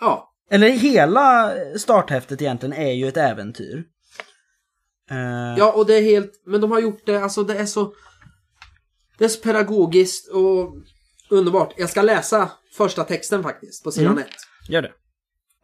Ja. 0.00 0.32
Eller 0.50 0.68
hela 0.68 1.54
starthäftet 1.78 2.42
egentligen 2.42 2.72
är 2.72 2.92
ju 2.92 3.08
ett 3.08 3.16
äventyr. 3.16 3.84
Eh, 5.10 5.54
Ja, 5.58 5.72
och 5.72 5.86
det 5.86 5.94
är 5.94 6.02
helt... 6.02 6.42
Men 6.46 6.60
de 6.60 6.70
har 6.70 6.80
gjort 6.80 7.06
det, 7.06 7.22
alltså 7.22 7.42
det 7.42 7.54
är 7.58 7.66
så... 7.66 7.94
Det 9.18 9.24
är 9.24 9.28
så 9.28 9.40
pedagogiskt 9.40 10.28
och 10.28 10.74
underbart. 11.30 11.74
Jag 11.76 11.90
ska 11.90 12.02
läsa 12.02 12.50
första 12.76 13.04
texten 13.04 13.42
faktiskt, 13.42 13.84
på 13.84 13.92
sidan 13.92 14.12
Mm. 14.12 14.24
1. 14.24 14.30
Gör 14.68 14.82
det. 14.82 14.92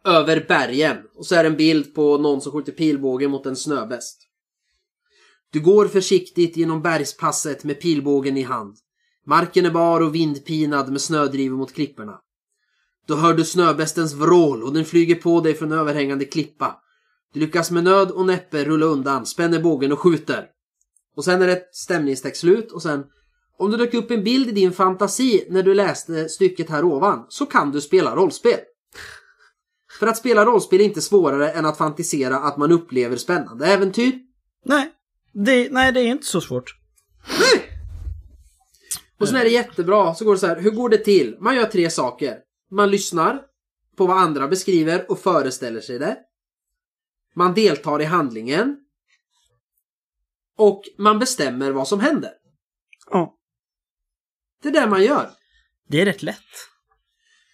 Över 0.05 0.45
bergen. 0.47 0.97
Och 1.15 1.25
så 1.25 1.35
är 1.35 1.43
det 1.43 1.49
en 1.49 1.57
bild 1.57 1.95
på 1.95 2.17
någon 2.17 2.41
som 2.41 2.51
skjuter 2.51 2.71
pilbåge 2.71 3.27
mot 3.27 3.45
en 3.45 3.55
snöbäst. 3.55 4.19
Du 5.51 5.59
går 5.59 5.87
försiktigt 5.87 6.57
genom 6.57 6.81
bergspasset 6.81 7.63
med 7.63 7.81
pilbågen 7.81 8.37
i 8.37 8.43
hand. 8.43 8.77
Marken 9.27 9.65
är 9.65 9.71
bar 9.71 10.01
och 10.01 10.15
vindpinad 10.15 10.91
med 10.91 11.01
snödrivor 11.01 11.57
mot 11.57 11.73
klipporna. 11.73 12.19
Då 13.07 13.15
hör 13.15 13.33
du 13.33 13.45
snöbästens 13.45 14.13
vrål 14.13 14.63
och 14.63 14.73
den 14.73 14.85
flyger 14.85 15.15
på 15.15 15.41
dig 15.41 15.53
från 15.53 15.71
överhängande 15.71 16.25
klippa. 16.25 16.75
Du 17.33 17.39
lyckas 17.39 17.71
med 17.71 17.83
nöd 17.83 18.11
och 18.11 18.25
näppe 18.25 18.65
rulla 18.65 18.85
undan, 18.85 19.25
spänner 19.25 19.59
bågen 19.59 19.91
och 19.91 19.99
skjuter. 19.99 20.45
Och 21.15 21.25
sen 21.25 21.41
är 21.41 21.47
det 21.47 21.53
ett 21.53 21.75
stämningstext 21.75 22.41
slut 22.41 22.71
och 22.71 22.81
sen 22.81 23.03
om 23.57 23.71
det 23.71 23.77
dök 23.77 23.93
upp 23.93 24.11
en 24.11 24.23
bild 24.23 24.49
i 24.49 24.51
din 24.51 24.71
fantasi 24.71 25.47
när 25.49 25.63
du 25.63 25.73
läste 25.73 26.29
stycket 26.29 26.69
här 26.69 26.83
ovan 26.83 27.25
så 27.29 27.45
kan 27.45 27.71
du 27.71 27.81
spela 27.81 28.15
rollspel. 28.15 28.59
För 29.99 30.07
att 30.07 30.17
spela 30.17 30.45
rollspel 30.45 30.81
är 30.81 30.85
inte 30.85 31.01
svårare 31.01 31.51
än 31.51 31.65
att 31.65 31.77
fantisera 31.77 32.37
att 32.37 32.57
man 32.57 32.71
upplever 32.71 33.15
spännande 33.15 33.67
äventyr. 33.67 34.19
Nej. 34.65 34.93
Det, 35.33 35.71
nej, 35.71 35.91
det 35.91 35.99
är 35.99 36.07
inte 36.07 36.25
så 36.25 36.41
svårt. 36.41 36.75
Och 39.19 39.27
sen 39.27 39.37
är 39.37 39.43
det 39.43 39.49
jättebra, 39.49 40.15
så 40.15 40.25
går 40.25 40.33
det 40.33 40.39
så 40.39 40.47
här, 40.47 40.61
hur 40.61 40.71
går 40.71 40.89
det 40.89 40.97
till? 40.97 41.37
Man 41.39 41.55
gör 41.55 41.65
tre 41.65 41.89
saker. 41.89 42.39
Man 42.71 42.91
lyssnar 42.91 43.41
på 43.95 44.05
vad 44.05 44.17
andra 44.17 44.47
beskriver 44.47 45.11
och 45.11 45.19
föreställer 45.19 45.81
sig 45.81 45.99
det. 45.99 46.17
Man 47.35 47.53
deltar 47.53 48.01
i 48.01 48.05
handlingen. 48.05 48.77
Och 50.57 50.83
man 50.97 51.19
bestämmer 51.19 51.71
vad 51.71 51.87
som 51.87 51.99
händer. 51.99 52.31
Ja. 53.11 53.35
Det 54.63 54.69
är 54.69 54.73
det 54.73 54.87
man 54.87 55.03
gör. 55.03 55.29
Det 55.87 56.01
är 56.01 56.05
rätt 56.05 56.23
lätt. 56.23 56.37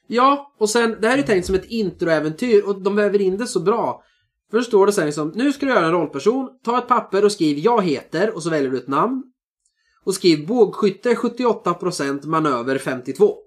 Ja, 0.07 0.53
och 0.59 0.69
sen, 0.69 0.97
det 1.01 1.07
här 1.07 1.13
är 1.13 1.17
ju 1.17 1.23
tänkt 1.23 1.45
som 1.45 1.55
ett 1.55 1.65
introäventyr 1.65 2.63
och 2.63 2.81
de 2.81 2.95
väver 2.95 3.21
in 3.21 3.37
det 3.37 3.47
så 3.47 3.59
bra. 3.59 4.03
För 4.51 4.57
då 4.57 4.63
står 4.63 4.85
det 4.85 4.93
sen 4.93 5.05
liksom, 5.05 5.31
nu 5.35 5.53
ska 5.53 5.65
du 5.65 5.71
göra 5.71 5.85
en 5.85 5.91
rollperson, 5.91 6.49
ta 6.63 6.77
ett 6.77 6.87
papper 6.87 7.25
och 7.25 7.31
skriv 7.31 7.57
jag 7.57 7.83
heter 7.83 8.35
och 8.35 8.43
så 8.43 8.49
väljer 8.49 8.71
du 8.71 8.77
ett 8.77 8.87
namn. 8.87 9.32
Och 10.03 10.15
skriv 10.15 10.47
bågskytte 10.47 11.13
78% 11.13 12.27
manöver 12.27 12.77
52. 12.77 13.37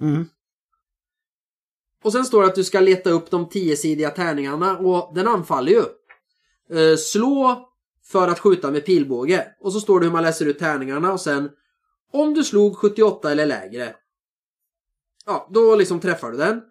Mm. 0.00 0.26
Och 2.04 2.12
sen 2.12 2.24
står 2.24 2.42
det 2.42 2.48
att 2.48 2.54
du 2.54 2.64
ska 2.64 2.80
leta 2.80 3.10
upp 3.10 3.30
de 3.30 3.46
10-sidiga 3.46 4.10
tärningarna 4.10 4.78
och 4.78 5.14
den 5.14 5.28
anfaller 5.28 5.72
ju. 5.72 5.82
Eh, 6.78 6.96
slå 6.96 7.68
för 8.04 8.28
att 8.28 8.38
skjuta 8.38 8.70
med 8.70 8.86
pilbåge. 8.86 9.46
Och 9.60 9.72
så 9.72 9.80
står 9.80 10.00
det 10.00 10.06
hur 10.06 10.12
man 10.12 10.22
läser 10.22 10.46
ut 10.46 10.58
tärningarna 10.58 11.12
och 11.12 11.20
sen 11.20 11.50
om 12.12 12.34
du 12.34 12.44
slog 12.44 12.76
78 12.76 13.32
eller 13.32 13.46
lägre. 13.46 13.94
Ja, 15.26 15.48
då 15.50 15.76
liksom 15.76 16.00
träffar 16.00 16.30
du 16.30 16.36
den. 16.36 16.62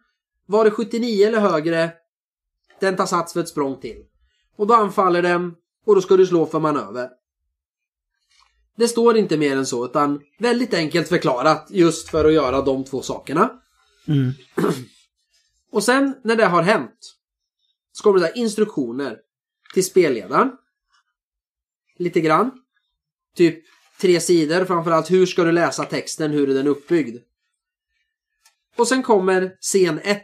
Var 0.46 0.66
det 0.66 0.72
79 0.72 1.28
eller 1.28 1.40
högre, 1.40 1.92
den 2.80 2.96
tar 2.96 3.06
sats 3.06 3.34
för 3.34 3.40
ett 3.40 3.50
språng 3.50 3.80
till. 3.80 4.06
Och 4.56 4.68
då 4.68 4.74
anfaller 4.74 5.22
den 5.22 5.56
och 5.86 5.96
då 5.96 6.02
ska 6.02 6.18
du 6.18 6.26
slå 6.26 6.46
för 6.46 6.60
manöver. 6.60 7.10
Det 8.78 8.88
står 8.88 9.18
inte 9.18 9.38
mer 9.38 9.58
än 9.58 9.66
så, 9.66 9.86
utan 9.86 10.22
väldigt 10.40 10.74
enkelt 10.74 11.10
förklarat 11.10 11.68
just 11.70 12.10
för 12.10 12.26
att 12.26 12.34
göra 12.34 12.62
de 12.62 12.84
två 12.84 13.02
sakerna. 13.02 13.52
Mm. 14.08 14.32
Och 15.72 15.84
sen 15.84 16.16
när 16.24 16.36
det 16.36 16.46
har 16.46 16.62
hänt 16.62 17.16
så 17.92 18.04
kommer 18.04 18.20
det 18.20 18.32
instruktioner 18.36 19.18
till 19.74 19.86
spelledaren. 19.86 20.52
Lite 21.98 22.22
grann. 22.22 22.52
Typ 23.36 23.64
tre 24.02 24.20
sidor, 24.20 24.66
framförallt 24.66 25.12
hur 25.12 25.26
ska 25.26 25.44
du 25.44 25.52
läsa 25.52 25.86
texten, 25.86 26.32
hur 26.32 26.50
är 26.50 26.54
den 26.54 26.68
uppbyggd. 26.68 27.18
Och 28.78 28.88
sen 28.88 29.04
kommer 29.04 29.58
scen 29.62 30.00
1. 30.04 30.24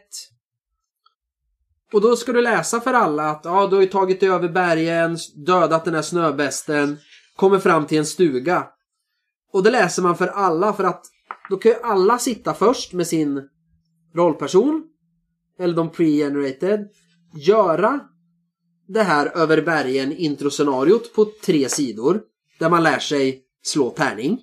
Och 1.91 2.01
då 2.01 2.15
ska 2.15 2.33
du 2.33 2.41
läsa 2.41 2.81
för 2.81 2.93
alla 2.93 3.29
att 3.29 3.45
ja, 3.45 3.67
du 3.67 3.75
har 3.75 3.83
ju 3.83 3.89
tagit 3.89 4.19
dig 4.19 4.29
över 4.29 4.49
bergen, 4.49 5.17
dödat 5.35 5.85
den 5.85 5.95
här 5.95 6.01
snöbästen, 6.01 6.97
kommer 7.35 7.59
fram 7.59 7.85
till 7.85 7.97
en 7.97 8.05
stuga. 8.05 8.67
Och 9.51 9.63
det 9.63 9.71
läser 9.71 10.01
man 10.01 10.17
för 10.17 10.27
alla 10.27 10.73
för 10.73 10.83
att 10.83 11.05
då 11.49 11.57
kan 11.57 11.71
ju 11.71 11.77
alla 11.83 12.19
sitta 12.19 12.53
först 12.53 12.93
med 12.93 13.07
sin 13.07 13.49
rollperson 14.15 14.83
eller 15.59 15.73
de 15.73 15.89
pre-generated, 15.89 16.87
göra 17.33 17.99
det 18.87 19.03
här 19.03 19.25
över 19.37 19.61
bergen 19.61 20.11
introscenariot 20.11 21.13
på 21.13 21.25
tre 21.45 21.69
sidor 21.69 22.21
där 22.59 22.69
man 22.69 22.83
lär 22.83 22.99
sig 22.99 23.43
slå 23.63 23.89
tärning. 23.89 24.39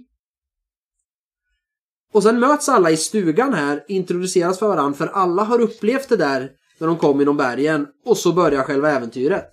Och 2.13 2.23
sen 2.23 2.41
möts 2.41 2.69
alla 2.69 2.91
i 2.91 2.97
stugan 2.97 3.55
här, 3.55 3.85
introduceras 3.89 4.59
för 4.59 4.69
varandra 4.69 4.97
för 4.97 5.07
alla 5.07 5.45
har 5.45 5.61
upplevt 5.61 6.09
det 6.09 6.17
där 6.17 6.51
när 6.79 6.87
de 6.87 6.97
kom 6.97 7.21
inom 7.21 7.37
bergen 7.37 7.87
och 8.05 8.17
så 8.17 8.33
börjar 8.33 8.63
själva 8.63 8.91
äventyret. 8.91 9.51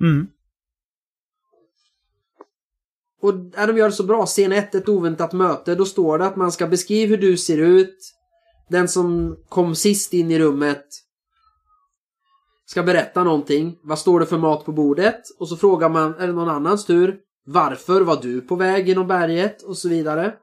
Mm. 0.00 0.26
Och 3.24 3.34
de 3.34 3.76
gör 3.76 3.88
det 3.88 3.92
så 3.92 4.04
bra, 4.04 4.26
scen 4.26 4.52
1, 4.52 4.74
ett 4.74 4.88
oväntat 4.88 5.32
möte, 5.32 5.74
då 5.74 5.84
står 5.84 6.18
det 6.18 6.26
att 6.26 6.36
man 6.36 6.52
ska 6.52 6.66
beskriva 6.66 7.10
hur 7.10 7.16
du 7.16 7.36
ser 7.36 7.58
ut. 7.58 7.98
Den 8.68 8.88
som 8.88 9.36
kom 9.48 9.74
sist 9.74 10.12
in 10.12 10.30
i 10.30 10.38
rummet 10.38 10.84
ska 12.66 12.82
berätta 12.82 13.24
någonting. 13.24 13.78
Vad 13.82 13.98
står 13.98 14.20
det 14.20 14.26
för 14.26 14.38
mat 14.38 14.64
på 14.64 14.72
bordet? 14.72 15.20
Och 15.38 15.48
så 15.48 15.56
frågar 15.56 15.88
man, 15.88 16.14
är 16.14 16.26
det 16.26 16.32
någon 16.32 16.48
annans 16.48 16.86
tur? 16.86 17.16
Varför 17.46 18.00
var 18.00 18.22
du 18.22 18.40
på 18.40 18.56
väg 18.56 18.88
genom 18.88 19.06
berget? 19.06 19.62
Och 19.62 19.76
så 19.76 19.88
vidare. 19.88 20.34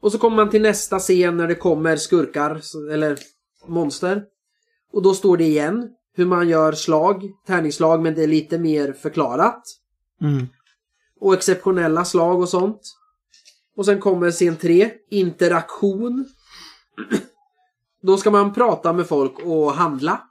Och 0.00 0.12
så 0.12 0.18
kommer 0.18 0.36
man 0.36 0.50
till 0.50 0.62
nästa 0.62 0.98
scen 0.98 1.36
när 1.36 1.48
det 1.48 1.54
kommer 1.54 1.96
skurkar, 1.96 2.60
eller 2.92 3.18
monster. 3.66 4.24
Och 4.92 5.02
då 5.02 5.14
står 5.14 5.36
det 5.36 5.44
igen 5.44 5.90
hur 6.14 6.26
man 6.26 6.48
gör 6.48 6.72
slag, 6.72 7.30
tärningsslag, 7.46 8.02
men 8.02 8.14
det 8.14 8.22
är 8.22 8.28
lite 8.28 8.58
mer 8.58 8.92
förklarat. 8.92 9.62
Mm. 10.20 10.46
Och 11.22 11.34
exceptionella 11.34 12.04
slag 12.04 12.40
och 12.40 12.48
sånt. 12.48 12.80
Och 13.76 13.84
sen 13.84 14.00
kommer 14.00 14.30
scen 14.30 14.56
3, 14.56 14.92
interaktion. 15.10 16.28
Då 18.02 18.16
ska 18.16 18.30
man 18.30 18.54
prata 18.54 18.92
med 18.92 19.06
folk 19.06 19.38
och 19.38 19.72
handla. 19.72 20.28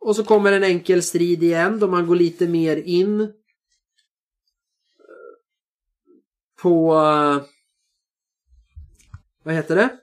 Och 0.00 0.16
så 0.16 0.24
kommer 0.24 0.52
en 0.52 0.64
enkel 0.64 1.02
strid 1.02 1.42
igen 1.42 1.78
då 1.78 1.88
man 1.88 2.06
går 2.06 2.16
lite 2.16 2.48
mer 2.48 2.76
in 2.76 3.20
eh, 3.20 3.28
på... 6.62 6.94
eh, 6.94 7.42
Vad 9.42 9.54
heter 9.54 9.76
det? 9.76 9.98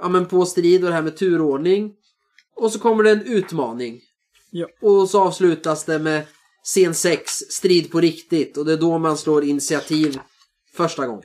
Ja 0.00 0.08
men 0.08 0.26
på 0.26 0.46
strid 0.46 0.84
och 0.84 0.90
det 0.90 0.94
här 0.96 1.02
med 1.02 1.16
turordning. 1.16 1.94
Och 2.56 2.72
så 2.72 2.78
kommer 2.78 3.04
det 3.04 3.10
en 3.10 3.22
utmaning. 3.22 4.00
Ja. 4.50 4.66
Och 4.80 5.10
så 5.10 5.20
avslutas 5.20 5.84
det 5.84 5.98
med 5.98 6.26
scen 6.64 6.94
6, 6.94 7.30
strid 7.32 7.90
på 7.92 8.00
riktigt. 8.00 8.56
Och 8.56 8.64
det 8.64 8.72
är 8.72 8.76
då 8.76 8.98
man 8.98 9.16
slår 9.16 9.44
initiativ 9.44 10.18
första 10.76 11.06
gången. 11.06 11.22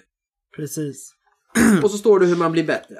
Precis. 0.55 1.11
Och 1.83 1.91
så 1.91 1.97
står 1.97 2.19
det 2.19 2.25
hur 2.25 2.35
man 2.35 2.51
blir 2.51 2.63
bättre. 2.63 2.95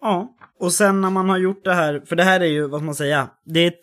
Ja, 0.00 0.36
och 0.60 0.72
sen 0.72 1.00
när 1.00 1.10
man 1.10 1.28
har 1.28 1.38
gjort 1.38 1.64
det 1.64 1.74
här, 1.74 2.02
för 2.06 2.16
det 2.16 2.22
här 2.24 2.40
är 2.40 2.44
ju, 2.46 2.66
vad 2.68 2.80
ska 2.80 2.84
man 2.86 2.94
säga, 2.94 3.30
det 3.44 3.60
är, 3.60 3.68
ett, 3.68 3.80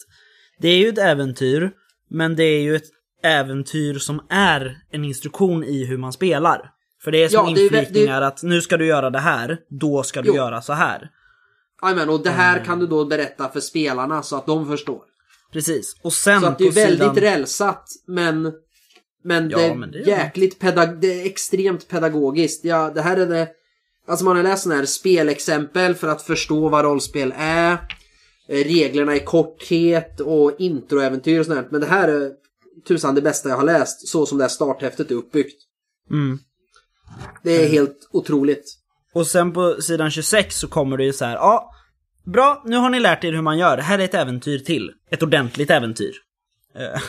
det 0.60 0.68
är 0.68 0.78
ju 0.78 0.90
ett 0.90 0.98
äventyr, 0.98 1.72
men 2.10 2.36
det 2.36 2.44
är 2.44 2.62
ju 2.62 2.76
ett 2.76 2.90
äventyr 3.24 4.00
som 4.00 4.22
är 4.30 4.78
en 4.92 5.06
instruktion 5.06 5.64
i 5.64 5.86
hur 5.86 5.98
man 5.98 6.14
spelar. 6.14 6.72
För 7.04 7.12
det 7.12 7.24
är 7.24 7.30
som 7.30 7.46
Ja, 7.56 7.62
inflikningar 7.62 8.22
att 8.22 8.44
nu 8.44 8.62
ska 8.62 8.78
du 8.78 8.86
göra 8.86 9.10
det 9.10 9.20
här, 9.20 9.58
då 9.70 10.04
ska 10.04 10.22
du 10.22 10.28
Jo. 10.28 10.36
göra 10.36 10.62
så 10.62 10.74
här. 10.74 11.10
Jajamän, 11.82 12.10
och 12.10 12.24
det 12.24 12.30
här 12.30 12.54
Mm. 12.56 12.66
kan 12.66 12.80
du 12.80 12.88
då 12.88 13.06
berätta 13.06 13.50
för 13.50 13.60
spelarna 13.60 14.24
så 14.24 14.36
att 14.36 14.46
de 14.46 14.68
förstår. 14.68 15.02
Precis. 15.58 15.96
Och 16.02 16.14
sen 16.14 16.42
Så 16.42 16.48
att 16.48 16.58
det 16.58 16.68
är 16.68 16.72
väldigt 16.72 17.00
sidan... 17.00 17.16
rälsat, 17.16 17.84
men, 18.08 18.52
men, 19.24 19.50
Ja, 19.50 19.58
det 19.58 19.64
är 19.66 19.76
men 19.76 19.92
det 19.92 20.00
jäkligt 20.00 20.60
pedag- 20.60 20.98
det 21.02 21.22
är 21.22 21.26
extremt 21.26 21.88
pedagogiskt. 21.88 22.66
Ja, 22.66 22.92
det 22.96 23.02
här 23.02 23.18
är 23.18 23.26
det... 23.26 23.48
Alltså 24.08 24.26
man 24.26 24.36
har 24.36 24.44
läst 24.44 24.64
sådana 24.64 24.80
här 24.80 24.86
spelexempel 24.86 25.96
för 25.96 26.08
att 26.08 26.22
förstå 26.22 26.70
vad 26.70 26.86
rollspel 26.86 27.34
är. 27.38 27.72
eh, 28.50 28.64
Reglerna 28.64 29.16
i 29.16 29.20
korthet 29.20 30.20
och 30.20 30.52
introäventyr 30.60 31.40
och 31.40 31.46
sånt 31.46 31.58
där. 31.60 31.68
Men 31.72 31.82
det 31.82 31.88
här 31.88 32.08
är 32.08 32.32
tusan 32.88 33.16
det 33.16 33.22
bästa 33.22 33.50
jag 33.50 33.56
har 33.58 33.64
läst, 33.64 34.08
så 34.08 34.26
som 34.26 34.38
det 34.38 34.44
här 34.44 34.50
starthäftet 34.50 35.12
är 35.12 35.16
uppbyggt. 35.16 35.62
Mm. 36.12 36.40
Det 37.44 37.64
är 37.66 37.68
helt 37.70 38.10
otroligt. 38.12 38.66
Och 39.14 39.28
sen 39.28 39.54
på 39.54 39.82
sidan 39.82 40.12
26 40.12 40.56
så 40.56 40.68
kommer 40.68 40.98
det 40.98 41.04
ju 41.04 41.14
så 41.14 41.26
här, 41.26 41.36
ja, 41.36 41.72
bra, 42.32 42.64
nu 42.66 42.76
har 42.78 42.90
ni 42.90 43.00
lärt 43.00 43.24
er 43.24 43.34
hur 43.34 43.42
man 43.42 43.58
gör. 43.58 43.78
Här 43.78 44.00
är 44.00 44.04
ett 44.04 44.14
äventyr 44.14 44.60
till. 44.60 44.94
Ett 45.10 45.24
ordentligt 45.24 45.72
äventyr. 45.72 46.14
Eh, 46.76 47.02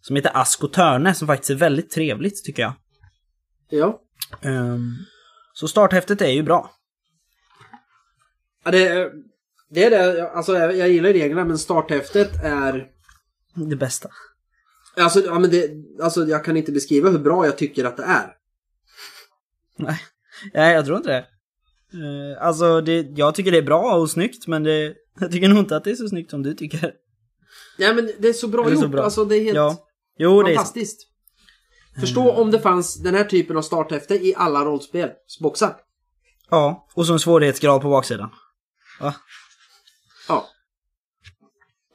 som 0.00 0.16
heter 0.16 0.30
Ask 0.34 0.64
och 0.64 0.72
Törne, 0.72 1.14
som 1.14 1.26
faktiskt 1.28 1.50
är 1.50 1.54
väldigt 1.54 1.90
trevligt 1.90 2.44
tycker 2.44 2.62
jag. 2.62 2.72
Ja. 3.68 4.00
Ehm, 4.42 4.92
så 5.52 5.68
starthäftet 5.68 6.20
är 6.20 6.30
ju 6.30 6.42
bra. 6.42 6.70
ja 8.64 8.70
det, 8.70 8.86
är- 8.88 9.10
det 9.70 9.84
är 9.84 9.90
det, 9.90 10.30
alltså 10.30 10.52
jag, 10.58 10.76
jag 10.76 10.88
gillar 10.88 11.10
reglerna 11.12 11.44
men 11.44 11.58
starthäftet 11.58 12.30
är 12.44 12.86
Det 13.54 13.76
bästa. 13.76 14.08
Alltså, 14.96 15.20
ja, 15.20 15.38
men 15.38 15.50
det, 15.50 15.70
alltså 16.02 16.24
jag 16.26 16.44
kan 16.44 16.56
inte 16.56 16.72
beskriva 16.72 17.10
hur 17.10 17.18
bra 17.18 17.46
jag 17.46 17.58
tycker 17.58 17.84
att 17.84 17.96
det 17.96 18.02
är. 18.02 18.32
Nej, 19.78 20.00
Nej 20.54 20.74
jag 20.74 20.84
tror 20.84 20.96
inte 20.96 21.10
det. 21.10 21.26
Eh, 21.96 22.46
alltså, 22.46 22.80
det, 22.80 23.06
jag 23.16 23.34
tycker 23.34 23.52
det 23.52 23.58
är 23.58 23.62
bra 23.62 23.96
och 23.96 24.10
snyggt, 24.10 24.46
men 24.46 24.62
det, 24.62 24.94
jag 25.20 25.32
tycker 25.32 25.48
nog 25.48 25.58
inte 25.58 25.76
att 25.76 25.84
det 25.84 25.90
är 25.90 25.94
så 25.94 26.08
snyggt 26.08 26.30
som 26.30 26.42
du 26.42 26.54
tycker. 26.54 26.92
Nej 27.78 27.94
men 27.94 28.10
det 28.18 28.28
är 28.28 28.32
så 28.32 28.48
bra 28.48 28.64
Det 28.64 28.70
är 28.70 28.76
så 28.76 28.82
gjort. 28.82 28.90
bra. 28.92 29.02
Alltså 29.02 29.24
det 29.24 29.36
är 29.36 29.44
helt 29.44 29.56
Ja. 29.56 29.76
Jo, 30.18 30.42
det 30.42 30.50
är 30.50 30.54
så. 30.54 30.56
fantastiskt. 30.58 31.00
Förstå 32.00 32.30
om 32.32 32.50
det 32.50 32.60
fanns 32.60 33.02
den 33.02 33.14
här 33.14 33.24
typen 33.24 33.56
av 33.56 33.62
starthäfte 33.62 34.14
i 34.14 34.34
alla 34.36 34.64
rollspelsboxar. 34.64 35.76
Ja, 36.50 36.86
och 36.94 37.06
så 37.06 37.12
en 37.12 37.18
svårighetsgrad 37.20 37.82
på 37.82 37.88
baksidan. 37.90 38.30
Va? 39.00 39.14
Ja. 40.28 40.46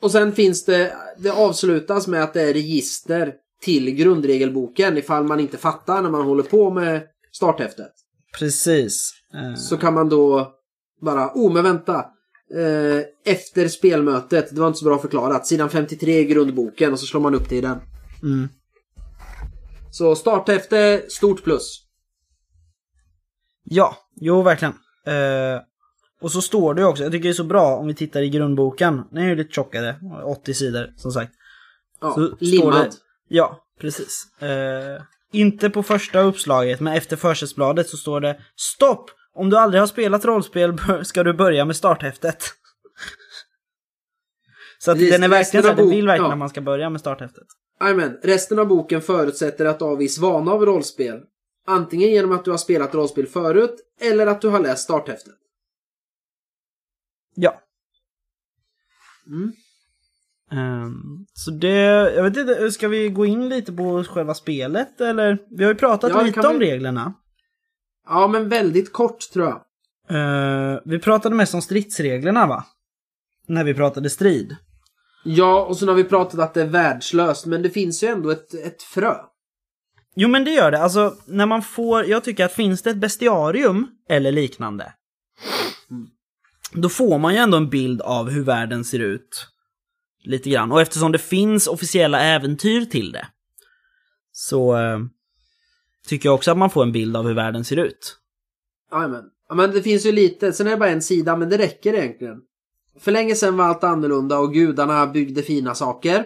Och 0.01 0.11
sen 0.11 0.31
finns 0.33 0.65
det, 0.65 0.95
det 1.17 1.29
avslutas 1.31 2.07
med 2.07 2.23
att 2.23 2.33
det 2.33 2.41
är 2.41 2.53
register 2.53 3.33
till 3.61 3.91
grundregelboken 3.91 4.97
ifall 4.97 5.23
man 5.23 5.39
inte 5.39 5.57
fattar 5.57 6.01
när 6.01 6.09
man 6.09 6.25
håller 6.25 6.43
på 6.43 6.71
med 6.71 7.03
starthäftet. 7.31 7.91
Precis. 8.39 9.13
Eh, 9.34 9.55
Så 9.55 9.77
kan 9.77 9.93
man 9.93 10.09
då 10.09 10.51
bara, 11.01 11.32
oh 11.36 11.53
men 11.53 11.63
vänta. 11.63 12.05
Eh, 12.55 13.34
efter 13.34 13.67
spelmötet, 13.67 14.55
det 14.55 14.61
var 14.61 14.67
inte 14.67 14.79
så 14.79 14.86
bra 14.86 14.97
förklarat, 14.97 15.47
sidan 15.47 15.69
53 15.69 16.19
i 16.19 16.25
grundboken 16.25 16.93
och 16.93 16.99
så 16.99 17.05
slår 17.05 17.21
man 17.21 17.36
upp 17.36 17.49
det 17.49 17.55
i 17.55 17.61
den. 17.61 17.77
mm. 18.23 18.49
Så 19.91 20.15
starthäfte, 20.15 21.03
stort 21.09 21.43
plus. 21.43 21.86
Ja, 23.63 23.97
jo 24.15 24.41
verkligen. 24.41 24.73
Eh, 25.05 25.61
och 26.21 26.32
så 26.32 26.41
står 26.41 26.73
det 26.73 26.82
ju 26.82 26.88
också, 26.88 27.03
jag 27.03 27.11
tycker 27.11 27.23
det 27.23 27.29
är 27.32 27.34
så 27.34 27.43
bra 27.43 27.75
om 27.77 27.88
vi 27.88 27.95
tittar 27.95 28.21
i 28.21 28.29
grundboken. 28.29 29.01
Den 29.11 29.23
är 29.23 29.29
ju 29.29 29.36
lite 29.36 29.53
tjockare, 29.53 29.95
80 30.25 30.53
sidor 30.53 30.93
som 30.97 31.11
sagt. 31.11 31.32
Ja, 32.01 32.13
Så 32.13 32.36
limmad. 32.39 32.86
det- 32.86 32.91
Ja, 33.27 33.59
precis. 33.79 34.41
Eh, 34.41 35.01
inte 35.32 35.69
på 35.69 35.84
första 35.84 36.21
uppslaget, 36.21 36.79
men 36.79 36.93
efter 36.93 37.15
försättsbladet 37.17 37.88
så 37.89 37.97
står 37.97 38.21
det 38.21 38.39
Stopp! 38.55 39.09
Om 39.34 39.49
du 39.49 39.57
aldrig 39.57 39.82
har 39.82 39.88
spelat 39.88 40.25
rollspel 40.25 40.77
ska 41.03 41.23
du 41.23 41.34
börja 41.34 41.65
med 41.65 41.75
starthäftet. 41.75 42.43
så 44.79 44.91
att 44.91 44.99
den 44.99 45.23
är 45.23 45.27
verkligen 45.27 45.63
så 45.63 45.73
den 45.73 45.89
vill 45.89 46.07
verkligen 46.07 46.29
ja. 46.29 46.34
att 46.34 46.39
man 46.39 46.49
ska 46.49 46.61
börja 46.61 46.89
med 46.89 47.01
starthäftet. 47.01 47.47
Jajamän, 47.79 48.19
resten 48.23 48.59
av 48.59 48.67
boken 48.67 49.01
förutsätter 49.01 49.65
att 49.65 49.79
du 49.79 49.86
har 49.86 49.95
viss 49.95 50.17
vana 50.17 50.51
av 50.51 50.65
rollspel. 50.65 51.21
Antingen 51.67 52.09
genom 52.09 52.32
att 52.32 52.45
du 52.45 52.51
har 52.51 52.57
spelat 52.57 52.95
rollspel 52.95 53.27
förut, 53.27 53.75
eller 54.01 54.27
att 54.27 54.41
du 54.41 54.47
har 54.47 54.59
läst 54.59 54.84
starthäftet. 54.84 55.34
Ja. 57.36 57.61
Mm. 59.27 59.51
Ehm, 60.51 61.25
så 61.34 61.51
det, 61.51 61.75
jag 62.15 62.23
vet 62.23 62.38
inte, 62.38 62.71
ska 62.71 62.88
vi 62.88 63.09
gå 63.09 63.25
in 63.25 63.49
lite 63.49 63.73
på 63.73 64.03
själva 64.03 64.34
spelet 64.34 65.01
eller? 65.01 65.38
Vi 65.49 65.63
har 65.63 65.71
ju 65.71 65.77
pratat 65.77 66.11
Ja, 66.13 66.21
lite 66.21 66.47
om 66.47 66.59
vi. 66.59 66.65
reglerna. 66.65 67.13
Ja, 68.07 68.27
men 68.27 68.49
väldigt 68.49 68.93
kort 68.93 69.31
tror 69.33 69.45
jag. 69.45 69.61
Eh, 70.09 70.79
vi 70.85 70.99
pratade 70.99 71.35
mest 71.35 71.53
om 71.53 71.61
stridsreglerna 71.61 72.47
va? 72.47 72.65
När 73.47 73.63
vi 73.63 73.73
pratade 73.73 74.09
strid. 74.09 74.55
Ja, 75.23 75.65
och 75.65 75.77
så 75.77 75.87
har 75.87 75.93
vi 75.93 76.03
pratat 76.03 76.39
att 76.39 76.53
det 76.53 76.61
är 76.61 76.67
världslöst, 76.67 77.45
men 77.45 77.61
det 77.61 77.69
finns 77.69 78.03
ju 78.03 78.07
ändå 78.07 78.29
ett, 78.29 78.53
ett 78.53 78.83
frö. 78.83 79.15
Jo 80.15 80.29
men 80.29 80.43
det 80.43 80.51
gör 80.51 80.71
det, 80.71 80.79
alltså 80.79 81.15
när 81.25 81.45
man 81.45 81.61
får, 81.61 82.05
jag 82.05 82.23
tycker 82.23 82.45
att 82.45 82.53
finns 82.53 82.81
det 82.81 82.89
ett 82.89 82.97
bestiarium 82.97 83.87
eller 84.09 84.31
liknande. 84.31 84.93
Då 86.71 86.89
får 86.89 87.19
man 87.19 87.33
ju 87.33 87.39
ändå 87.39 87.57
en 87.57 87.69
bild 87.69 88.01
av 88.01 88.29
hur 88.29 88.43
världen 88.43 88.83
ser 88.83 88.99
ut. 88.99 89.47
Lite 90.23 90.49
grann, 90.49 90.71
och 90.71 90.81
eftersom 90.81 91.11
det 91.11 91.19
finns 91.19 91.67
officiella 91.67 92.21
äventyr 92.21 92.85
till 92.85 93.11
det. 93.11 93.27
Så 94.31 94.77
eh, 94.77 94.99
tycker 96.07 96.29
jag 96.29 96.35
också 96.35 96.51
att 96.51 96.57
man 96.57 96.69
får 96.69 96.83
en 96.83 96.91
bild 96.91 97.17
av 97.17 97.27
hur 97.27 97.33
världen 97.33 97.65
ser 97.65 97.77
ut. 97.77 98.17
Jajamän. 98.91 99.23
Ja, 99.49 99.55
men 99.55 99.71
det 99.71 99.81
finns 99.81 100.05
ju 100.05 100.11
lite, 100.11 100.53
sen 100.53 100.67
är 100.67 100.71
det 100.71 100.77
bara 100.77 100.89
en 100.89 101.01
sida, 101.01 101.35
men 101.37 101.49
det 101.49 101.57
räcker 101.57 101.93
egentligen. 101.93 102.41
För 102.99 103.11
länge 103.11 103.35
sedan 103.35 103.57
var 103.57 103.65
allt 103.65 103.83
annorlunda 103.83 104.39
och 104.39 104.53
gudarna 104.53 105.07
byggde 105.07 105.43
fina 105.43 105.75
saker. 105.75 106.25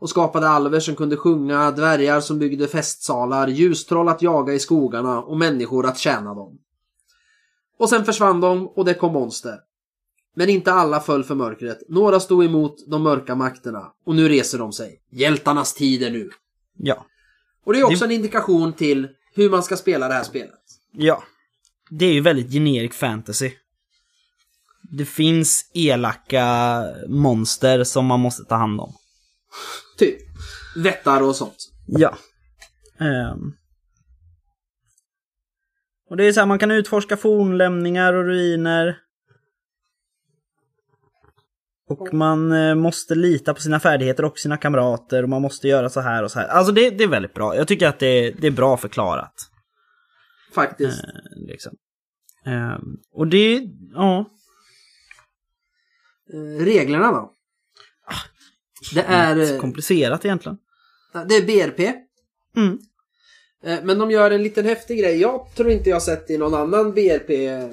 Och 0.00 0.10
skapade 0.10 0.48
alver 0.48 0.80
som 0.80 0.96
kunde 0.96 1.16
sjunga, 1.16 1.70
dvärgar 1.70 2.20
som 2.20 2.38
byggde 2.38 2.68
festsalar, 2.68 3.48
ljustroll 3.48 4.08
att 4.08 4.22
jaga 4.22 4.52
i 4.52 4.58
skogarna 4.58 5.22
och 5.22 5.38
människor 5.38 5.86
att 5.86 5.98
tjäna 5.98 6.34
dem. 6.34 6.58
Och 7.78 7.88
sen 7.88 8.04
försvann 8.04 8.40
de 8.40 8.68
och 8.68 8.84
det 8.84 8.94
kom 8.94 9.12
monster. 9.12 9.58
Men 10.34 10.48
inte 10.48 10.72
alla 10.72 11.00
föll 11.00 11.24
för 11.24 11.34
mörkret. 11.34 11.78
Några 11.88 12.20
stod 12.20 12.44
emot 12.44 12.84
de 12.86 13.02
mörka 13.02 13.34
makterna. 13.34 13.92
Och 14.06 14.14
nu 14.14 14.28
reser 14.28 14.58
de 14.58 14.72
sig. 14.72 15.00
Hjältarnas 15.10 15.74
tid 15.74 16.02
är 16.02 16.10
nu. 16.10 16.30
Ja. 16.78 17.06
Och 17.66 17.72
det 17.72 17.80
är 17.80 17.84
också 17.84 18.04
en 18.04 18.10
indikation 18.10 18.72
till 18.72 19.08
hur 19.34 19.50
man 19.50 19.62
ska 19.62 19.76
spela 19.76 20.08
det 20.08 20.14
här 20.14 20.24
spelet. 20.24 20.60
Ja. 20.92 21.22
Det 21.90 22.04
är 22.06 22.12
ju 22.12 22.20
väldigt 22.20 22.52
generic 22.52 22.94
fantasy. 22.94 23.50
Det 24.82 25.04
finns 25.04 25.70
elaka 25.74 26.84
monster 27.08 27.84
som 27.84 28.06
man 28.06 28.20
måste 28.20 28.44
ta 28.44 28.54
hand 28.54 28.80
om. 28.80 28.94
Typ. 29.98 30.18
Vättar 30.76 31.22
och 31.22 31.36
sånt. 31.36 31.72
Ja. 31.86 32.18
Ehm. 32.98 33.52
Och 36.10 36.16
det 36.16 36.24
är 36.24 36.32
så 36.32 36.40
här, 36.40 36.46
man 36.46 36.58
kan 36.58 36.70
utforska 36.70 37.16
fornlämningar 37.16 38.12
och 38.12 38.24
ruiner. 38.24 38.98
Och 41.88 42.14
man 42.14 42.52
eh, 42.52 42.74
måste 42.74 43.14
lita 43.14 43.54
på 43.54 43.60
sina 43.60 43.80
färdigheter 43.80 44.24
och 44.24 44.38
sina 44.38 44.56
kamrater 44.56 45.22
och 45.22 45.28
man 45.28 45.42
måste 45.42 45.68
göra 45.68 45.88
så 45.88 46.00
här 46.00 46.22
och 46.22 46.30
så 46.30 46.38
här. 46.38 46.48
Alltså 46.48 46.72
det, 46.72 46.90
det 46.90 47.04
är 47.04 47.08
väldigt 47.08 47.34
bra. 47.34 47.56
Jag 47.56 47.68
tycker 47.68 47.88
att 47.88 47.98
det, 47.98 48.30
det 48.30 48.46
är 48.46 48.50
bra 48.50 48.76
förklarat. 48.76 49.34
Faktiskt. 50.54 51.04
Eh, 51.04 51.10
liksom. 51.48 51.72
Ehm, 52.46 52.96
och 53.12 53.26
det, 53.26 53.62
ja. 53.94 54.30
Eh, 56.32 56.64
reglerna 56.64 57.12
då? 57.12 57.32
Det 58.94 59.02
är, 59.02 59.54
eh, 59.54 59.60
komplicerat 59.60 60.24
egentligen. 60.24 60.58
det 61.28 61.34
är 61.34 61.46
BRP. 61.46 61.92
Mm. 62.56 62.78
Eh, 63.64 63.78
Men 63.84 63.98
de 63.98 64.10
gör 64.10 64.30
en 64.30 64.42
liten 64.42 64.64
häftig 64.64 64.98
grej. 64.98 65.20
Jag 65.20 65.54
tror 65.54 65.70
inte 65.70 65.90
jag 65.90 66.02
sett 66.02 66.30
i 66.30 66.38
någon 66.38 66.54
annan 66.54 66.92
BRP-version 66.94 67.70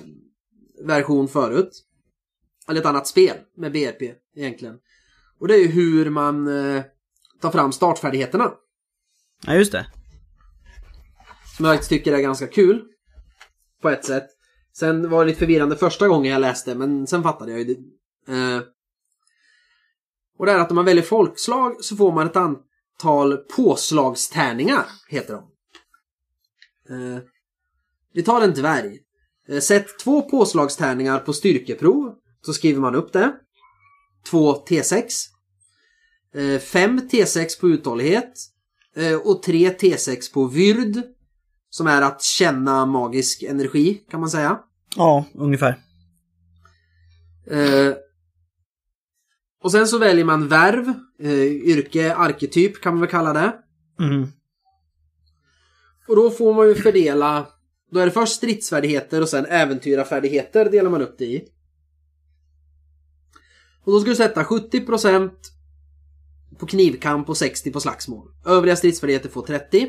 förut. 1.28 1.84
Eller 2.70 2.80
ett 2.80 2.86
annat 2.86 3.08
spel 3.08 3.38
med 3.58 3.72
BRP 3.72 4.02
egentligen. 4.36 4.76
Och 5.40 5.48
det 5.48 5.56
är 5.56 5.60
ju 5.60 5.68
hur 5.68 6.10
man 6.10 6.48
eh, 6.48 6.84
tar 7.42 7.52
fram 7.52 7.72
startfärdigheterna. 7.72 8.52
Ja, 9.46 9.54
just 9.56 9.72
det. 9.72 9.86
Som 11.58 11.66
jag 11.66 11.74
faktiskt 11.74 11.90
tycker 11.90 12.14
är 12.14 12.22
ganska 12.22 12.48
kul. 12.48 12.84
På 13.82 13.90
ett 13.90 14.06
sätt. 14.06 14.30
Sen 14.74 15.10
var 15.10 15.20
det 15.20 15.28
lite 15.28 15.40
förvirrande 15.40 15.76
första 15.76 16.08
gången 16.08 16.32
jag 16.32 16.42
läste, 16.42 16.76
men 16.76 17.08
sen 17.08 17.24
fattade 17.24 17.52
jag 17.52 17.60
ju 17.60 17.66
det. 17.66 18.34
Eh, 18.34 18.62
och 20.38 20.46
det 20.46 20.52
är 20.52 20.60
att 20.60 20.72
om 20.72 20.76
man 20.76 20.86
väljer 20.86 21.04
folkslag 21.04 21.84
så 21.84 21.96
får 21.96 22.12
man 22.12 22.28
ett 22.28 22.36
antal 22.36 23.38
påslagstärningar, 23.38 24.86
heter 25.10 25.34
de. 25.34 25.44
Eh, 26.94 27.22
vi 28.14 28.24
tar 28.24 28.42
en 28.42 28.54
dvärg. 28.54 29.00
Eh, 29.48 29.60
sätt 29.60 30.00
två 30.00 30.22
påslagstärningar 30.22 31.20
på 31.20 31.34
styrkeprov, 31.34 32.16
så 32.46 32.54
skriver 32.54 32.82
man 32.82 32.96
upp 32.96 33.14
det. 33.14 33.34
Två 34.30 34.66
T6. 34.66 35.10
Eh, 36.36 36.60
fem 36.60 37.00
T6 37.00 37.60
på 37.60 37.70
uthållighet. 37.70 38.34
Eh, 38.96 39.16
och 39.16 39.44
tre 39.44 39.70
T6 39.70 40.34
på 40.34 40.46
vyrd. 40.46 41.02
Som 41.70 41.88
är 41.88 42.02
att 42.02 42.22
känna 42.22 42.86
magisk 42.86 43.44
energi, 43.44 44.04
kan 44.10 44.20
man 44.20 44.30
säga. 44.30 44.60
Ja, 44.96 45.26
ungefär. 45.34 45.80
Eh, 47.48 47.94
och 49.64 49.72
sen 49.72 49.88
så 49.88 49.98
väljer 49.98 50.26
man 50.26 50.48
värv, 50.48 50.94
eh, 51.20 51.44
yrke, 51.44 52.16
arketyp 52.16 52.82
kan 52.82 52.94
man 52.94 53.02
väl 53.02 53.10
kalla 53.10 53.34
det. 53.34 53.54
Mm. 54.00 54.28
Och 56.08 56.16
då 56.16 56.30
får 56.30 56.54
man 56.54 56.68
ju 56.68 56.76
fördela, 56.76 57.48
då 57.92 58.00
är 58.00 58.06
det 58.06 58.12
först 58.12 58.36
stridsfärdigheter 58.36 59.22
och 59.22 59.30
sen 59.30 59.46
äventyrarfärdigheter 59.46 60.70
delar 60.70 60.90
man 60.90 61.02
upp 61.02 61.16
det 61.18 61.26
i. 61.26 61.48
Och 63.84 63.92
då 63.92 64.00
ska 64.00 64.10
du 64.10 64.16
sätta 64.16 64.44
70% 64.44 65.32
på 66.60 66.66
knivkamp 66.66 67.30
och 67.30 67.38
60 67.38 67.72
på 67.72 67.80
slagsmål. 67.80 68.28
Övriga 68.46 68.76
stridsfärdigheter 68.76 69.30
får 69.30 69.42
30. 69.42 69.88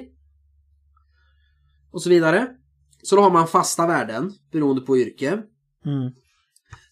Och 1.91 2.03
så 2.03 2.11
vidare. 2.11 2.49
Så 3.03 3.17
då 3.17 3.23
har 3.23 3.31
man 3.31 3.49
fasta 3.49 3.87
värden 3.87 4.33
beroende 4.53 4.83
på 4.83 4.99
yrke. 4.99 5.29
Mm. 5.85 6.13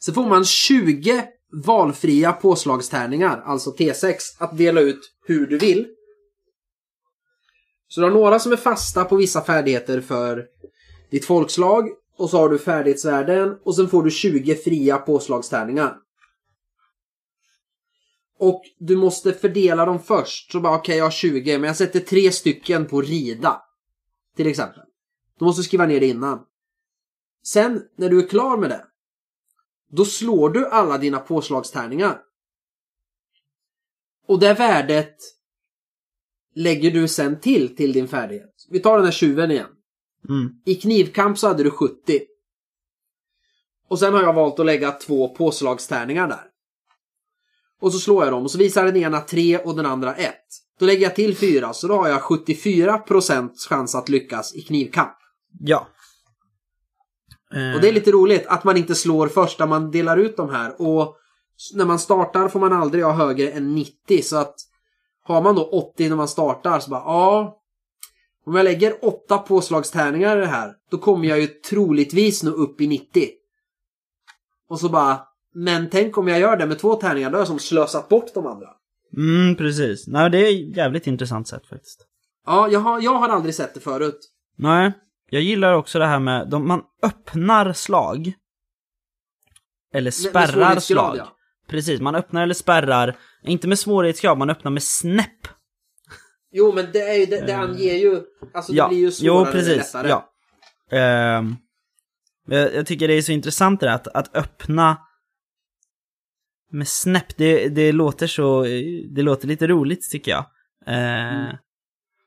Sen 0.01 0.15
får 0.15 0.29
man 0.29 0.45
20 0.45 1.25
valfria 1.65 2.33
påslagstärningar, 2.33 3.43
alltså 3.45 3.71
T6, 3.71 4.17
att 4.39 4.59
dela 4.59 4.81
ut 4.81 5.01
hur 5.27 5.47
du 5.47 5.59
vill. 5.59 5.87
Så 7.89 8.01
du 8.01 8.07
har 8.07 8.13
några 8.13 8.39
som 8.39 8.53
är 8.53 8.57
fasta 8.57 9.05
på 9.05 9.17
vissa 9.17 9.41
färdigheter 9.41 10.01
för 10.01 10.47
ditt 11.11 11.25
folkslag 11.25 11.89
och 12.19 12.31
så 12.31 12.39
har 12.39 12.49
du 12.49 12.59
färdighetsvärden 12.59 13.59
och 13.65 13.77
sen 13.77 13.89
får 13.89 14.03
du 14.03 14.11
20 14.11 14.55
fria 14.55 14.99
påslagstärningar. 14.99 15.97
Och 18.45 18.63
du 18.79 18.97
måste 18.97 19.33
fördela 19.33 19.85
dem 19.85 19.99
först. 19.99 20.53
Så 20.53 20.61
bara 20.61 20.79
okej, 20.79 20.97
jag 20.97 21.05
har 21.05 21.11
20 21.11 21.59
men 21.59 21.67
jag 21.67 21.77
sätter 21.77 22.01
tre 22.01 22.33
stycken 22.33 22.87
på 22.87 23.03
rida. 23.03 23.63
Till 24.37 24.47
exempel. 24.47 24.83
Du 25.39 25.45
måste 25.45 25.63
skriva 25.63 25.87
ner 25.87 26.01
det 26.01 26.07
innan. 26.07 26.41
Sen 27.45 27.83
när 27.99 28.09
du 28.09 28.25
är 28.25 28.29
klar 28.29 28.57
med 28.57 28.71
det 28.71 28.87
då 29.91 30.05
slår 30.05 30.51
du 30.51 30.67
alla 30.67 30.99
dina 30.99 31.19
påslagstärningar. 31.19 32.21
Och 34.29 34.41
det 34.41 34.55
värdet 34.55 35.17
lägger 36.55 36.91
du 36.91 37.09
sen 37.09 37.41
till 37.41 37.77
till 37.77 37.93
din 37.93 38.09
färdighet. 38.09 38.67
Vi 38.71 38.81
tar 38.81 38.97
den 38.97 39.05
här 39.05 39.13
tjuven 39.13 39.51
igen. 39.51 39.71
Mm. 40.29 40.51
I 40.65 40.75
knivkamp 40.75 41.39
så 41.39 41.49
hade 41.49 41.63
du 41.63 41.71
70. 41.71 42.21
Och 43.89 43.99
sen 43.99 44.15
har 44.15 44.23
jag 44.23 44.33
valt 44.33 44.59
att 44.59 44.67
lägga 44.67 44.93
två 44.93 45.29
påslagstärningar 45.35 46.29
där. 46.29 46.52
Och 47.83 47.93
så 47.93 47.99
slår 47.99 48.25
jag 48.25 48.33
dem 48.33 48.43
och 48.43 48.51
så 48.51 48.59
visar 48.59 48.85
den 48.85 48.97
ena 48.97 49.21
3 49.21 49.59
och 49.59 49.77
den 49.77 49.87
andra 49.87 50.15
1. 50.15 50.35
Då 50.79 50.87
lägger 50.87 51.03
jag 51.03 51.15
till 51.15 51.37
4 51.37 51.73
så 51.73 51.89
då 51.89 51.95
har 51.95 52.09
jag 52.09 52.21
74% 52.21 53.51
chans 53.69 53.95
att 53.95 54.09
lyckas 54.09 54.55
i 54.55 54.63
knivkamp. 54.63 55.17
Ja. 55.61 55.89
Eh, 57.55 57.75
Och 57.75 57.81
det 57.81 57.89
är 57.89 57.93
lite 57.93 58.11
roligt 58.11 58.47
att 58.47 58.65
man 58.65 58.77
inte 58.77 58.95
slår 58.95 59.29
först 59.29 59.59
när 59.59 59.67
man 59.67 59.91
delar 59.91 60.17
ut 60.17 60.37
de 60.37 60.51
här. 60.51 60.83
Och 60.83 61.17
när 61.75 61.85
man 61.85 61.99
startar 61.99 62.49
får 62.49 62.61
man 62.61 62.73
aldrig 62.73 63.05
ha 63.05 63.13
högre 63.13 63.51
än 63.51 63.75
90. 63.75 64.23
Så 64.23 64.37
att 64.37 64.55
har 65.23 65.43
man 65.43 65.55
då 65.55 65.65
80 65.65 66.09
när 66.09 66.17
man 66.17 66.29
startar 66.29 66.81
så 66.81 66.91
bara 66.91 67.01
ja. 67.01 67.59
Om 68.47 68.55
jag 68.55 68.65
lägger 68.65 69.05
8 69.05 69.39
påslagstärningar 69.39 70.37
i 70.37 70.41
det 70.41 70.47
här. 70.47 70.73
Då 70.91 70.99
kommer 70.99 71.29
jag 71.29 71.41
ju 71.41 71.47
troligtvis 71.47 72.43
nå 72.43 72.51
upp 72.51 72.81
i 72.81 72.87
90. 72.87 73.29
Och 74.69 74.81
så 74.81 74.89
bara. 74.89 75.21
Men 75.55 75.91
tänk 75.91 76.19
om 76.19 76.29
jag 76.29 76.41
gör 76.41 76.57
det 76.57 76.67
med 76.67 76.79
två 76.79 76.95
tärningar. 76.95 77.31
Då 77.31 77.37
har 77.37 77.41
jag 77.41 77.49
som 77.49 77.59
slösat 77.59 78.09
bort 78.09 78.35
de 78.35 78.47
andra. 78.47 78.69
Mm, 79.17 79.57
precis. 79.57 80.07
Nej, 80.07 80.31
det 80.31 80.39
är 80.39 80.77
jävligt 80.77 81.07
intressant 81.07 81.49
sätt 81.49 81.67
faktiskt. 81.67 82.07
Ja, 82.47 82.69
jag 82.69 82.81
har, 82.81 83.01
jag 83.01 83.15
har 83.15 83.29
aldrig 83.29 83.55
sett 83.55 83.75
det 83.75 83.81
förut. 83.81 84.19
Nej, 84.57 84.93
jag 85.31 85.43
gillar 85.43 85.75
också 85.75 85.99
det 85.99 86.07
här 86.07 86.19
med, 86.19 86.49
de, 86.51 86.69
man 86.69 86.83
öppnar 87.03 87.73
slag. 87.73 88.33
Eller 89.95 90.11
spärrar 90.11 90.47
svårighetsgrad, 90.47 91.15
slag. 91.15 91.17
ja. 91.17 91.37
Precis, 91.69 92.01
man 92.01 92.15
öppnar 92.15 92.43
eller 92.43 92.55
spärrar, 92.55 93.17
inte 93.43 93.69
med 93.69 93.79
svårighetsgrad, 93.79 94.39
man 94.39 94.51
öppnar 94.51 94.71
med 94.71 94.83
snäpp. 94.83 95.49
Jo, 96.53 96.73
men 96.73 96.93
det, 96.93 97.01
är 97.01 97.15
ju, 97.15 97.27
det, 97.27 97.47
det 97.47 97.57
anger 97.57 97.95
ju... 97.95 98.23
Alltså 98.55 98.73
det 98.73 98.79
ja, 98.79 98.89
blir 98.89 98.99
ju 98.99 99.11
svårare 99.11 99.47
jo 99.47 99.53
precis, 99.53 99.77
lättare. 99.77 100.09
ja. 100.09 100.29
Jag, 102.47 102.75
jag 102.75 102.87
tycker 102.87 103.09
det 103.09 103.15
är 103.15 103.23
så 103.23 103.33
intressant 103.33 103.81
det 103.81 103.87
där 103.87 103.95
att, 103.95 104.09
att 104.09 104.37
öppna 104.37 104.97
med 106.73 106.89
snäpp, 106.89 107.37
det, 107.37 107.69
det 107.69 107.93
låter 107.93 108.27
så, 108.27 108.63
det 109.11 109.23
låter 109.23 109.49
lite 109.49 109.67
roligt 109.67 110.11
tycker 110.11 110.31
jag. 110.31 110.45
Eh, 110.87 111.33
Mm. 111.35 111.57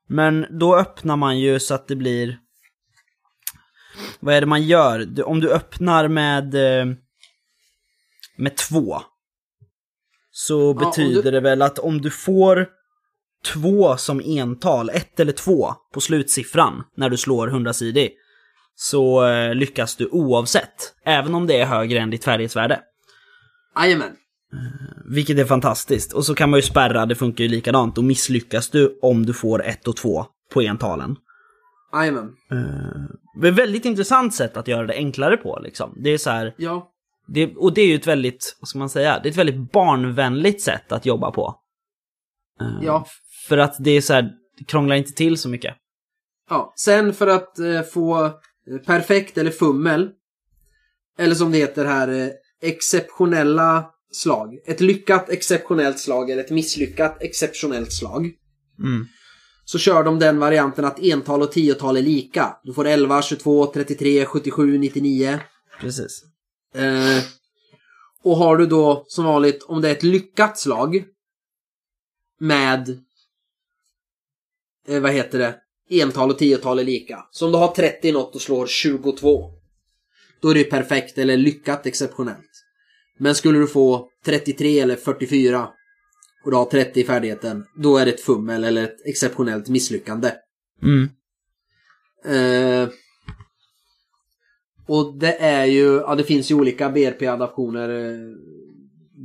Men 0.08 0.46
då 0.60 0.76
öppnar 0.78 1.16
man 1.16 1.40
ju 1.40 1.60
så 1.60 1.74
att 1.74 1.88
det 1.88 1.96
blir, 1.96 2.40
vad 4.20 4.36
är 4.36 4.42
det 4.42 4.48
man 4.48 4.64
gör? 4.64 5.24
Om 5.28 5.40
du 5.40 5.52
öppnar 5.52 6.08
med, 6.08 6.56
eh, 6.56 6.86
med 8.38 8.56
två, 8.58 9.02
så 10.32 10.74
betyder 10.74 11.24
du- 11.24 11.32
det 11.32 11.40
väl 11.40 11.62
att 11.62 11.80
om 11.80 12.02
du 12.02 12.10
får 12.12 12.68
två 13.54 13.98
som 13.98 14.22
ental, 14.26 14.90
ett 14.90 15.20
eller 15.20 15.32
två 15.32 15.74
på 15.94 16.02
slutsiffran 16.02 16.84
när 16.98 17.10
du 17.10 17.18
slår 17.18 17.48
100-sidig, 17.48 18.12
så 18.76 19.26
eh, 19.28 19.56
lyckas 19.56 19.96
du 19.96 20.10
oavsett, 20.12 20.96
även 21.06 21.36
om 21.36 21.48
det 21.48 21.62
är 21.62 21.66
högre 21.66 22.00
än 22.00 22.10
ditt 22.10 22.24
färdighetsvärde. 22.26 22.82
Jajamän. 23.80 24.16
Vilket 25.06 25.38
är 25.40 25.46
fantastiskt. 25.46 26.14
Och 26.14 26.26
så 26.26 26.36
kan 26.36 26.50
man 26.50 26.58
ju 26.58 26.62
spärra, 26.62 27.06
det 27.06 27.16
funkar 27.16 27.44
ju 27.44 27.50
likadant. 27.50 27.96
Då 27.96 28.02
misslyckas 28.02 28.70
du 28.70 29.00
om 29.02 29.26
du 29.26 29.34
får 29.34 29.64
ett 29.64 29.88
och 29.88 29.96
två 29.98 30.26
på 30.54 30.62
entalen. 30.62 31.16
Jajamän. 31.94 32.32
Det 33.42 33.48
är 33.48 33.52
ett 33.52 33.58
väldigt 33.60 33.86
intressant 33.86 34.34
sätt 34.34 34.58
att 34.58 34.68
göra 34.68 34.88
det 34.88 34.94
enklare 34.94 35.38
på 35.38 35.60
liksom. 35.64 35.94
Det 36.04 36.10
är 36.10 36.18
så 36.18 36.30
här, 36.30 36.54
Ja. 36.58 36.92
det, 37.28 37.56
och 37.56 37.74
det 37.74 37.82
är 37.82 37.88
ju 37.88 37.96
ett 37.96 38.08
väldigt, 38.08 38.58
vad 38.60 38.68
ska 38.68 38.80
man 38.80 38.90
säga, 38.90 39.20
det 39.24 39.30
är 39.30 39.32
ett 39.32 39.38
väldigt 39.38 39.72
barnvänligt 39.72 40.62
sätt 40.62 40.92
att 40.92 41.06
jobba 41.06 41.32
på. 41.32 41.56
Eh, 42.62 42.68
Ja. 42.86 43.06
För 43.48 43.58
att 43.58 43.76
det 43.80 43.92
är 43.92 44.02
så 44.02 44.14
här, 44.14 44.30
det 44.60 44.64
krånglar 44.66 44.96
inte 44.96 45.12
till 45.12 45.38
så 45.38 45.50
mycket. 45.50 45.76
ja. 46.50 46.74
Sen 46.76 47.14
för 47.14 47.28
att 47.28 47.60
eh, 47.60 47.82
få 47.82 48.26
eh, 48.26 48.32
perfekt 48.86 49.38
eller 49.38 49.52
fummel. 49.52 50.10
Eller 51.18 51.36
som 51.36 51.52
det 51.52 51.58
heter 51.58 51.86
här, 51.86 52.08
eh, 52.08 52.28
exceptionella 52.62 53.90
slag. 54.16 54.58
Ett 54.66 54.82
lyckat 54.82 55.30
exceptionellt 55.30 56.00
slag 56.00 56.30
eller 56.30 56.44
ett 56.44 56.52
misslyckat 56.52 57.18
exceptionellt 57.20 57.94
slag. 57.94 58.32
Mm. 58.80 59.08
Så 59.66 59.78
kör 59.78 60.04
de 60.04 60.20
den 60.20 60.40
varianten 60.40 60.86
att 60.86 61.00
ental 61.00 61.42
och 61.42 61.52
tiotal 61.52 61.98
är 61.98 62.02
lika. 62.02 62.58
Du 62.64 62.74
får 62.74 62.88
11, 62.88 63.22
22, 63.22 63.66
33, 63.66 64.26
77, 64.26 64.78
99. 64.78 65.40
Precis. 65.82 66.24
Eh, 66.76 67.24
och 68.24 68.38
har 68.38 68.58
du 68.58 68.66
då 68.66 69.06
som 69.08 69.26
vanligt, 69.26 69.64
om 69.64 69.82
det 69.82 69.88
är 69.88 69.92
ett 69.92 70.04
lyckat 70.04 70.60
slag 70.60 71.06
med 72.40 72.90
eh, 74.88 75.02
vad 75.02 75.12
heter 75.12 75.40
det? 75.40 75.56
Ental 75.90 76.32
och 76.32 76.38
tiotal 76.38 76.80
är 76.80 76.84
lika. 76.84 77.28
Så 77.32 77.46
om 77.46 77.52
du 77.52 77.58
har 77.58 77.68
30 77.68 78.08
i 78.08 78.12
något 78.12 78.36
och 78.36 78.42
slår 78.42 78.68
22. 78.68 79.52
Då 80.42 80.50
är 80.50 80.56
det 80.56 80.64
perfekt 80.64 81.18
eller 81.18 81.38
lyckat 81.38 81.86
exceptionellt. 81.86 82.55
Men 83.20 83.36
skulle 83.36 83.60
du 83.60 83.68
få 83.68 84.10
33 84.26 84.80
eller 84.80 84.96
44 84.96 85.68
och 86.46 86.52
du 86.52 86.58
har 86.58 86.66
30 86.66 87.00
i 87.00 87.04
färdigheten, 87.04 87.66
då 87.76 87.98
är 87.98 88.06
det 88.06 88.12
ett 88.12 88.22
fummel 88.22 88.64
eller 88.64 88.84
ett 88.84 89.06
exceptionellt 89.06 89.70
misslyckande. 89.70 90.32
Mm. 90.84 91.10
Eh, 92.26 92.90
och 94.88 95.20
det 95.20 95.38
är 95.38 95.66
ju, 95.66 95.86
ja 95.86 96.16
det 96.16 96.24
finns 96.24 96.52
ju 96.52 96.56
olika 96.56 96.90
BRP-adaptioner. 96.90 97.90
eh, 97.90 98.20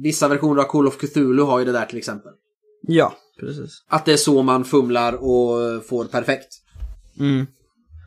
Vissa 0.03 0.29
versioner 0.29 0.63
av 0.63 0.67
Call 0.67 0.87
of 0.87 0.99
Cthulhu 0.99 1.43
har 1.43 1.59
ju 1.59 1.65
det 1.65 1.73
där 1.73 1.87
till 1.87 1.99
exempel. 1.99 2.33
Ja, 2.83 3.15
precis. 3.41 3.85
Att 3.89 4.05
det 4.05 4.13
är 4.13 4.17
så 4.17 4.43
man 4.43 4.65
fumlar 4.65 5.13
och 5.13 5.85
får 5.87 6.05
perfekt. 6.05 6.49
Mm. 7.19 7.47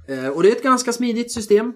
Eh, 0.07 0.29
och 0.29 0.43
det 0.43 0.49
är 0.49 0.55
ett 0.55 0.63
ganska 0.63 0.93
smidigt 0.93 1.31
system. 1.31 1.73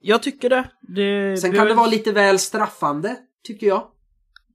Jag 0.00 0.22
tycker 0.22 0.50
det. 0.50 0.70
det 0.96 1.40
Sen 1.40 1.52
kan 1.52 1.66
det 1.66 1.74
vara 1.74 1.86
lite 1.86 2.12
väl 2.12 2.38
straffande 2.38 3.16
tycker 3.44 3.66
jag. 3.66 3.86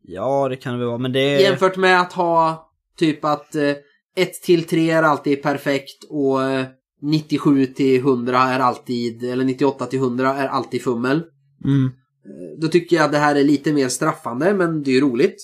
Ja, 0.02 0.50
det 0.50 0.56
kan 0.56 0.74
det 0.74 0.80
väl 0.80 0.88
vara, 0.88 0.98
men 0.98 1.12
det... 1.14 1.42
Jämfört 1.42 1.78
med 1.78 2.02
att 2.02 2.14
ha 2.14 2.70
typ 2.98 3.26
att 3.26 3.56
eh, 3.56 3.76
1 4.16 4.34
till 4.44 4.64
3 4.64 4.90
är 4.92 5.04
alltid 5.04 5.44
perfekt 5.44 6.04
och 6.10 6.44
eh, 6.44 6.66
97 7.02 7.66
till 7.66 8.00
100 8.00 8.40
är 8.40 8.60
alltid, 8.60 9.24
eller 9.24 9.46
98 9.46 9.86
till 9.86 10.00
100 10.00 10.34
är 10.34 10.48
alltid 10.48 10.84
fummel. 10.84 11.24
Mm. 11.66 11.86
Eh, 11.86 12.60
Då 12.62 12.68
tycker 12.68 12.96
jag 12.96 13.06
att 13.06 13.12
det 13.12 13.18
här 13.18 13.36
är 13.36 13.44
lite 13.44 13.74
mer 13.74 13.88
straffande, 13.88 14.54
men 14.54 14.84
det 14.84 14.92
är 14.92 14.96
ju 14.96 15.02
roligt. 15.02 15.38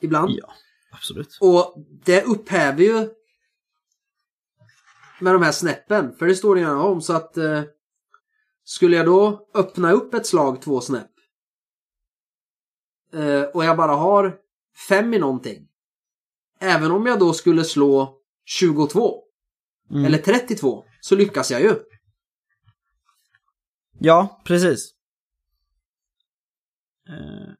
Ibland. 0.00 0.30
Ja, 0.30 0.52
absolut. 0.92 1.38
Och 1.40 1.74
det 2.04 2.22
upphäver 2.22 2.82
ju 2.84 3.08
med 5.20 5.34
de 5.34 5.42
här 5.42 5.52
snäppen, 5.52 6.12
för 6.18 6.26
det 6.26 6.34
står 6.34 6.54
det 6.54 6.60
gärna 6.60 6.82
om, 6.82 7.00
så 7.00 7.12
att 7.12 7.36
eh, 7.36 7.62
skulle 8.64 8.96
jag 8.96 9.06
då 9.06 9.48
öppna 9.54 9.92
upp 9.92 10.14
ett 10.14 10.26
slag 10.26 10.62
två 10.62 10.80
snäpp 10.80 11.02
eh, 11.02 11.17
och 13.54 13.64
jag 13.64 13.76
bara 13.76 13.92
har 13.94 14.36
fem 14.88 15.14
i 15.14 15.18
någonting, 15.18 15.68
även 16.60 16.90
om 16.90 17.06
jag 17.06 17.18
då 17.18 17.32
skulle 17.32 17.64
slå 17.64 18.18
22 18.44 19.24
Mm. 19.90 20.04
eller 20.04 20.18
32 20.18 20.84
så 21.00 21.14
lyckas 21.16 21.50
jag 21.50 21.60
ju. 21.60 21.74
Ja, 23.98 24.40
precis. 24.44 24.92
Eh, 27.08 27.52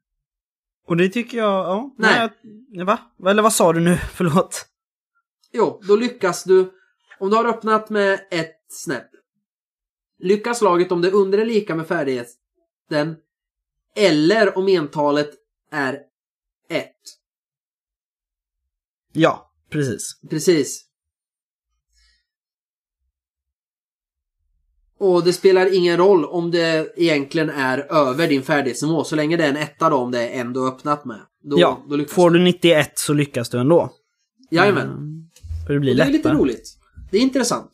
och 0.87 0.97
det 0.97 1.09
tycker 1.09 1.37
jag, 1.37 1.65
ja. 1.65 1.95
Nej. 1.97 2.29
jag- 2.69 2.85
va? 2.85 2.99
Eller 3.27 3.43
vad 3.43 3.53
sa 3.53 3.73
du 3.73 3.79
nu? 3.79 3.95
Förlåt. 4.13 4.65
Jo, 5.51 5.81
då 5.87 5.95
lyckas 5.95 6.43
du. 6.43 6.71
Om 7.19 7.29
du 7.29 7.35
har 7.35 7.45
öppnat 7.45 7.89
med 7.89 8.27
ett 8.31 8.65
snäpp. 8.69 9.09
Lyckas 10.19 10.59
slaget 10.59 10.91
om 10.91 11.01
det 11.01 11.07
är 11.07 11.13
under 11.13 11.37
eller 11.37 11.53
lika 11.53 11.75
med 11.75 11.87
färdigheten. 11.87 13.17
Eller 13.95 14.57
om 14.57 14.67
entalet 14.67 15.31
är 15.71 15.93
1. 16.69 16.85
Ja, 19.13 19.51
precis. 19.69 20.19
Precis. 20.29 20.85
Och 24.99 25.23
det 25.23 25.33
spelar 25.33 25.75
ingen 25.75 25.97
roll 25.97 26.25
om 26.25 26.51
det 26.51 26.93
egentligen 26.97 27.49
är 27.49 27.77
över 27.93 28.27
din 28.27 28.43
färdighetsnivå. 28.43 29.03
Så 29.03 29.15
länge 29.15 29.37
det 29.37 29.45
är 29.45 29.49
en 29.49 29.57
etta 29.57 29.89
då, 29.89 29.95
om 29.97 30.11
det 30.11 30.27
är 30.27 30.41
en 30.41 30.53
du 30.53 30.59
har 30.59 30.67
öppnat 30.67 31.05
med. 31.05 31.19
Då, 31.43 31.59
ja, 31.59 31.85
då 31.89 32.05
får 32.05 32.29
du 32.31 32.39
91 32.43 32.91
så 32.99 33.13
lyckas 33.13 33.49
du 33.49 33.59
ändå. 33.59 33.93
Jajamän. 34.51 34.87
Mm, 34.87 35.29
För 35.67 35.73
det 35.73 35.79
blir 35.79 35.91
Och 35.91 35.95
det 35.97 36.03
är 36.03 36.05
lättare. 36.05 36.17
lite 36.17 36.33
roligt. 36.43 36.77
Det 37.11 37.17
är 37.17 37.21
intressant. 37.21 37.71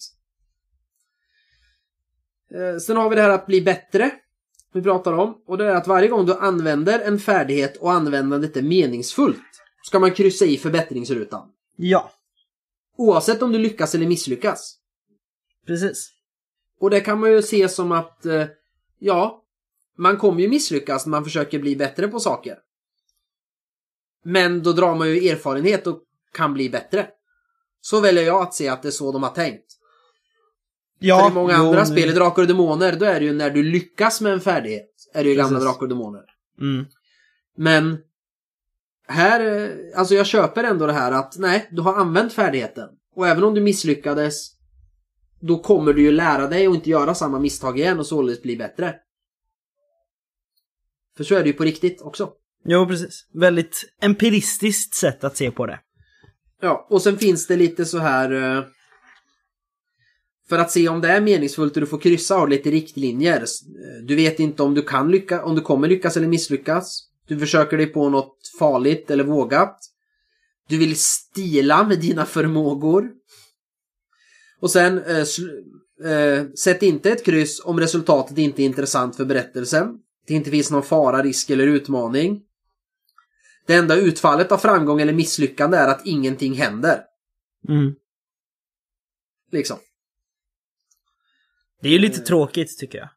Eh, 2.55 2.77
Sen 2.79 2.97
har 2.97 3.09
vi 3.09 3.15
det 3.15 3.21
här 3.21 3.29
att 3.29 3.45
bli 3.47 3.61
bättre. 3.61 4.11
Vi 4.75 4.81
pratar 4.81 5.13
om. 5.13 5.41
Och 5.45 5.57
det 5.57 5.65
är 5.65 5.75
att 5.75 5.87
varje 5.87 6.07
gång 6.07 6.25
du 6.25 6.33
använder 6.33 6.99
en 6.99 7.19
färdighet 7.19 7.77
och 7.77 7.91
användandet 7.91 8.57
är 8.57 8.61
meningsfullt 8.61 9.61
ska 9.83 9.99
man 9.99 10.11
kryssa 10.11 10.45
i 10.45 10.57
förbättringsrutan. 10.57 11.49
Ja, 11.75 12.11
Oavsett 12.97 13.41
om 13.41 13.51
du 13.51 13.59
lyckas 13.59 13.95
eller 13.95 14.07
misslyckas. 14.07 14.77
precis. 15.67 16.09
Och 16.79 16.89
det 16.89 16.99
kan 16.99 17.19
man 17.19 17.31
ju 17.31 17.41
se 17.41 17.69
som 17.69 17.91
att, 17.91 18.25
eh, 18.25 18.45
ja, 18.99 19.43
man 19.97 20.17
kommer 20.17 20.41
ju 20.41 20.47
misslyckas 20.49 21.05
när 21.05 21.11
man 21.11 21.23
försöker 21.23 21.59
bli 21.59 21.75
bättre 21.75 22.07
på 22.07 22.19
saker. 22.19 22.57
Men 24.23 24.63
då 24.63 24.71
drar 24.71 24.95
man 24.95 25.09
ju 25.09 25.29
erfarenhet 25.29 25.87
och 25.87 26.03
kan 26.33 26.53
bli 26.53 26.69
bättre. 26.69 27.07
Så 27.81 28.01
väljer 28.01 28.23
jag 28.23 28.41
att 28.41 28.53
se 28.53 28.67
att 28.67 28.81
det 28.81 28.89
är 28.89 28.91
så 28.91 29.11
de 29.11 29.23
har 29.23 29.29
tänkt. 29.29 29.65
Ja, 30.99 31.19
För 31.23 31.31
i 31.31 31.33
många 31.33 31.53
jo, 31.57 31.65
andra 31.65 31.79
nu- 31.79 31.85
spel, 31.85 32.09
i 32.09 32.13
Drakar 32.13 32.41
och 32.41 32.47
Demoner, 32.47 32.95
då 32.95 33.05
är 33.05 33.19
det 33.19 33.25
ju 33.25 33.33
när 33.33 33.49
du 33.49 33.63
lyckas 33.63 34.21
med 34.21 34.33
en 34.33 34.41
färdighet. 34.41 34.89
Är 35.13 35.23
det 35.23 35.29
ju 35.29 35.35
gamla. 35.35 35.59
Drakar 35.59 35.81
och 35.81 35.89
Demoner. 35.89 36.23
Mm. 36.61 36.85
Men 37.57 37.97
här, 39.07 39.39
eh, 39.63 39.69
alltså 39.99 40.15
jag 40.15 40.25
köper 40.25 40.63
ändå 40.63 40.85
det 40.85 40.93
här 40.93 41.11
att 41.11 41.37
nej, 41.37 41.67
du 41.71 41.81
har 41.81 41.93
använt 41.95 42.33
färdigheten. 42.33 42.89
Och 43.15 43.27
även 43.27 43.43
om 43.43 43.53
du 43.53 43.61
misslyckades, 43.61 44.51
då 45.41 45.59
kommer 45.59 45.93
du 45.93 46.01
ju 46.01 46.11
lära 46.11 46.47
dig 46.47 46.67
och 46.67 46.75
inte 46.75 46.89
göra 46.89 47.15
samma 47.15 47.39
misstag 47.39 47.79
igen 47.79 47.99
och 47.99 48.05
således 48.07 48.41
bli 48.41 48.57
bättre. 48.57 48.95
För 51.17 51.23
så 51.23 51.35
är 51.35 51.43
det 51.43 51.47
ju 51.47 51.53
på 51.53 51.63
riktigt 51.63 52.01
också. 52.01 52.29
Jo, 52.65 52.87
precis. 52.87 53.27
Väldigt 53.33 53.93
empiristiskt 54.01 54.95
sätt 54.95 55.23
att 55.23 55.37
se 55.37 55.51
på 55.51 55.65
det. 55.65 55.79
Ja, 56.61 56.87
och 56.89 57.01
sen 57.01 57.17
finns 57.17 57.47
det 57.47 57.55
lite 57.55 57.85
så 57.85 57.97
här... 57.97 58.65
För 60.49 60.57
att 60.59 60.71
se 60.71 60.89
om 60.89 61.01
det 61.01 61.07
är 61.07 61.21
meningsfullt 61.21 61.75
och 61.77 61.81
du 61.81 61.87
får 61.87 61.97
kryssa 61.97 62.45
du 62.45 62.49
lite 62.49 62.71
riktlinjer. 62.71 63.41
Eh, 63.41 64.03
Du 64.03 64.15
vet 64.15 64.39
inte 64.39 64.63
om 64.63 64.73
du 64.73 64.81
kan 64.81 65.11
lyckas, 65.11 65.43
om 65.43 65.55
du 65.55 65.61
kommer 65.61 65.87
lyckas 65.87 66.17
eller 66.17 66.27
misslyckas. 66.27 67.09
Du 67.27 67.39
försöker 67.39 67.77
dig 67.77 67.87
på 67.87 68.09
något 68.09 68.37
farligt 68.59 69.11
eller 69.11 69.23
vågat. 69.23 69.79
Du 70.67 70.77
vill 70.77 70.95
stila 70.99 71.83
med 71.87 71.99
dina 71.99 72.25
förmågor. 72.25 73.11
Och 74.59 74.71
sen, 74.71 74.97
eh, 75.03 76.11
eh, 76.11 76.45
sätt 76.55 76.83
inte 76.83 77.11
ett 77.11 77.25
kryss 77.25 77.61
om 77.65 77.79
resultatet 77.79 78.37
inte 78.37 78.63
är 78.63 78.65
intressant 78.65 79.15
för 79.15 79.25
berättelsen. 79.25 79.99
Det 80.27 80.33
inte 80.33 80.51
finns 80.51 80.71
någon 80.71 80.83
fara, 80.83 81.23
risk 81.23 81.49
eller 81.49 81.67
utmaning. 81.67 82.41
Det 83.67 83.73
enda 83.73 83.95
utfallet 83.95 84.51
av 84.51 84.57
framgång 84.57 85.01
eller 85.01 85.13
misslyckande 85.13 85.77
är 85.77 85.87
att 85.87 86.05
ingenting 86.05 86.53
händer. 86.53 87.01
Mm. 87.69 87.95
Liksom. 89.51 89.77
Det 91.85 91.89
är 91.89 91.93
ju 91.93 91.99
lite 91.99 92.19
tråkigt, 92.19 92.77
tycker 92.77 92.97
jag. 92.97 93.09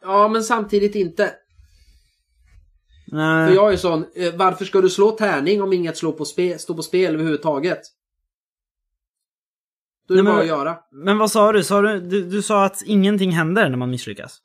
Ja, 0.00 0.28
men 0.28 0.44
samtidigt 0.44 0.94
inte. 0.94 1.34
Nej. 3.06 3.48
För 3.48 3.54
jag 3.54 3.72
är 3.72 3.76
sån, 3.76 4.04
eh, 4.14 4.34
varför 4.34 4.64
ska 4.64 4.80
du 4.80 4.90
slå 4.90 5.10
tärning 5.10 5.62
om 5.62 5.72
inget 5.72 5.96
slår 5.96 6.12
på 6.12 6.24
spe, 6.24 6.58
står 6.58 6.74
på 6.74 6.82
spel 6.82 7.14
överhuvudtaget? 7.14 7.80
Då 10.08 10.14
är 10.14 10.16
det 10.16 10.22
Nej, 10.22 10.32
men- 10.32 10.34
bara 10.34 10.42
att 10.42 10.58
göra. 10.58 10.78
Men 10.90 11.18
vad 11.18 11.30
sa 11.30 11.52
du? 11.52 11.64
Sa 11.64 11.82
du, 11.82 12.00
du? 12.00 12.30
Du 12.30 12.42
sa 12.42 12.64
att 12.64 12.82
ingenting 12.82 13.30
händer 13.30 13.70
när 13.70 13.76
man 13.76 13.90
misslyckas? 13.90 14.38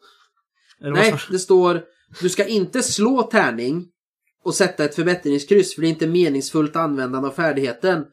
Eller 0.82 0.92
Nej, 0.92 1.16
det 1.32 1.40
står 1.40 1.84
du 2.22 2.30
ska 2.30 2.46
inte 2.46 2.84
slå 2.84 3.24
tärning 3.24 3.92
och 4.44 4.56
sätta 4.56 4.86
ett 4.86 4.96
förbättringskryss 4.96 5.76
för 5.76 5.82
det 5.82 5.88
är 5.88 5.90
inte 5.90 6.08
meningsfullt 6.08 6.76
användande 6.76 7.28
av 7.30 7.34
färdigheten. 7.34 8.06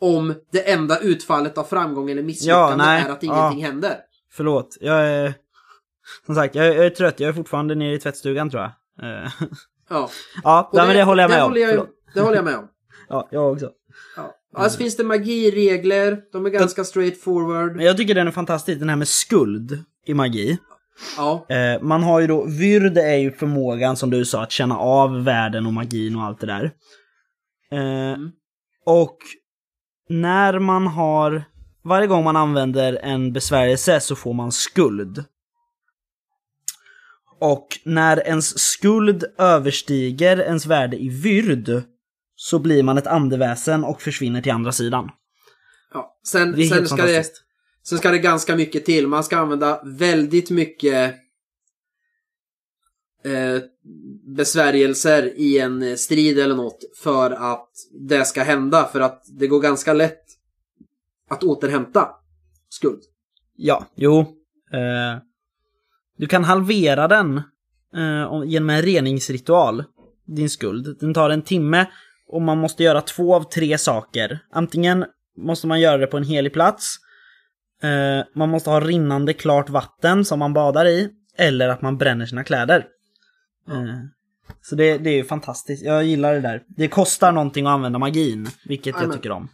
Om 0.00 0.34
det 0.52 0.72
enda 0.72 0.98
utfallet 0.98 1.58
av 1.58 1.64
framgång 1.64 2.10
eller 2.10 2.22
misslyckande 2.22 2.84
nej, 2.84 3.02
är 3.02 3.08
att 3.08 3.22
ja. 3.22 3.38
ingenting 3.38 3.64
händer. 3.64 3.96
Förlåt, 4.32 4.76
jag 4.80 5.08
är... 5.08 5.34
Som 6.26 6.34
sagt, 6.34 6.54
jag 6.54 6.66
är, 6.66 6.74
jag 6.74 6.86
är 6.86 6.90
trött. 6.90 7.20
Jag 7.20 7.28
är 7.28 7.32
fortfarande 7.32 7.74
nere 7.74 7.94
i 7.94 7.98
tvättstugan, 7.98 8.50
tror 8.50 8.62
jag. 8.62 8.72
Eh, 9.10 9.30
Ja, 9.88 10.10
ja, 10.42 10.70
nej, 10.72 10.86
men 10.86 10.96
det 10.96 11.02
håller 11.02 11.22
jag 11.22 11.30
med 11.30 11.38
det 11.38 11.42
om. 11.42 11.50
Håller 11.50 11.60
jag, 11.60 11.86
det 12.14 12.20
håller 12.20 12.36
jag 12.36 12.44
med 12.44 12.56
om. 12.56 12.68
Ja, 13.08 13.28
jag 13.30 13.52
också. 13.52 13.70
Ja. 14.16 14.34
Alltså 14.54 14.78
finns 14.78 14.96
det 14.96 15.04
magiregler, 15.04 16.18
de 16.32 16.46
är 16.46 16.50
ganska 16.50 16.84
straight 16.84 17.22
forward. 17.22 17.76
Men 17.76 17.84
jag 17.84 17.96
tycker 17.96 18.14
den 18.14 18.26
är 18.26 18.32
fantastisk, 18.32 18.78
den 18.78 18.88
här 18.88 18.96
med 18.96 19.08
skuld 19.08 19.84
i 20.06 20.14
magi. 20.14 20.58
Ja, 21.16 21.46
Eh, 21.48 21.82
man 21.82 22.02
har 22.02 22.20
ju 22.20 22.26
då, 22.26 22.44
vyrd 22.44 22.98
är 22.98 23.16
ju 23.16 23.32
förmågan 23.32 23.96
som 23.96 24.10
du 24.10 24.24
sa, 24.24 24.42
att 24.42 24.50
känna 24.52 24.78
av 24.78 25.24
världen 25.24 25.66
och 25.66 25.72
magin 25.72 26.16
och 26.16 26.22
allt 26.22 26.40
det 26.40 26.46
där. 26.46 26.64
Eh, 27.70 28.16
Och 28.84 29.16
när 30.08 30.58
man 30.58 30.86
har, 30.86 31.44
varje 31.84 32.06
gång 32.06 32.24
man 32.24 32.36
använder 32.36 32.98
en 33.02 33.32
besvärjelse 33.32 34.00
så 34.00 34.16
får 34.16 34.32
man 34.34 34.52
skuld. 34.52 35.24
Och 37.38 37.68
när 37.84 38.26
ens 38.26 38.58
skuld 38.58 39.24
överstiger 39.38 40.40
ens 40.40 40.66
värde 40.66 40.96
i 40.96 41.08
vyrd 41.08 41.82
så 42.36 42.58
blir 42.58 42.82
man 42.82 42.98
ett 42.98 43.06
andeväsen 43.06 43.84
och 43.84 44.02
försvinner 44.02 44.42
till 44.42 44.52
andra 44.52 44.72
sidan. 44.72 45.10
ja. 45.92 46.18
Sen, 46.26 46.52
Det 46.52 46.66
sen, 46.66 46.88
ska 46.88 47.02
det, 47.06 47.26
sen 47.82 47.98
ska 47.98 48.10
det 48.10 48.18
ganska 48.18 48.56
mycket 48.56 48.84
till. 48.84 49.06
Man 49.06 49.24
ska 49.24 49.36
använda 49.36 49.82
väldigt 49.84 50.50
mycket 50.50 51.14
eh, 53.24 53.60
besvärjelser 54.36 55.32
i 55.36 55.58
en 55.58 55.98
strid 55.98 56.38
eller 56.38 56.54
något 56.54 56.78
för 56.96 57.30
att 57.30 57.68
det 58.08 58.24
ska 58.24 58.42
hända. 58.42 58.88
För 58.92 59.00
att 59.00 59.22
det 59.38 59.46
går 59.46 59.60
ganska 59.60 59.92
lätt 59.92 60.22
att 61.30 61.44
återhämta 61.44 62.08
skuld. 62.68 63.02
Ja, 63.56 63.86
jo. 63.94 64.20
Eh, 64.72 65.20
du 66.18 66.26
kan 66.26 66.44
halvera 66.44 67.08
den 67.08 67.36
eh, 67.96 68.42
genom 68.46 68.70
en 68.70 68.82
reningsritual, 68.82 69.84
din 70.26 70.50
skuld. 70.50 70.96
Den 71.00 71.14
tar 71.14 71.30
en 71.30 71.42
timme 71.42 71.86
och 72.28 72.42
man 72.42 72.58
måste 72.58 72.82
göra 72.82 73.00
två 73.00 73.34
av 73.34 73.42
tre 73.42 73.78
saker. 73.78 74.38
Antingen 74.50 75.04
måste 75.36 75.66
man 75.66 75.80
göra 75.80 75.96
det 75.96 76.06
på 76.06 76.16
en 76.16 76.24
helig 76.24 76.52
plats, 76.52 76.96
eh, 77.82 78.26
man 78.34 78.48
måste 78.48 78.70
ha 78.70 78.80
rinnande 78.80 79.32
klart 79.32 79.70
vatten 79.70 80.24
som 80.24 80.38
man 80.38 80.52
badar 80.52 80.86
i, 80.86 81.08
eller 81.38 81.68
att 81.68 81.82
man 81.82 81.98
bränner 81.98 82.26
sina 82.26 82.44
kläder. 82.44 82.86
Eh, 83.68 83.98
så 84.62 84.74
det, 84.74 84.98
det 84.98 85.10
är 85.10 85.14
ju 85.14 85.24
fantastiskt. 85.24 85.84
Jag 85.84 86.04
gillar 86.04 86.34
det 86.34 86.40
där. 86.40 86.62
Det 86.76 86.88
kostar 86.88 87.32
någonting 87.32 87.66
att 87.66 87.70
använda 87.72 87.98
magin, 87.98 88.48
vilket 88.64 88.86
jag 88.86 88.96
Jajamän. 88.96 89.16
tycker 89.16 89.30
om. 89.30 89.48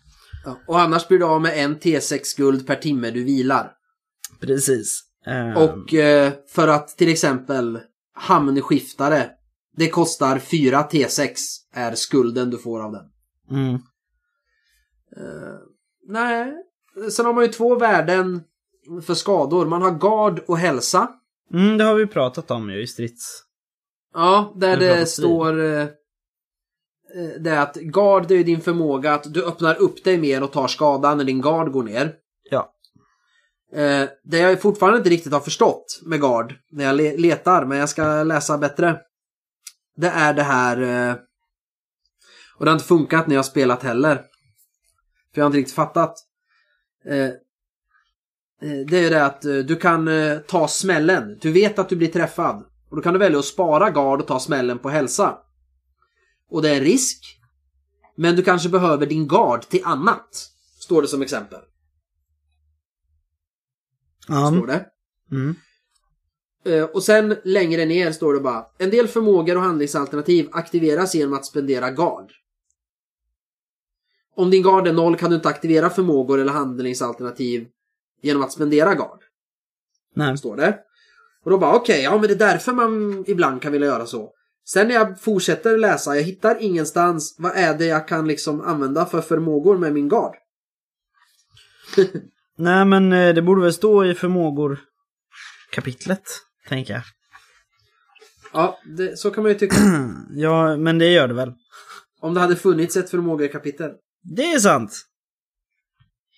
Ja. 0.45 0.59
Och 0.67 0.81
annars 0.81 1.09
blir 1.09 1.19
du 1.19 1.25
av 1.25 1.41
med 1.43 1.65
en 1.65 1.77
T6-skuld 1.79 2.67
per 2.67 2.77
timme 2.77 3.11
du 3.11 3.25
vilar. 3.25 3.73
Precis. 4.41 5.01
Ehm, 5.27 5.57
Och 5.57 5.95
eh, 5.95 6.33
för 6.49 6.69
att 6.69 6.89
till 6.89 7.09
exempel 7.09 7.81
hamnskiftare, 8.15 9.31
det 9.77 9.89
kostar 9.89 10.39
4 10.39 10.83
T6 10.91 11.35
är 11.75 11.95
skulden 11.95 12.51
du 12.51 12.59
får 12.59 12.83
av 12.83 12.93
den. 12.93 13.05
mm. 13.51 13.75
Eh, 15.17 15.59
nej, 16.09 16.53
sen 17.11 17.27
har 17.27 17.33
man 17.33 17.45
ju 17.45 17.51
två 17.53 17.75
värden 17.79 18.43
för 19.07 19.15
skador. 19.15 19.67
Man 19.67 19.83
har 19.83 19.91
gard 19.91 20.41
och 20.47 20.59
hälsa. 20.59 21.09
Mm, 21.55 21.79
det 21.79 21.85
har 21.85 21.95
vi 21.95 22.07
pratat 22.07 22.51
om 22.51 22.71
ju 22.71 22.83
i 22.83 22.87
strids. 22.87 23.43
Ja, 24.13 24.53
där 24.57 24.77
det 24.77 25.07
står 25.07 25.61
eh, 25.61 25.83
eh, 25.83 25.89
det 27.41 27.51
är 27.51 27.61
att 27.61 27.75
gard 27.75 28.29
det 28.29 28.35
är 28.35 28.45
din 28.45 28.61
förmåga 28.61 29.15
att 29.15 29.35
du 29.35 29.45
öppnar 29.45 29.75
upp 29.75 30.05
dig 30.05 30.19
mer 30.19 30.43
och 30.43 30.53
tar 30.53 30.69
skada 30.69 31.15
när 31.15 31.25
din 31.25 31.41
gard 31.41 31.73
går 31.73 31.83
ner. 31.83 32.15
Ja. 32.51 32.73
Eh, 33.73 34.09
det 34.25 34.39
jag 34.39 34.63
fortfarande 34.63 34.99
inte 34.99 35.11
riktigt 35.11 35.33
har 35.33 35.41
förstått 35.41 36.01
med 36.03 36.21
gard 36.21 36.55
när 36.71 36.85
jag 36.85 36.97
le- 36.97 37.17
letar, 37.17 37.65
men 37.65 37.79
jag 37.79 37.89
ska 37.89 38.23
läsa 38.23 38.59
bättre. 38.59 39.01
Det 39.97 40.09
är 40.09 40.35
det 40.35 40.43
här... 40.43 40.81
Eh, 40.83 41.17
och 42.57 42.65
det 42.65 42.71
har 42.71 42.77
inte 42.77 42.89
funkat 42.89 43.27
när 43.27 43.35
jag 43.35 43.39
har 43.39 43.51
spelat 43.51 43.83
heller. 43.83 44.15
För 45.35 45.41
jag 45.41 45.45
har 45.45 45.47
inte 45.47 45.59
riktigt 45.59 45.75
fattat. 45.75 46.15
Eh, 47.05 47.27
eh, 47.27 48.87
det 48.89 48.99
är 48.99 49.03
ju 49.03 49.11
det 49.11 49.25
att 49.25 49.45
eh, 49.45 49.55
du 49.55 49.77
kan 49.77 50.09
ta 50.47 50.69
smällen. 50.69 51.39
Du 51.41 51.53
vet 51.53 51.79
att 51.79 51.89
du 51.89 51.97
blir 51.97 52.09
träffad. 52.09 52.65
Och 52.93 52.97
då 52.97 53.03
kan 53.03 53.13
du 53.13 53.19
välja 53.19 53.39
att 53.39 53.45
spara 53.45 53.91
gard 53.91 54.21
och 54.21 54.27
ta 54.27 54.41
smällen 54.41 54.79
på 54.79 54.89
hälsa. 54.89 55.39
Och 56.49 56.63
det 56.63 56.71
är 56.71 56.77
en 56.77 56.85
risk. 56.85 57.41
Men 58.17 58.37
du 58.37 58.43
kanske 58.43 58.69
behöver 58.69 59.07
din 59.07 59.29
gard 59.29 59.63
till 59.63 59.85
annat. 59.85 60.51
Står 60.81 61.03
det 61.03 61.09
som 61.09 61.23
exempel. 61.23 61.61
Står 64.25 64.67
det. 64.67 64.87
Mm. 65.31 65.55
Eh, 66.65 66.85
och 66.85 67.03
sen 67.03 67.37
längre 67.45 67.85
ner 67.85 68.13
står 68.13 68.35
det 68.35 68.41
bara 68.41 68.67
En 68.79 68.91
del 68.91 69.09
förmågor 69.09 69.57
och 69.57 69.63
handlingsalternativ 69.63 70.49
aktiveras 70.53 71.15
genom 71.15 71.35
att 71.35 71.47
spendera 71.47 71.91
gard. 71.91 72.33
Om 74.37 74.51
din 74.51 74.63
gard 74.63 74.87
är 74.87 74.93
noll 74.93 75.17
kan 75.17 75.31
du 75.31 75.37
inte 75.37 75.49
aktivera 75.49 75.91
förmågor 75.91 76.39
eller 76.39 76.53
handlingsalternativ 76.53 77.69
genom 78.23 78.43
att 78.43 78.53
spendera 78.53 78.95
gard. 78.95 79.23
Nej. 80.15 80.39
Står 80.39 80.57
det. 80.57 80.79
Och 81.45 81.51
då 81.51 81.59
bara 81.59 81.75
okej, 81.77 82.03
ja 82.03 82.11
men 82.11 82.23
det 82.23 82.35
är 82.35 82.39
därför 82.39 82.73
man 82.73 83.25
ibland 83.27 83.63
kan 83.63 83.73
vilja 83.73 83.87
göra 83.87 84.07
så. 84.07 84.33
Sen 84.69 84.89
när 84.89 84.95
jag 84.95 85.21
fortsätter 85.21 85.79
läsa, 85.79 86.17
jag 86.17 86.23
hittar 86.23 86.63
ingenstans 86.63 87.37
vad 87.39 87.57
är 87.57 87.79
det 87.79 87.87
jag 87.87 88.09
kan 88.09 88.29
liksom 88.29 88.61
använda 88.61 89.07
för 89.07 89.21
förmågor 89.21 89.79
med 89.79 89.93
min 89.93 90.09
gard. 90.09 90.35
Nej, 92.59 92.85
men 92.85 93.13
eh, 93.13 93.35
det 93.35 93.43
borde 93.43 93.63
väl 93.63 93.73
stå 93.73 94.05
i 94.05 94.15
förmågor 94.15 94.81
kapitlet, 95.71 96.23
tänker 96.69 96.95
jag. 96.95 97.03
Ja, 98.53 98.79
det, 98.85 99.19
så 99.19 99.31
kan 99.31 99.43
man 99.43 99.53
ju 99.53 99.59
tycka. 99.59 99.77
Ja, 100.35 100.77
men 100.77 100.99
det 100.99 101.13
gör 101.13 101.29
det 101.29 101.35
väl. 101.35 101.53
Om 102.21 102.35
det 102.35 102.41
hade 102.41 102.57
funnits 102.57 102.97
ett 102.97 103.11
förmågekapitel. 103.11 103.91
Det 104.23 104.53
är 104.53 104.59
sant. 104.59 105.07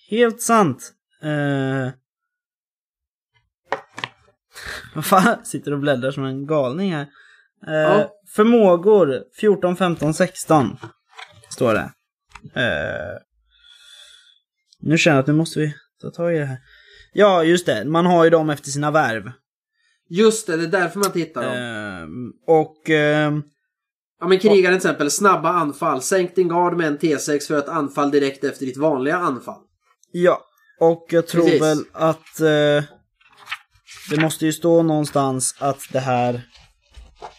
Helt 0.09 0.41
sant. 0.41 0.93
Eh... 1.21 1.93
Vad 4.95 5.05
fan? 5.05 5.45
Sitter 5.45 5.73
och 5.73 5.79
bläddrar 5.79 6.11
som 6.11 6.25
en 6.25 6.47
galning 6.47 6.93
här. 6.93 7.07
Eh, 7.67 7.73
Ja. 7.73 8.11
Förmågor 8.35 9.23
14, 9.39 9.75
15, 9.75 10.13
16. 10.13 10.77
Står 11.49 11.73
det. 11.73 11.91
Eh... 12.61 13.17
Nu 14.79 14.97
känner 14.97 15.15
jag 15.17 15.21
att 15.21 15.27
nu 15.27 15.33
måste 15.33 15.59
vi 15.59 15.75
ta 16.01 16.09
tag 16.09 16.35
i 16.35 16.39
det 16.39 16.45
här. 16.45 16.57
Ja, 17.13 17.43
just 17.43 17.65
det. 17.65 17.85
Man 17.85 18.05
har 18.05 18.23
ju 18.23 18.29
dem 18.29 18.49
efter 18.49 18.69
sina 18.69 18.91
värv. 18.91 19.31
Just 20.09 20.47
det, 20.47 20.57
det 20.57 20.63
är 20.63 20.67
därför 20.67 20.99
man 20.99 21.05
inte 21.07 21.19
hittar 21.19 21.41
dem. 21.43 21.53
Eh, 22.47 22.55
och... 22.55 22.89
ehm, 22.89 23.43
Ja 24.19 24.27
men 24.27 24.39
krigaren 24.39 24.79
till 24.79 24.87
exempel, 24.89 25.11
snabba 25.11 25.49
anfall. 25.49 26.01
Sänk 26.01 26.35
din 26.35 26.47
gard 26.47 26.77
med 26.77 26.87
en 26.87 26.97
T6 26.97 27.47
för 27.47 27.57
ett 27.57 27.69
anfall 27.69 28.11
direkt 28.11 28.43
efter 28.43 28.65
ditt 28.65 28.77
vanliga 28.77 29.17
anfall. 29.17 29.61
Ja, 30.11 30.41
och 30.79 31.05
jag 31.09 31.27
tror 31.27 31.43
Precis. 31.43 31.61
väl 31.61 31.77
att 31.93 32.39
eh, 32.39 32.83
det 34.09 34.21
måste 34.21 34.45
ju 34.45 34.53
stå 34.53 34.83
någonstans 34.83 35.55
att 35.59 35.79
det 35.91 35.99
här 35.99 36.41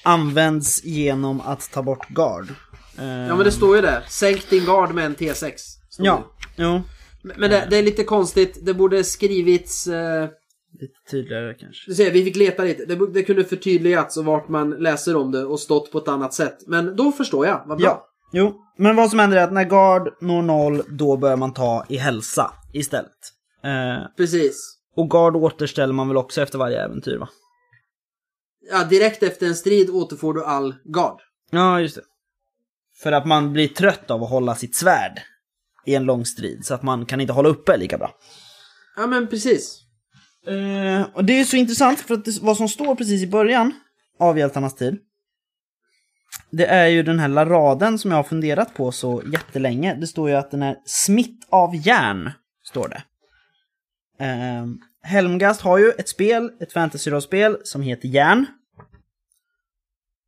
används 0.03 0.85
genom 0.85 1.41
att 1.41 1.71
ta 1.73 1.83
bort 1.83 2.09
guard. 2.09 2.47
Ja 2.99 3.05
men 3.37 3.39
det 3.39 3.53
står 3.53 3.77
ju 3.77 3.83
det. 3.83 4.03
Sänk 4.09 4.51
din 4.51 4.64
gard 4.64 4.95
med 4.95 5.07
en 5.07 5.17
T6. 5.17 5.53
står 5.91 6.07
Ja, 6.07 6.25
jo. 6.57 6.81
Men 7.23 7.51
det, 7.51 7.67
det 7.71 7.77
är 7.77 7.83
lite 7.83 8.05
konstigt. 8.05 8.59
Det 8.62 8.75
borde 8.75 9.05
skrivits... 9.05 9.87
Eh, 9.87 10.29
Lite 10.81 10.95
tydligare 11.11 11.55
kanske. 11.55 11.91
du 11.91 11.95
ser, 11.95 12.11
vi 12.11 12.25
fick 12.25 12.37
leta 12.37 12.62
lite. 12.64 12.85
Det, 12.85 13.12
det 13.12 13.23
kunde 13.23 13.45
förtydligats 13.45 14.17
och 14.17 14.25
vart 14.25 14.49
man 14.49 14.71
läser 14.71 15.17
om 15.17 15.33
det 15.33 15.45
och 15.45 15.61
stått 15.61 15.93
på 15.93 15.99
ett 15.99 16.09
annat 16.09 16.35
sätt. 16.35 16.57
Men 16.67 16.97
då 16.97 17.12
förstår 17.12 17.47
jag. 17.47 17.62
Vad 17.67 17.79
bra. 17.79 17.87
Ja, 17.87 18.07
jo. 18.33 18.55
Men 18.79 18.97
vad 18.97 19.11
som 19.11 19.19
händer 19.19 19.37
är 19.37 19.43
att 19.43 19.53
när 19.53 19.64
guard 19.64 20.09
når 20.21 20.43
noll, 20.43 20.83
då 20.89 21.17
börjar 21.17 21.37
man 21.37 21.53
ta 21.53 21.85
i 21.89 21.97
hälsa 21.97 22.53
istället. 22.73 23.11
Eh, 23.64 24.09
Precis. 24.17 24.76
Och 24.97 25.11
guard 25.11 25.36
återställer 25.36 25.92
man 25.92 26.09
väl 26.09 26.16
också 26.16 26.42
efter 26.42 26.59
varje 26.59 26.84
äventyr 26.84 27.16
va? 27.16 27.28
Ja, 28.70 28.84
direkt 28.84 29.22
efter 29.22 29.47
en 29.47 29.55
strid 29.55 29.90
återfår 29.90 30.34
du 30.34 30.44
all 30.44 30.74
gard. 30.84 31.20
Ja, 31.51 31.80
just 31.80 31.97
det. 31.97 32.03
För 33.03 33.12
att 33.12 33.26
man 33.26 33.53
blir 33.53 33.68
trött 33.68 34.11
av 34.11 34.22
att 34.22 34.30
hålla 34.30 34.55
sitt 34.55 34.76
svärd 34.76 35.20
i 35.86 35.94
en 35.94 36.05
lång 36.05 36.24
strid, 36.24 36.66
så 36.66 36.74
att 36.74 36.82
man 36.82 37.07
kan 37.07 37.20
inte 37.20 37.32
hålla 37.32 37.49
uppe 37.49 37.76
lika 37.76 37.99
bra. 37.99 38.14
Ja 38.97 39.07
men 39.07 39.26
precis. 39.26 39.82
Eh, 40.47 41.07
och 41.14 41.24
det 41.24 41.40
är 41.40 41.44
så 41.44 41.57
intressant 41.57 42.01
för 42.01 42.14
att 42.14 42.24
det, 42.24 42.38
vad 42.42 42.57
som 42.57 42.68
står 42.68 42.94
precis 42.94 43.22
i 43.22 43.26
början 43.26 43.72
av 44.18 44.38
Hjältarnas 44.38 44.74
tid. 44.74 44.99
Det 46.51 46.66
är 46.66 46.86
ju 46.86 47.03
den 47.03 47.18
här 47.18 47.47
raden 47.47 47.99
som 47.99 48.11
jag 48.11 48.18
har 48.18 48.24
funderat 48.24 48.74
på 48.74 48.92
så 48.92 49.22
jättelänge. 49.32 49.94
Det 49.94 50.07
står 50.07 50.28
ju 50.30 50.36
att 50.36 50.51
den 50.51 50.62
är 50.62 50.76
smitt 50.84 51.47
av 51.51 51.86
järn, 51.86 52.30
står 52.64 52.88
det. 52.88 53.03
Eh, 54.19 54.67
Helmgast 55.03 55.61
har 55.61 55.79
ju 55.79 55.91
ett 55.91 56.09
spel, 56.09 56.53
ett 56.61 56.73
fantasyrollspel 56.73 57.59
som 57.64 57.83
heter 57.83 58.09
Järn. 58.09 58.47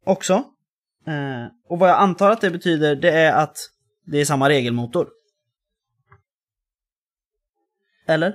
Också. 0.05 0.33
Eh, 1.07 1.47
och 1.69 1.79
vad 1.79 1.91
jag 1.91 1.99
antar 1.99 2.31
att 2.31 2.41
det 2.41 2.51
betyder, 2.51 2.97
det 2.97 3.11
är 3.11 3.33
att 3.33 3.57
det 4.07 4.19
är 4.19 4.25
samma 4.25 4.49
regelmotor. 4.49 5.09
Eller? 8.07 8.35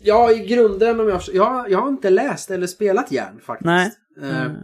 Ja, 0.00 0.32
i 0.32 0.46
grunden 0.46 1.00
om 1.00 1.08
jag... 1.08 1.22
Jag, 1.32 1.70
jag 1.70 1.80
har 1.80 1.88
inte 1.88 2.10
läst 2.10 2.50
eller 2.50 2.66
spelat 2.66 3.12
järn 3.12 3.40
faktiskt. 3.40 3.66
Nej. 3.66 3.90
Eh, 4.22 4.42
Mm. 4.42 4.56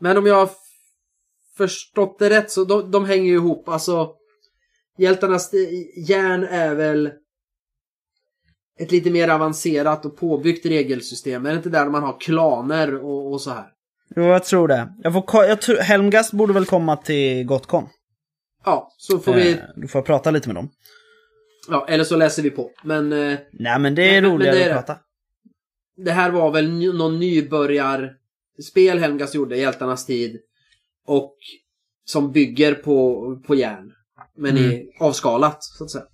Men 0.00 0.16
om 0.16 0.26
jag 0.26 0.34
har 0.34 0.50
förstått 1.56 2.18
det 2.18 2.30
rätt 2.30 2.50
så 2.50 2.64
de, 2.64 2.90
de 2.90 3.04
hänger 3.04 3.24
ju 3.26 3.34
ihop. 3.34 3.68
Alltså, 3.68 4.14
hjältarnas 4.98 5.50
järn 6.08 6.44
är 6.44 6.74
väl 6.74 7.12
ett 8.78 8.92
lite 8.92 9.10
mer 9.10 9.28
avancerat 9.28 10.04
och 10.04 10.16
påbyggt 10.16 10.66
regelsystem. 10.66 11.46
Är 11.46 11.50
det 11.50 11.56
inte 11.56 11.68
där 11.70 11.86
man 11.88 12.02
har 12.02 12.20
klaner 12.20 12.94
och, 13.04 13.32
och 13.32 13.40
så 13.40 13.50
här? 13.50 13.64
Jo, 14.16 14.22
jag 14.22 14.44
tror 14.44 14.68
det. 14.68 14.94
Jag 15.02 15.12
får, 15.12 15.44
jag 15.44 15.60
tror, 15.60 15.76
Helmgast 15.76 16.32
borde 16.32 16.52
väl 16.52 16.64
komma 16.66 16.96
till 16.96 17.44
Gotcon. 17.44 17.88
Ja, 18.64 18.94
så 18.96 19.18
får 19.18 19.34
vi... 19.34 19.52
Eh, 19.52 19.58
då 19.76 19.88
får 19.88 19.98
jag 19.98 20.06
prata 20.06 20.30
lite 20.30 20.48
med 20.48 20.56
dem. 20.56 20.70
Ja, 21.68 21.86
eller 21.88 22.04
så 22.04 22.16
läser 22.16 22.42
vi 22.42 22.50
på. 22.50 22.70
Men 22.84 23.12
eh, 23.12 23.38
Nej, 23.52 23.78
men 23.78 23.94
det 23.94 24.02
är 24.02 24.22
Men- 24.22 24.30
men 24.30 24.32
roligare 24.32 24.56
det 24.56 24.64
är 24.64 24.74
att 24.76 24.86
prata. 24.86 25.00
det 25.96 26.10
här 26.12 26.30
var 26.30 26.50
väl 26.50 26.70
ny, 26.70 26.92
någon 26.92 27.18
nybörjarspel 27.20 28.98
Helmgas 28.98 29.34
gjorde, 29.34 29.56
Hjältarnas 29.56 30.06
tid. 30.06 30.40
Och 31.06 31.36
som 32.04 32.32
bygger 32.32 32.74
på, 32.74 33.22
på 33.46 33.54
järn. 33.54 33.92
Men 34.36 34.50
Mm. 34.56 34.70
i 34.72 34.90
avskalat, 35.00 35.64
så 35.64 35.84
att 35.84 35.90
säga. 35.90 36.04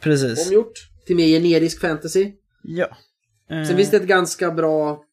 Precis. 0.00 0.46
Omgjort 0.46 0.72
till 1.06 1.16
mer 1.16 1.26
generisk 1.26 1.80
fantasy. 1.80 2.32
Ja. 2.62 2.96
Eh, 3.50 3.64
Sen 3.64 3.76
finns 3.76 3.90
det 3.90 3.96
ett 3.96 4.06
ganska 4.06 4.50
bra... 4.50 5.04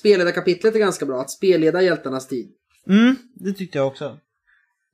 Spelledarkapitlet 0.00 0.74
är 0.74 0.78
ganska 0.78 1.06
bra. 1.06 1.20
Att 1.20 1.30
spelleda 1.30 1.82
hjältarnas 1.82 2.28
tid. 2.28 2.52
Mm, 2.88 3.16
det 3.34 3.52
tyckte 3.52 3.78
jag 3.78 3.86
också. 3.86 4.18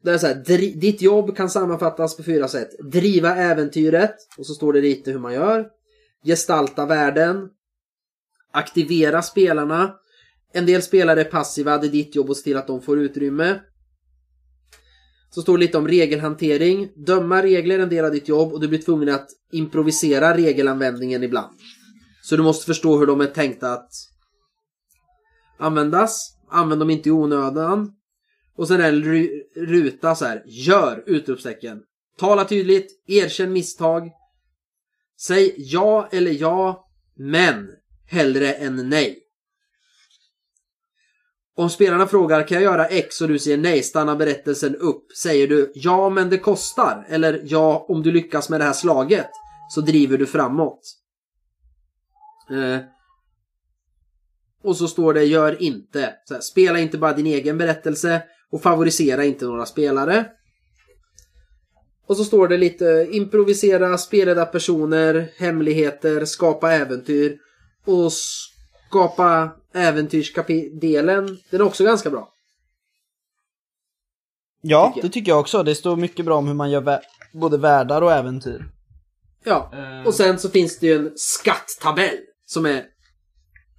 Det 0.02 0.10
är 0.10 0.18
så 0.18 0.26
här, 0.26 0.34
ditt 0.80 1.02
jobb 1.02 1.36
kan 1.36 1.50
sammanfattas 1.50 2.16
på 2.16 2.22
fyra 2.22 2.48
sätt. 2.48 2.70
Driva 2.92 3.36
äventyret, 3.36 4.14
och 4.38 4.46
så 4.46 4.54
står 4.54 4.72
det 4.72 4.80
lite 4.80 5.10
hur 5.10 5.18
man 5.18 5.32
gör. 5.34 5.68
Gestalta 6.24 6.86
världen. 6.86 7.48
Aktivera 8.52 9.22
spelarna. 9.22 9.94
En 10.52 10.66
del 10.66 10.82
spelare 10.82 11.20
är 11.20 11.24
passiva, 11.24 11.78
det 11.78 11.86
är 11.86 11.90
ditt 11.90 12.16
jobb 12.16 12.30
att 12.30 12.36
se 12.36 12.42
till 12.42 12.56
att 12.56 12.66
de 12.66 12.82
får 12.82 12.98
utrymme. 13.00 13.60
Så 15.30 15.42
står 15.42 15.58
det 15.58 15.64
lite 15.64 15.78
om 15.78 15.88
regelhantering. 15.88 16.88
Döma 16.96 17.42
regler 17.42 17.78
är 17.78 17.82
en 17.82 17.88
del 17.88 18.04
av 18.04 18.12
ditt 18.12 18.28
jobb 18.28 18.52
och 18.52 18.60
du 18.60 18.68
blir 18.68 18.82
tvungen 18.82 19.08
att 19.08 19.28
improvisera 19.52 20.36
regelanvändningen 20.36 21.22
ibland. 21.22 21.52
Så 22.22 22.36
du 22.36 22.42
måste 22.42 22.66
förstå 22.66 22.98
hur 22.98 23.06
de 23.06 23.20
är 23.20 23.26
tänkta 23.26 23.72
att 23.72 23.90
användas. 25.58 26.36
Använd 26.50 26.80
dem 26.80 26.90
inte 26.90 27.08
i 27.08 27.12
onödan. 27.12 27.92
Och 28.56 28.68
sen 28.68 28.80
är 28.80 28.92
det 28.92 28.98
en 28.98 29.28
ruta 29.66 30.14
så 30.14 30.24
här. 30.24 30.42
Gör! 30.46 31.02
Utropstecken. 31.06 31.82
Tala 32.18 32.44
tydligt. 32.44 33.02
Erkänn 33.06 33.52
misstag. 33.52 34.10
Säg 35.20 35.54
ja 35.56 36.08
eller 36.12 36.32
ja, 36.40 36.88
men 37.16 37.68
hellre 38.06 38.52
än 38.52 38.88
nej. 38.88 39.18
Om 41.60 41.70
spelarna 41.70 42.06
frågar 42.06 42.46
kan 42.46 42.54
jag 42.54 42.72
göra 42.72 42.86
X 42.86 43.20
och 43.20 43.28
du 43.28 43.38
säger 43.38 43.58
nej 43.58 43.82
stannar 43.82 44.16
berättelsen 44.16 44.76
upp. 44.76 45.12
Säger 45.22 45.48
du 45.48 45.72
ja 45.74 46.10
men 46.10 46.30
det 46.30 46.38
kostar 46.38 47.06
eller 47.08 47.40
ja 47.44 47.86
om 47.88 48.02
du 48.02 48.12
lyckas 48.12 48.48
med 48.48 48.60
det 48.60 48.64
här 48.64 48.72
slaget 48.72 49.30
så 49.70 49.80
driver 49.80 50.18
du 50.18 50.26
framåt. 50.26 50.80
Eh, 52.50 52.80
och 54.64 54.76
så 54.76 54.88
står 54.88 55.14
det 55.14 55.24
gör 55.24 55.62
inte. 55.62 56.14
Så 56.24 56.34
här, 56.34 56.40
spela 56.40 56.78
inte 56.78 56.98
bara 56.98 57.12
din 57.12 57.26
egen 57.26 57.58
berättelse 57.58 58.22
och 58.52 58.62
favorisera 58.62 59.24
inte 59.24 59.44
några 59.44 59.66
spelare. 59.66 60.26
Och 62.06 62.16
så 62.16 62.24
står 62.24 62.48
det 62.48 62.56
lite 62.56 63.08
improvisera, 63.10 63.98
spelleda 63.98 64.46
personer, 64.46 65.32
hemligheter, 65.36 66.24
skapa 66.24 66.72
äventyr. 66.72 67.38
Och 67.86 68.12
skapa 68.12 69.59
äventyrskapitelen, 69.74 71.38
den 71.50 71.60
är 71.60 71.64
också 71.64 71.84
ganska 71.84 72.10
bra. 72.10 72.32
Ja, 74.62 74.92
Tycker 74.94 75.08
det 75.08 75.12
tycker 75.12 75.32
jag 75.32 75.40
också. 75.40 75.62
Det 75.62 75.74
står 75.74 75.96
mycket 75.96 76.24
bra 76.24 76.36
om 76.38 76.46
hur 76.46 76.54
man 76.54 76.70
gör 76.70 76.80
vä- 76.80 77.00
både 77.32 77.58
världar 77.58 78.02
och 78.02 78.12
äventyr. 78.12 78.64
Ja, 79.44 79.72
och 80.06 80.14
sen 80.14 80.38
så 80.38 80.50
finns 80.50 80.78
det 80.78 80.86
ju 80.86 80.94
en 80.96 81.12
skatttabell 81.16 82.18
som 82.46 82.66
är 82.66 82.86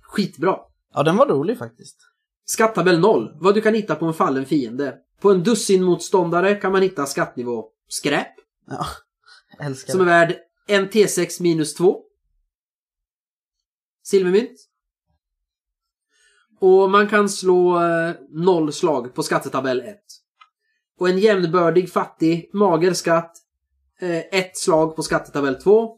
skitbra. 0.01 0.57
Ja, 0.93 1.03
den 1.03 1.17
var 1.17 1.27
rolig 1.27 1.57
faktiskt. 1.57 1.97
Skatttabell 2.45 2.99
0. 2.99 3.37
Vad 3.41 3.55
du 3.55 3.61
kan 3.61 3.73
hitta 3.73 3.95
på 3.95 4.05
en 4.05 4.13
fallen 4.13 4.45
fiende. 4.45 4.97
På 5.19 5.31
en 5.31 5.43
dussin 5.43 5.83
motståndare 5.83 6.55
kan 6.55 6.71
man 6.71 6.81
hitta 6.81 7.05
skattnivå 7.05 7.69
skräp. 7.87 8.27
Ja, 8.67 8.85
älskar 9.59 9.91
Som 9.91 10.01
är 10.01 10.05
värd 10.05 10.35
en 10.67 10.89
T6 10.89 11.41
minus 11.41 11.73
2. 11.75 12.03
Silvermynt. 14.03 14.67
Och 16.61 16.91
man 16.91 17.07
kan 17.07 17.29
slå 17.29 17.83
eh, 17.83 18.15
noll 18.29 18.73
slag 18.73 19.13
på 19.13 19.23
skattetabell 19.23 19.79
1. 19.79 19.97
Och 20.99 21.09
en 21.09 21.19
jämnbördig, 21.19 21.91
fattig, 21.91 22.49
mager 22.53 22.93
skatt. 22.93 23.37
Eh, 24.01 24.17
ett 24.17 24.57
slag 24.57 24.95
på 24.95 25.03
skattetabell 25.03 25.55
2. 25.55 25.95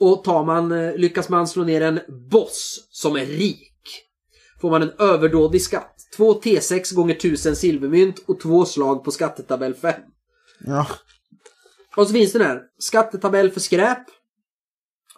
Och 0.00 0.24
tar 0.24 0.44
man, 0.44 0.72
eh, 0.72 0.96
lyckas 0.96 1.28
man 1.28 1.48
slå 1.48 1.64
ner 1.64 1.80
en 1.80 2.00
boss 2.30 2.88
som 2.90 3.16
är 3.16 3.26
rik. 3.26 3.72
Får 4.60 4.70
man 4.70 4.82
en 4.82 4.92
överdådig 4.98 5.62
skatt. 5.62 5.94
Två 6.16 6.40
T6 6.40 6.94
gånger 6.94 7.14
1000 7.14 7.56
silvermynt 7.56 8.24
och 8.26 8.40
två 8.40 8.64
slag 8.64 9.04
på 9.04 9.10
skattetabell 9.10 9.74
5. 9.74 9.94
Ja. 10.66 10.86
Och 11.96 12.06
så 12.06 12.12
finns 12.12 12.32
den 12.32 12.42
här. 12.42 12.62
Skattetabell 12.78 13.50
för 13.50 13.60
skräp. 13.60 14.04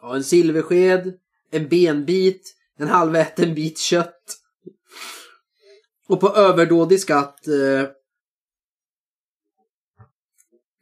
Ja, 0.02 0.16
en 0.16 0.24
silversked. 0.24 1.14
En 1.50 1.68
benbit. 1.68 2.56
En 2.80 2.88
halväten 2.88 3.54
bit 3.54 3.78
kött. 3.78 4.36
Och 6.08 6.20
på 6.20 6.28
överdådig 6.28 7.00
skatt 7.00 7.46
eh, 7.46 7.88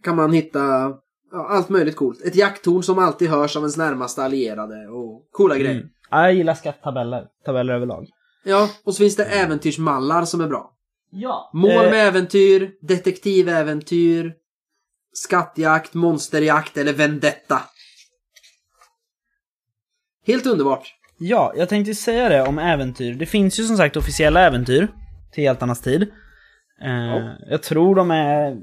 kan 0.03 0.16
man 0.16 0.32
hitta 0.32 0.59
ja, 1.32 1.49
allt 1.49 1.68
möjligt 1.68 1.96
coolt. 1.96 2.22
Ett 2.22 2.34
jakttorn 2.34 2.82
som 2.82 2.99
alltid 2.99 3.28
hörs 3.28 3.57
av 3.57 3.62
ens 3.62 3.76
närmaste 3.76 4.22
allierade 4.22 4.88
och 4.88 5.28
coola 5.30 5.59
grejer. 5.59 5.74
Mm. 5.74 5.88
Ja, 6.11 6.22
jag 6.22 6.34
gillar 6.34 6.55
skatttabeller. 6.55 7.26
Tabeller 7.44 7.74
överlag. 7.74 8.09
Ja, 8.44 8.70
och 8.84 8.94
så 8.94 8.99
finns 8.99 9.16
det 9.16 9.24
äventyrsmallar 9.24 10.24
som 10.24 10.40
är 10.40 10.46
bra. 10.46 10.72
Ja. 11.11 11.51
Mål 11.55 11.70
Eh, 11.70 11.90
med 11.90 12.09
äventyr, 12.09 12.72
detektiväventyr, 12.80 14.34
skattjakt, 15.12 15.94
monsterjakt 15.94 16.76
eller 16.76 16.92
vendetta. 16.92 17.61
Helt 20.26 20.46
underbart. 20.46 20.97
Ja, 21.19 21.53
jag 21.57 21.69
tänkte 21.69 21.95
säga 21.95 22.29
det 22.29 22.43
om 22.43 22.59
äventyr. 22.59 23.14
Det 23.14 23.27
finns 23.27 23.61
ju 23.61 23.64
som 23.64 23.77
sagt 23.77 23.97
officiella 23.97 24.41
äventyr 24.41 24.89
till 25.33 25.45
hjältarnas 25.45 25.81
tid. 25.81 26.03
Eh, 26.03 26.09
Ja. 26.91 27.37
Jag 27.51 27.62
tror 27.62 27.95
de 27.95 28.11
är... 28.11 28.57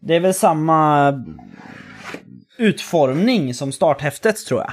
Det 0.00 0.14
är 0.16 0.20
väl 0.20 0.34
samma 0.34 1.12
utformning 2.58 3.54
som 3.54 3.72
starthäftet 3.72 4.36
tror 4.46 4.60
jag. 4.60 4.72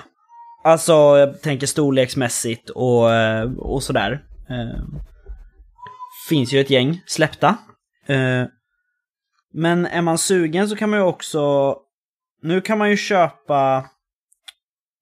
Alltså, 0.64 0.94
jag 0.94 1.42
tänker 1.42 1.68
storleksmässigt 1.68 2.70
och, 2.70 3.14
eh, 3.14 3.52
och 3.52 3.84
sådär. 3.84 4.24
Eh, 4.50 4.84
finns 6.30 6.54
ju 6.54 6.60
ett 6.62 6.70
gäng 6.70 7.02
släppta. 7.06 7.58
Eh, 8.08 8.44
men 9.54 9.86
är 9.86 10.02
man 10.02 10.18
sugen 10.18 10.70
så 10.70 10.76
kan 10.76 10.90
man 10.90 11.00
ju 11.00 11.06
också... 11.06 11.76
Nu 12.42 12.62
kan 12.62 12.78
man 12.78 12.90
ju 12.90 12.98
köpa... 12.98 13.86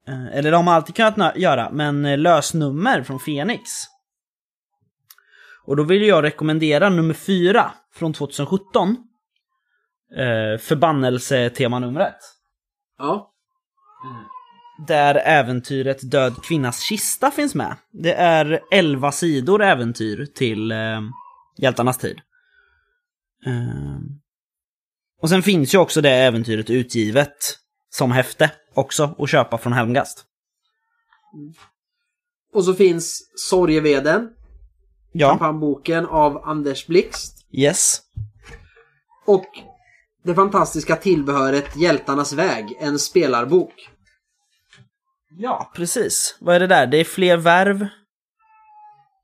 Eh, 0.08 0.38
Eller 0.38 0.52
det 0.52 0.58
har 0.58 0.64
man 0.64 0.74
alltid 0.74 0.96
kunnat 0.96 1.38
göra, 1.38 1.70
men 1.72 2.06
eh, 2.06 2.18
lösnummer 2.18 3.04
från 3.04 3.20
Phoenix. 3.20 3.70
Och 5.66 5.76
då 5.76 5.84
vill 5.84 6.02
jag 6.02 6.24
rekommendera 6.24 6.90
nummer 6.90 7.14
fyra 7.14 7.72
från 7.94 8.14
2017. 8.14 8.98
Eh, 10.18 10.60
Förbannelsetemanumret. 10.60 12.18
Ja. 12.98 13.28
Där 14.88 15.16
äventyret 15.16 16.12
Död 16.12 16.44
kvinnas 16.44 16.80
kista 16.80 17.32
finns 17.32 17.56
med. 17.56 17.76
Det 17.92 18.14
är 18.14 18.60
11 18.72 19.12
sidor 19.12 19.64
äventyr 19.64 20.26
till 20.26 20.72
eh, 20.72 21.02
hjältarnas 21.58 21.98
tid. 21.98 22.20
Eh, 23.46 24.00
och 25.22 25.30
sen 25.30 25.44
finns 25.44 25.74
ju 25.74 25.78
också 25.78 26.02
det 26.02 26.12
äventyret 26.12 26.70
utgivet 26.70 27.36
som 27.90 28.12
häfte 28.12 28.52
också 28.74 29.16
att 29.20 29.30
köpa 29.30 29.58
från 29.58 29.74
Helmgast. 29.74 30.26
Och 32.54 32.64
så 32.64 32.74
finns 32.74 33.32
Sorgeveden, 33.36 34.30
Ja, 35.12 35.30
kampanjboken 35.30 36.06
av 36.06 36.38
Anders 36.46 36.88
Blixt. 36.88 37.46
yes. 37.52 38.02
Och 39.26 39.46
det 40.24 40.36
fantastiska 40.36 40.96
tillbehöret 40.96 41.76
Hjältarnas 41.78 42.34
väg, 42.34 42.78
en 42.80 43.00
spelarbok. 43.00 43.90
Ja, 45.38 45.72
precis. 45.76 46.38
Vad 46.40 46.56
är 46.56 46.60
det 46.60 46.68
där? 46.68 46.88
Det 46.88 46.98
är 46.98 47.04
fler 47.04 47.38
värv. 47.38 47.88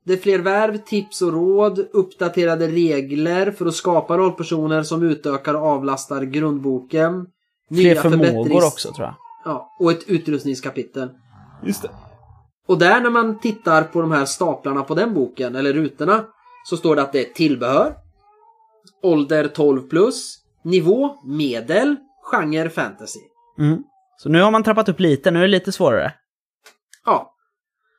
Det 0.04 0.12
är 0.12 0.16
fler 0.16 0.38
värv, 0.38 0.76
tips 0.78 1.22
och 1.22 1.32
råd, 1.32 1.78
uppdaterade 1.92 2.66
regler 2.68 3.50
för 3.50 3.66
att 3.66 3.74
skapa 3.74 4.16
rollpersoner 4.18 4.82
som 4.82 5.02
utökar 5.02 5.54
och 5.54 5.62
avlastar 5.66 6.22
grundboken. 6.22 7.26
Fler 7.68 7.94
förmågor 7.94 8.24
förbättrings- 8.26 8.66
också 8.66 8.92
tror 8.92 9.06
jag. 9.06 9.14
Ja, 9.48 9.76
och 9.78 9.90
ett 9.90 10.08
utrustningskapitel. 10.08 11.10
Just 11.62 11.82
det. 11.82 11.90
Och 12.66 12.78
där 12.78 13.00
när 13.00 13.10
man 13.10 13.38
tittar 13.40 13.82
på 13.82 14.00
de 14.00 14.12
här 14.12 14.24
staplarna 14.24 14.82
på 14.82 14.94
den 14.94 15.14
boken, 15.14 15.56
eller 15.56 15.72
rutorna, 15.72 16.24
så 16.64 16.76
står 16.76 16.96
det 16.96 17.02
att 17.02 17.12
det 17.12 17.28
är 17.30 17.32
tillbehör, 17.34 17.94
ålder 19.02 19.48
12 19.48 19.80
plus, 19.88 20.38
nivå 20.64 21.16
medel, 21.24 21.96
genre 22.22 22.70
fantasy. 22.70 23.20
Mm. 23.58 23.82
Så 24.16 24.28
nu 24.28 24.42
har 24.42 24.50
man 24.50 24.62
trappat 24.62 24.88
upp 24.88 25.00
lite, 25.00 25.30
nu 25.30 25.38
är 25.38 25.42
det 25.42 25.48
lite 25.48 25.72
svårare. 25.72 26.12
Ja. 27.04 27.34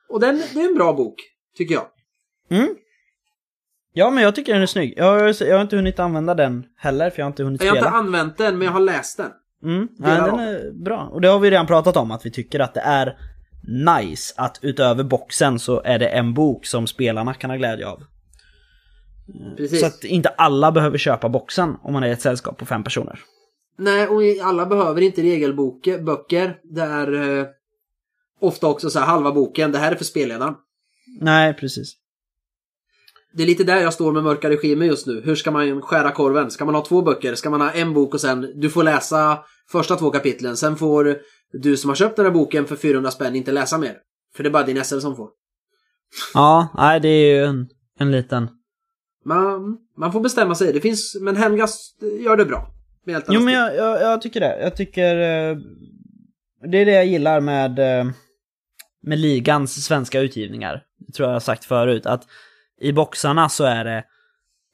Och 0.08 0.20
den, 0.20 0.42
det 0.54 0.60
är 0.60 0.68
en 0.68 0.74
bra 0.74 0.92
bok, 0.92 1.14
tycker 1.56 1.74
jag. 1.74 1.86
Mm. 2.50 2.74
Ja, 3.92 4.10
men 4.10 4.24
jag 4.24 4.34
tycker 4.34 4.52
den 4.52 4.62
är 4.62 4.66
snygg. 4.66 4.94
Jag 4.96 5.04
har, 5.04 5.42
jag 5.42 5.56
har 5.56 5.62
inte 5.62 5.76
hunnit 5.76 5.98
använda 5.98 6.34
den 6.34 6.66
heller, 6.76 7.10
för 7.10 7.18
jag 7.18 7.24
har 7.24 7.30
inte 7.30 7.42
hunnit 7.42 7.62
Jag 7.62 7.70
har 7.70 7.76
inte 7.76 7.88
spela. 7.88 7.98
använt 7.98 8.38
den, 8.38 8.58
men 8.58 8.66
jag 8.66 8.72
har 8.72 8.80
läst 8.80 9.16
den. 9.16 9.30
Mm. 9.62 9.88
Ja, 9.98 10.26
den 10.26 10.38
är 10.40 10.72
bra. 10.72 11.08
Och 11.12 11.20
det 11.20 11.28
har 11.28 11.38
vi 11.38 11.50
redan 11.50 11.66
pratat 11.66 11.96
om, 11.96 12.10
att 12.10 12.26
vi 12.26 12.30
tycker 12.30 12.60
att 12.60 12.74
det 12.74 12.80
är 12.80 13.16
nice 13.62 14.34
att 14.36 14.58
utöver 14.62 15.04
boxen 15.04 15.58
så 15.58 15.82
är 15.84 15.98
det 15.98 16.08
en 16.08 16.34
bok 16.34 16.66
som 16.66 16.86
spelarna 16.86 17.34
kan 17.34 17.50
ha 17.50 17.56
glädje 17.56 17.86
av. 17.86 18.02
Precis. 19.56 19.80
Så 19.80 19.86
att 19.86 20.04
inte 20.04 20.28
alla 20.28 20.72
behöver 20.72 20.98
köpa 20.98 21.28
boxen 21.28 21.76
om 21.82 21.92
man 21.92 22.02
är 22.02 22.12
ett 22.12 22.20
sällskap 22.20 22.58
på 22.58 22.66
fem 22.66 22.84
personer. 22.84 23.20
Nej, 23.78 24.06
och 24.06 24.22
alla 24.42 24.66
behöver 24.66 25.00
inte 25.00 25.22
regelböcker. 25.22 26.56
Det 26.62 26.82
är 26.82 27.38
eh, 27.38 27.46
ofta 28.40 28.66
också 28.66 28.90
så 28.90 28.98
här 28.98 29.06
halva 29.06 29.32
boken, 29.32 29.72
det 29.72 29.78
här 29.78 29.92
är 29.92 29.96
för 29.96 30.04
spelledaren. 30.04 30.54
Nej, 31.20 31.54
precis. 31.54 31.96
Det 33.32 33.42
är 33.42 33.46
lite 33.46 33.64
där 33.64 33.76
jag 33.80 33.92
står 33.92 34.12
med 34.12 34.22
mörka 34.22 34.50
regimer 34.50 34.86
just 34.86 35.06
nu. 35.06 35.20
Hur 35.24 35.34
ska 35.34 35.50
man 35.50 35.82
skära 35.82 36.10
korven? 36.12 36.50
Ska 36.50 36.64
man 36.64 36.74
ha 36.74 36.84
två 36.84 37.02
böcker? 37.02 37.34
Ska 37.34 37.50
man 37.50 37.60
ha 37.60 37.70
en 37.70 37.94
bok 37.94 38.14
och 38.14 38.20
sen 38.20 38.52
du 38.60 38.70
får 38.70 38.82
läsa 38.82 39.38
första 39.72 39.96
två 39.96 40.10
kapitlen. 40.10 40.56
Sen 40.56 40.76
får 40.76 41.16
du 41.52 41.76
som 41.76 41.90
har 41.90 41.94
köpt 41.94 42.16
den 42.16 42.24
här 42.24 42.32
boken 42.32 42.66
för 42.66 42.76
400 42.76 43.10
spänn 43.10 43.36
inte 43.36 43.52
läsa 43.52 43.78
mer. 43.78 43.94
För 44.36 44.42
det 44.42 44.48
är 44.48 44.50
bara 44.50 44.62
din 44.66 44.84
SL 44.84 44.98
som 44.98 45.16
får. 45.16 45.28
Ja, 46.34 46.68
nej 46.76 47.00
det 47.00 47.08
är 47.08 47.34
ju 47.36 47.44
en, 47.44 47.68
en 47.98 48.10
liten... 48.12 48.48
Man, 49.24 49.76
man 49.98 50.12
får 50.12 50.20
bestämma 50.20 50.54
sig. 50.54 50.72
Det 50.72 50.80
finns, 50.80 51.16
men 51.20 51.36
Hemgast 51.36 52.02
gör 52.24 52.36
det 52.36 52.44
bra. 52.44 52.66
Jo 53.28 53.40
men 53.40 53.54
jag, 53.54 53.76
jag, 53.76 54.02
jag 54.02 54.22
tycker 54.22 54.40
det. 54.40 54.58
Jag 54.62 54.76
tycker... 54.76 55.16
eh, 55.16 55.56
Det 56.70 56.78
är 56.78 56.84
det 56.86 56.92
jag 56.92 57.06
gillar 57.06 57.40
med, 57.40 57.78
eh, 57.78 58.06
med 59.02 59.18
ligans 59.18 59.84
svenska 59.84 60.20
utgivningar. 60.20 60.82
Det 61.06 61.12
tror 61.12 61.28
jag 61.28 61.34
har 61.34 61.40
sagt 61.40 61.64
förut. 61.64 62.06
Att 62.06 62.22
i 62.80 62.92
boxarna 62.92 63.48
så 63.48 63.64
är 63.64 63.84
det... 63.84 64.04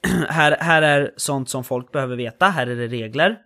Här, 0.29 0.57
här 0.61 0.83
är 0.83 1.13
sånt 1.17 1.49
som 1.49 1.65
folk 1.65 1.93
behöver 1.93 2.17
veta. 2.17 2.47
Här 2.47 2.67
är 2.67 2.77
det 2.77 2.87
regler. 2.87 3.39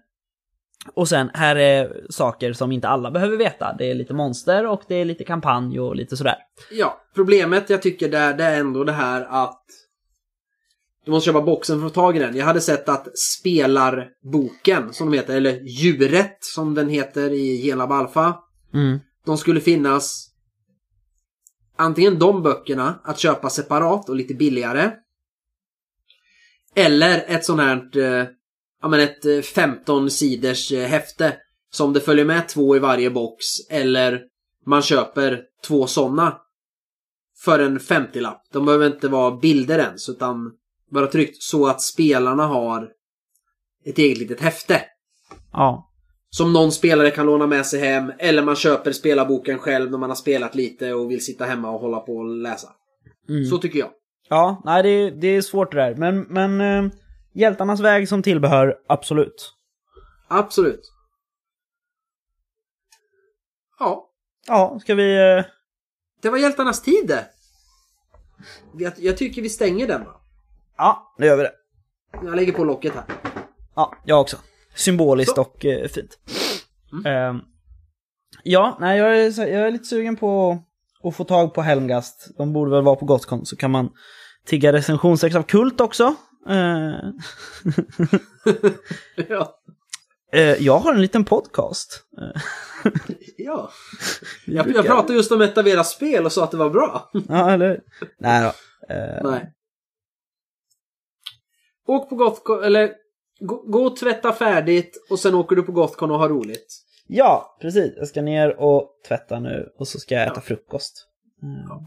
Och 0.95 1.09
sen, 1.09 1.31
här 1.35 1.57
är 1.57 2.01
saker 2.11 2.53
som 2.53 2.73
inte 2.73 2.89
alla 2.89 3.11
behöver 3.11 3.37
veta. 3.37 3.75
Det 3.79 3.91
är 3.91 3.95
lite 3.95 4.15
monster 4.15 4.67
och 4.67 4.83
det 4.89 4.95
är 4.95 5.05
lite 5.05 5.25
kampanj 5.25 5.81
och 5.81 5.97
lite 5.97 6.17
sådär. 6.17 6.37
Ja, 6.71 7.01
problemet 7.15 7.71
jag 7.71 7.83
tycker 7.83 8.09
där, 8.09 8.35
det 8.35 8.45
är 8.45 8.61
ändå 8.61 8.85
det 8.85 8.93
här 8.93 9.27
att 9.45 9.65
du 11.05 11.11
måste 11.11 11.27
köpa 11.27 11.43
boxen 11.43 11.79
för 11.81 11.87
att 11.87 11.95
få 11.95 12.01
tag 12.01 12.17
i 12.17 12.19
den. 12.19 12.37
Jag 12.37 12.47
hade 12.47 12.61
sett 12.61 12.89
att 12.89 13.19
spelarboken, 13.19 14.93
som 14.93 15.11
de 15.11 15.17
heter, 15.17 15.37
eller 15.37 15.61
djuret 15.61 16.37
som 16.41 16.75
den 16.75 16.89
heter 16.89 17.31
i 17.33 17.57
hela 17.57 17.85
Alpha, 17.85 18.35
Mm. 18.75 18.99
de 19.27 19.39
skulle 19.39 19.61
finnas 19.61 20.30
antingen 21.81 22.19
de 22.19 22.43
böckerna 22.43 23.01
att 23.05 23.19
köpa 23.19 23.51
separat 23.51 24.09
och 24.09 24.17
lite 24.17 24.35
billigare. 24.35 24.93
Eller 26.75 27.25
ett 27.27 27.45
sånt 27.45 27.61
här, 27.61 27.97
eh, 27.97 28.27
ja 28.83 28.89
men 28.89 29.01
ett 29.01 29.25
eh, 29.25 29.41
15 29.41 30.11
sidors 30.11 30.73
eh, 30.73 30.87
häfte 30.87 31.37
som 31.71 31.93
det 31.93 32.01
följer 32.01 32.25
med 32.25 32.49
två 32.49 32.77
i 32.77 32.79
varje 32.79 33.11
box. 33.11 33.45
Eller 33.71 34.23
man 34.67 34.83
köper 34.83 35.43
två 35.67 35.87
sådana 35.87 36.41
för 37.45 37.59
en 37.59 37.79
50-lapp. 37.79 38.43
De 38.53 38.67
behöver 38.67 38.87
inte 38.87 39.09
vara 39.09 39.37
bilder 39.37 39.79
ens 39.79 40.09
utan 40.09 40.53
bara 40.91 41.07
tryckt 41.07 41.43
så 41.43 41.67
att 41.67 41.83
spelarna 41.83 42.47
har 42.47 42.91
ett 43.85 43.99
eget 43.99 44.19
litet 44.19 44.41
häfte. 44.41 44.83
Ja. 45.53 45.90
Som 46.31 46.53
någon 46.53 46.73
spelare 46.73 47.11
kan 47.11 47.27
låna 47.27 47.47
med 47.47 47.67
sig 47.67 47.81
hem 47.81 48.13
eller 48.19 48.43
man 48.43 48.57
köper 48.57 48.93
spelarboken 48.93 49.59
själv 49.59 49.91
när 49.91 49.99
man 49.99 50.11
har 50.11 50.17
spelat 50.17 50.55
lite 50.55 50.93
och 50.95 51.11
vill 51.11 51.25
sitta 51.25 51.45
hemma 51.45 51.71
och 51.71 51.81
hålla 51.81 52.01
på 52.01 52.13
och 52.17 52.25
läsa. 52.37 52.69
Mm. 53.29 53.45
Så 53.45 53.59
tycker 53.59 53.79
jag. 53.79 53.91
Ja, 54.29 54.63
nej 54.65 54.83
det, 54.83 54.89
är- 54.89 55.11
det 55.11 55.27
är 55.29 55.43
svårt 55.43 55.73
det 55.73 55.77
där. 55.79 55.95
Men, 55.95 56.21
men 56.21 56.61
eh, 56.61 56.91
hjältarnas 57.35 57.81
väg 57.81 58.09
som 58.09 58.23
tillbehör, 58.23 58.77
absolut. 58.87 59.55
Absolut. 60.29 60.81
Ja, 63.79 64.07
Ja, 64.47 64.79
ska 64.81 64.95
vi... 64.95 65.15
Eh, 65.39 65.45
det 66.23 66.31
var 66.31 66.39
hjältarnas 66.39 66.83
tid 66.83 67.07
det. 67.09 67.27
Jag, 68.79 68.93
jag 68.97 69.17
tycker 69.17 69.43
vi 69.43 69.49
stänger 69.49 69.87
den 69.87 70.05
va? 70.05 70.21
ja, 70.77 71.15
nu 71.19 71.27
gör 71.27 71.37
vi 71.37 71.43
det. 71.43 71.53
Jag 72.13 72.37
lägger 72.37 72.53
på 72.53 72.65
locket 72.65 72.95
här. 72.95 73.05
Ja, 73.75 73.95
jag 74.05 74.21
också. 74.21 74.37
Symboliskt 74.81 75.35
Så. 75.35 75.41
och 75.41 75.65
eh, 75.65 75.89
fint. 75.89 76.19
Ehm, 77.07 77.41
ja, 78.43 78.77
nej 78.81 78.99
jag 78.99 79.19
är, 79.19 79.47
jag 79.47 79.67
är 79.67 79.71
lite 79.71 79.85
sugen 79.85 80.17
på 80.17 80.59
att 81.03 81.17
få 81.17 81.25
tag 81.25 81.55
på 81.55 81.63
Helmgast. 81.63 82.29
De 82.39 82.53
borde 82.53 82.71
väl 82.71 82.85
vara 82.85 82.97
på 82.97 83.05
Gotcon 83.07 83.47
så 83.47 83.57
kan 83.57 83.71
man 83.71 83.91
tigga 84.47 84.73
recensionsex 84.73 85.37
av 85.37 85.43
Kult 85.43 85.81
också. 85.81 86.15
Eh, 86.49 86.95
ja. 89.29 89.61
eh, 90.33 90.63
jag 90.63 90.79
har 90.79 90.95
en 90.95 91.03
liten 91.03 91.25
podcast. 91.25 92.05
Eh, 92.19 92.43
ja. 93.37 93.71
Jag, 94.47 94.71
jag 94.71 94.87
pratade 94.87 95.15
just 95.15 95.33
om 95.33 95.41
ett 95.41 95.59
av 95.59 95.69
era 95.69 95.85
spel 95.85 96.25
och 96.25 96.33
sa 96.33 96.45
att 96.45 96.51
det 96.51 96.57
var 96.57 96.71
bra. 96.71 97.11
ja, 97.29 97.51
eller 97.51 97.81
Nej 98.19 98.43
då. 98.43 98.53
Eh, 98.95 99.31
Nej. 99.31 99.53
Åk 101.87 102.09
på 102.09 102.15
Gothcon, 102.17 102.65
eller 102.65 102.93
gå, 103.41 103.63
gå 103.67 103.87
och 103.87 103.97
tvätta 103.97 104.33
färdigt 104.33 105.07
och 105.11 105.19
sen 105.19 105.35
åker 105.35 105.57
du 105.57 105.63
på 105.63 105.73
Gothcon 105.73 106.11
och 106.11 106.19
har 106.19 106.29
roligt. 106.29 106.85
Ja, 107.07 107.59
precis. 107.61 107.93
Jag 107.97 108.09
ska 108.09 108.23
ner 108.23 108.61
och 108.61 108.89
tvätta 109.09 109.41
nu 109.41 109.69
och 109.79 109.89
så 109.89 109.99
ska 109.99 110.15
jag 110.15 110.27
äta 110.27 110.41
frukost. 110.41 111.07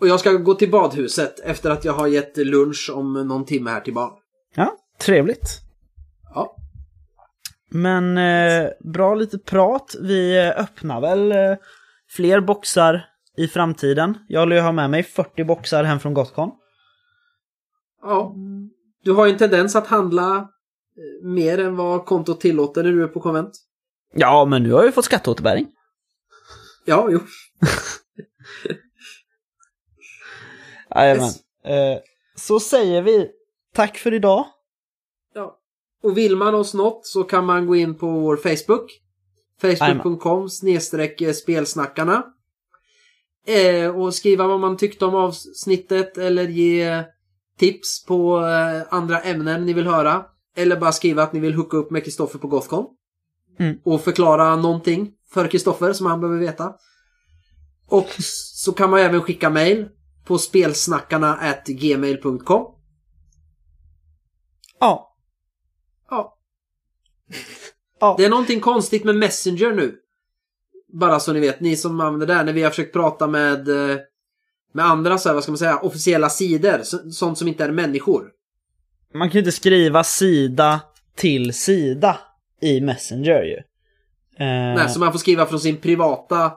Och 0.02 0.08
jag 0.08 0.20
ska 0.20 0.32
gå 0.32 0.54
till 0.54 0.72
badhuset 0.72 1.40
efter 1.40 1.70
att 1.70 1.86
jag 1.86 1.94
har 1.94 2.08
gett 2.08 2.38
lunch 2.38 2.92
om 2.94 3.28
någon 3.28 3.46
timme 3.46 3.70
här 3.70 3.82
till 3.82 3.94
barn. 3.94 4.12
Ja, 4.56 4.78
trevligt. 5.00 5.62
Ja. 6.36 6.56
Men 7.70 8.18
eh, 8.18 8.70
bra 8.80 9.16
lite 9.16 9.40
prat. 9.40 9.96
Vi 10.02 10.40
öppnar 10.40 11.02
väl 11.02 11.32
eh, 11.32 11.58
fler 12.10 12.42
boxar 12.42 13.06
i 13.38 13.48
framtiden. 13.48 14.18
Jag 14.28 14.50
lär 14.50 14.56
ju 14.56 14.62
ha 14.62 14.72
med 14.72 14.90
mig 14.90 15.04
40 15.04 15.44
boxar 15.44 15.84
hem 15.84 16.00
från 16.00 16.14
Gothcon. 16.14 16.52
Ja. 18.02 18.36
Du 19.04 19.12
har 19.12 19.26
ju 19.26 19.32
en 19.32 19.38
tendens 19.38 19.76
att 19.76 19.88
handla 19.88 20.50
mer 21.24 21.57
än 21.60 21.76
vad 21.76 22.06
kontot 22.06 22.41
tillåter 22.41 22.84
när 22.84 22.91
du 22.91 23.03
är 23.03 23.07
på 23.07 23.20
konvent. 23.20 23.52
Ja, 24.14 24.45
men 24.45 24.64
nu 24.64 24.72
har 24.72 24.80
jag 24.80 24.86
ju 24.86 24.91
fått 24.91 25.06
skatteåterbäring. 25.06 25.68
Ja, 26.86 27.07
jo. 27.11 27.20
Jajamän. 30.95 31.26
Yes. 31.26 31.40
Eh, 31.65 31.99
så 32.36 32.60
säger 32.60 33.02
vi 33.02 33.30
tack 33.74 33.98
för 33.98 34.14
idag. 34.14 34.45
Ja. 35.34 35.60
Och 36.03 36.18
vill 36.18 36.36
man 36.36 36.56
oss 36.56 36.74
något 36.74 37.06
så 37.06 37.24
kan 37.24 37.45
man 37.45 37.68
gå 37.68 37.76
in 37.76 37.98
på 37.98 38.07
vår 38.07 38.38
Facebook. 38.38 38.99
Facebook.com 39.61 40.49
snedstreck 40.49 41.22
eh, 41.22 41.34
spelsnackarna. 41.34 42.26
Eh, 43.48 43.95
och 43.95 44.14
skriva 44.14 44.48
vad 44.48 44.60
man 44.60 44.78
tyckte 44.78 45.06
om 45.06 45.15
avsnittet 45.15 46.18
eller 46.18 46.48
ge 46.48 47.03
tips 47.57 48.06
på 48.06 48.40
eh, 48.40 48.94
andra 48.94 49.20
ämnen 49.20 49.65
ni 49.65 49.74
vill 49.74 49.88
höra. 49.88 50.26
Eller 50.56 50.80
bara 50.80 50.92
skriva 50.92 51.24
att 51.24 51.34
ni 51.34 51.40
vill 51.40 51.54
hooka 51.54 51.78
upp 51.78 51.92
med 51.92 52.04
Kristoffer 52.04 52.40
på 52.40 52.48
Gothcon. 52.48 52.86
Mm. 53.60 53.78
Och 53.84 54.02
förklara 54.02 54.56
någonting 54.56 55.12
för 55.34 55.48
Kristoffer 55.48 55.94
som 55.94 56.06
han 56.06 56.22
behöver 56.22 56.40
veta. 56.40 56.74
Och 57.88 58.08
så 58.64 58.72
kan 58.72 58.90
man 58.90 59.00
även 59.00 59.22
skicka 59.22 59.50
mail 59.50 59.90
på 60.26 60.38
spelsnackarna 60.38 61.36
at 61.36 61.68
gmail.com. 61.68 62.66
Ja. 64.80 65.18
Ja. 66.10 66.38
Ja. 68.00 68.16
Det 68.18 68.26
är 68.26 68.30
någonting 68.30 68.60
konstigt 68.60 69.04
med 69.04 69.16
Messenger 69.16 69.74
nu. 69.74 69.96
Bara 70.94 71.20
så 71.20 71.34
ni 71.34 71.40
vet, 71.40 71.60
ni 71.60 71.78
som 71.78 72.00
använder 72.00 72.28
det 72.28 72.34
där, 72.34 72.44
när 72.44 72.54
vi 72.54 72.64
har 72.64 72.70
försökt 72.70 72.94
prata 72.94 73.28
med, 73.28 73.70
eh, 73.70 73.98
med 74.74 74.86
andra 74.86 75.18
så 75.18 75.30
här, 75.30 75.34
vad 75.34 75.44
ska 75.44 75.52
man 75.52 75.58
säga, 75.58 75.80
officiella 75.80 76.30
sidor, 76.30 76.84
så, 76.84 77.12
sånt 77.12 77.38
som 77.38 77.48
inte 77.48 77.64
är 77.64 77.72
människor. 77.72 78.32
Man 79.14 79.30
kan 79.30 79.34
ju 79.34 79.40
inte 79.40 79.52
skriva 79.52 80.03
sida 80.03 80.81
till 81.15 81.53
sida 81.53 82.19
i 82.61 82.81
Messenger 82.81 83.44
ju. 83.44 83.57
Eh, 84.45 84.76
Nej, 84.76 84.90
så 84.90 84.99
man 84.99 85.11
får 85.11 85.19
skriva 85.19 85.45
från 85.45 85.60
sin 85.60 85.77
privata 85.77 86.52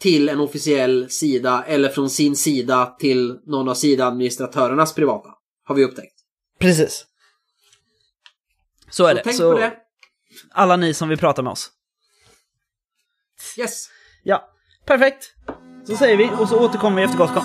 till 0.00 0.28
en 0.28 0.40
officiell 0.40 1.10
sida 1.10 1.64
eller 1.66 1.88
från 1.88 2.10
sin 2.10 2.36
sida 2.36 2.86
till 2.98 3.38
någon 3.46 3.68
av 3.68 3.74
sidaadministratörernas 3.74 4.94
privata. 4.94 5.28
Har 5.64 5.74
vi 5.74 5.84
upptäckt. 5.84 6.14
Precis. 6.58 7.06
Så 8.90 9.04
är 9.06 9.08
Så 9.10 9.14
det. 9.14 9.20
tänk 9.24 9.36
så 9.36 9.52
på 9.52 9.58
det. 9.58 9.72
alla 10.52 10.76
ni 10.76 10.94
som 10.94 11.08
vill 11.08 11.18
prata 11.18 11.42
med 11.42 11.50
oss. 11.52 11.70
Yes. 13.58 13.88
Ja, 14.22 14.50
perfekt. 14.86 15.34
Så 15.86 15.96
säger 15.96 16.16
vi 16.16 16.30
och 16.38 16.48
så 16.48 16.58
återkommer 16.64 16.96
vi 16.96 17.02
efter 17.02 17.18
Gothcon. 17.18 17.44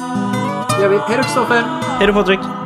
Det 0.77 0.81
gör 0.83 0.89
vi. 0.89 0.97
Hej 0.97 1.17
då 1.17 1.23
Kristoffer! 1.23 1.61
Hej 1.99 2.07
då 2.07 2.13
Patrik! 2.13 2.62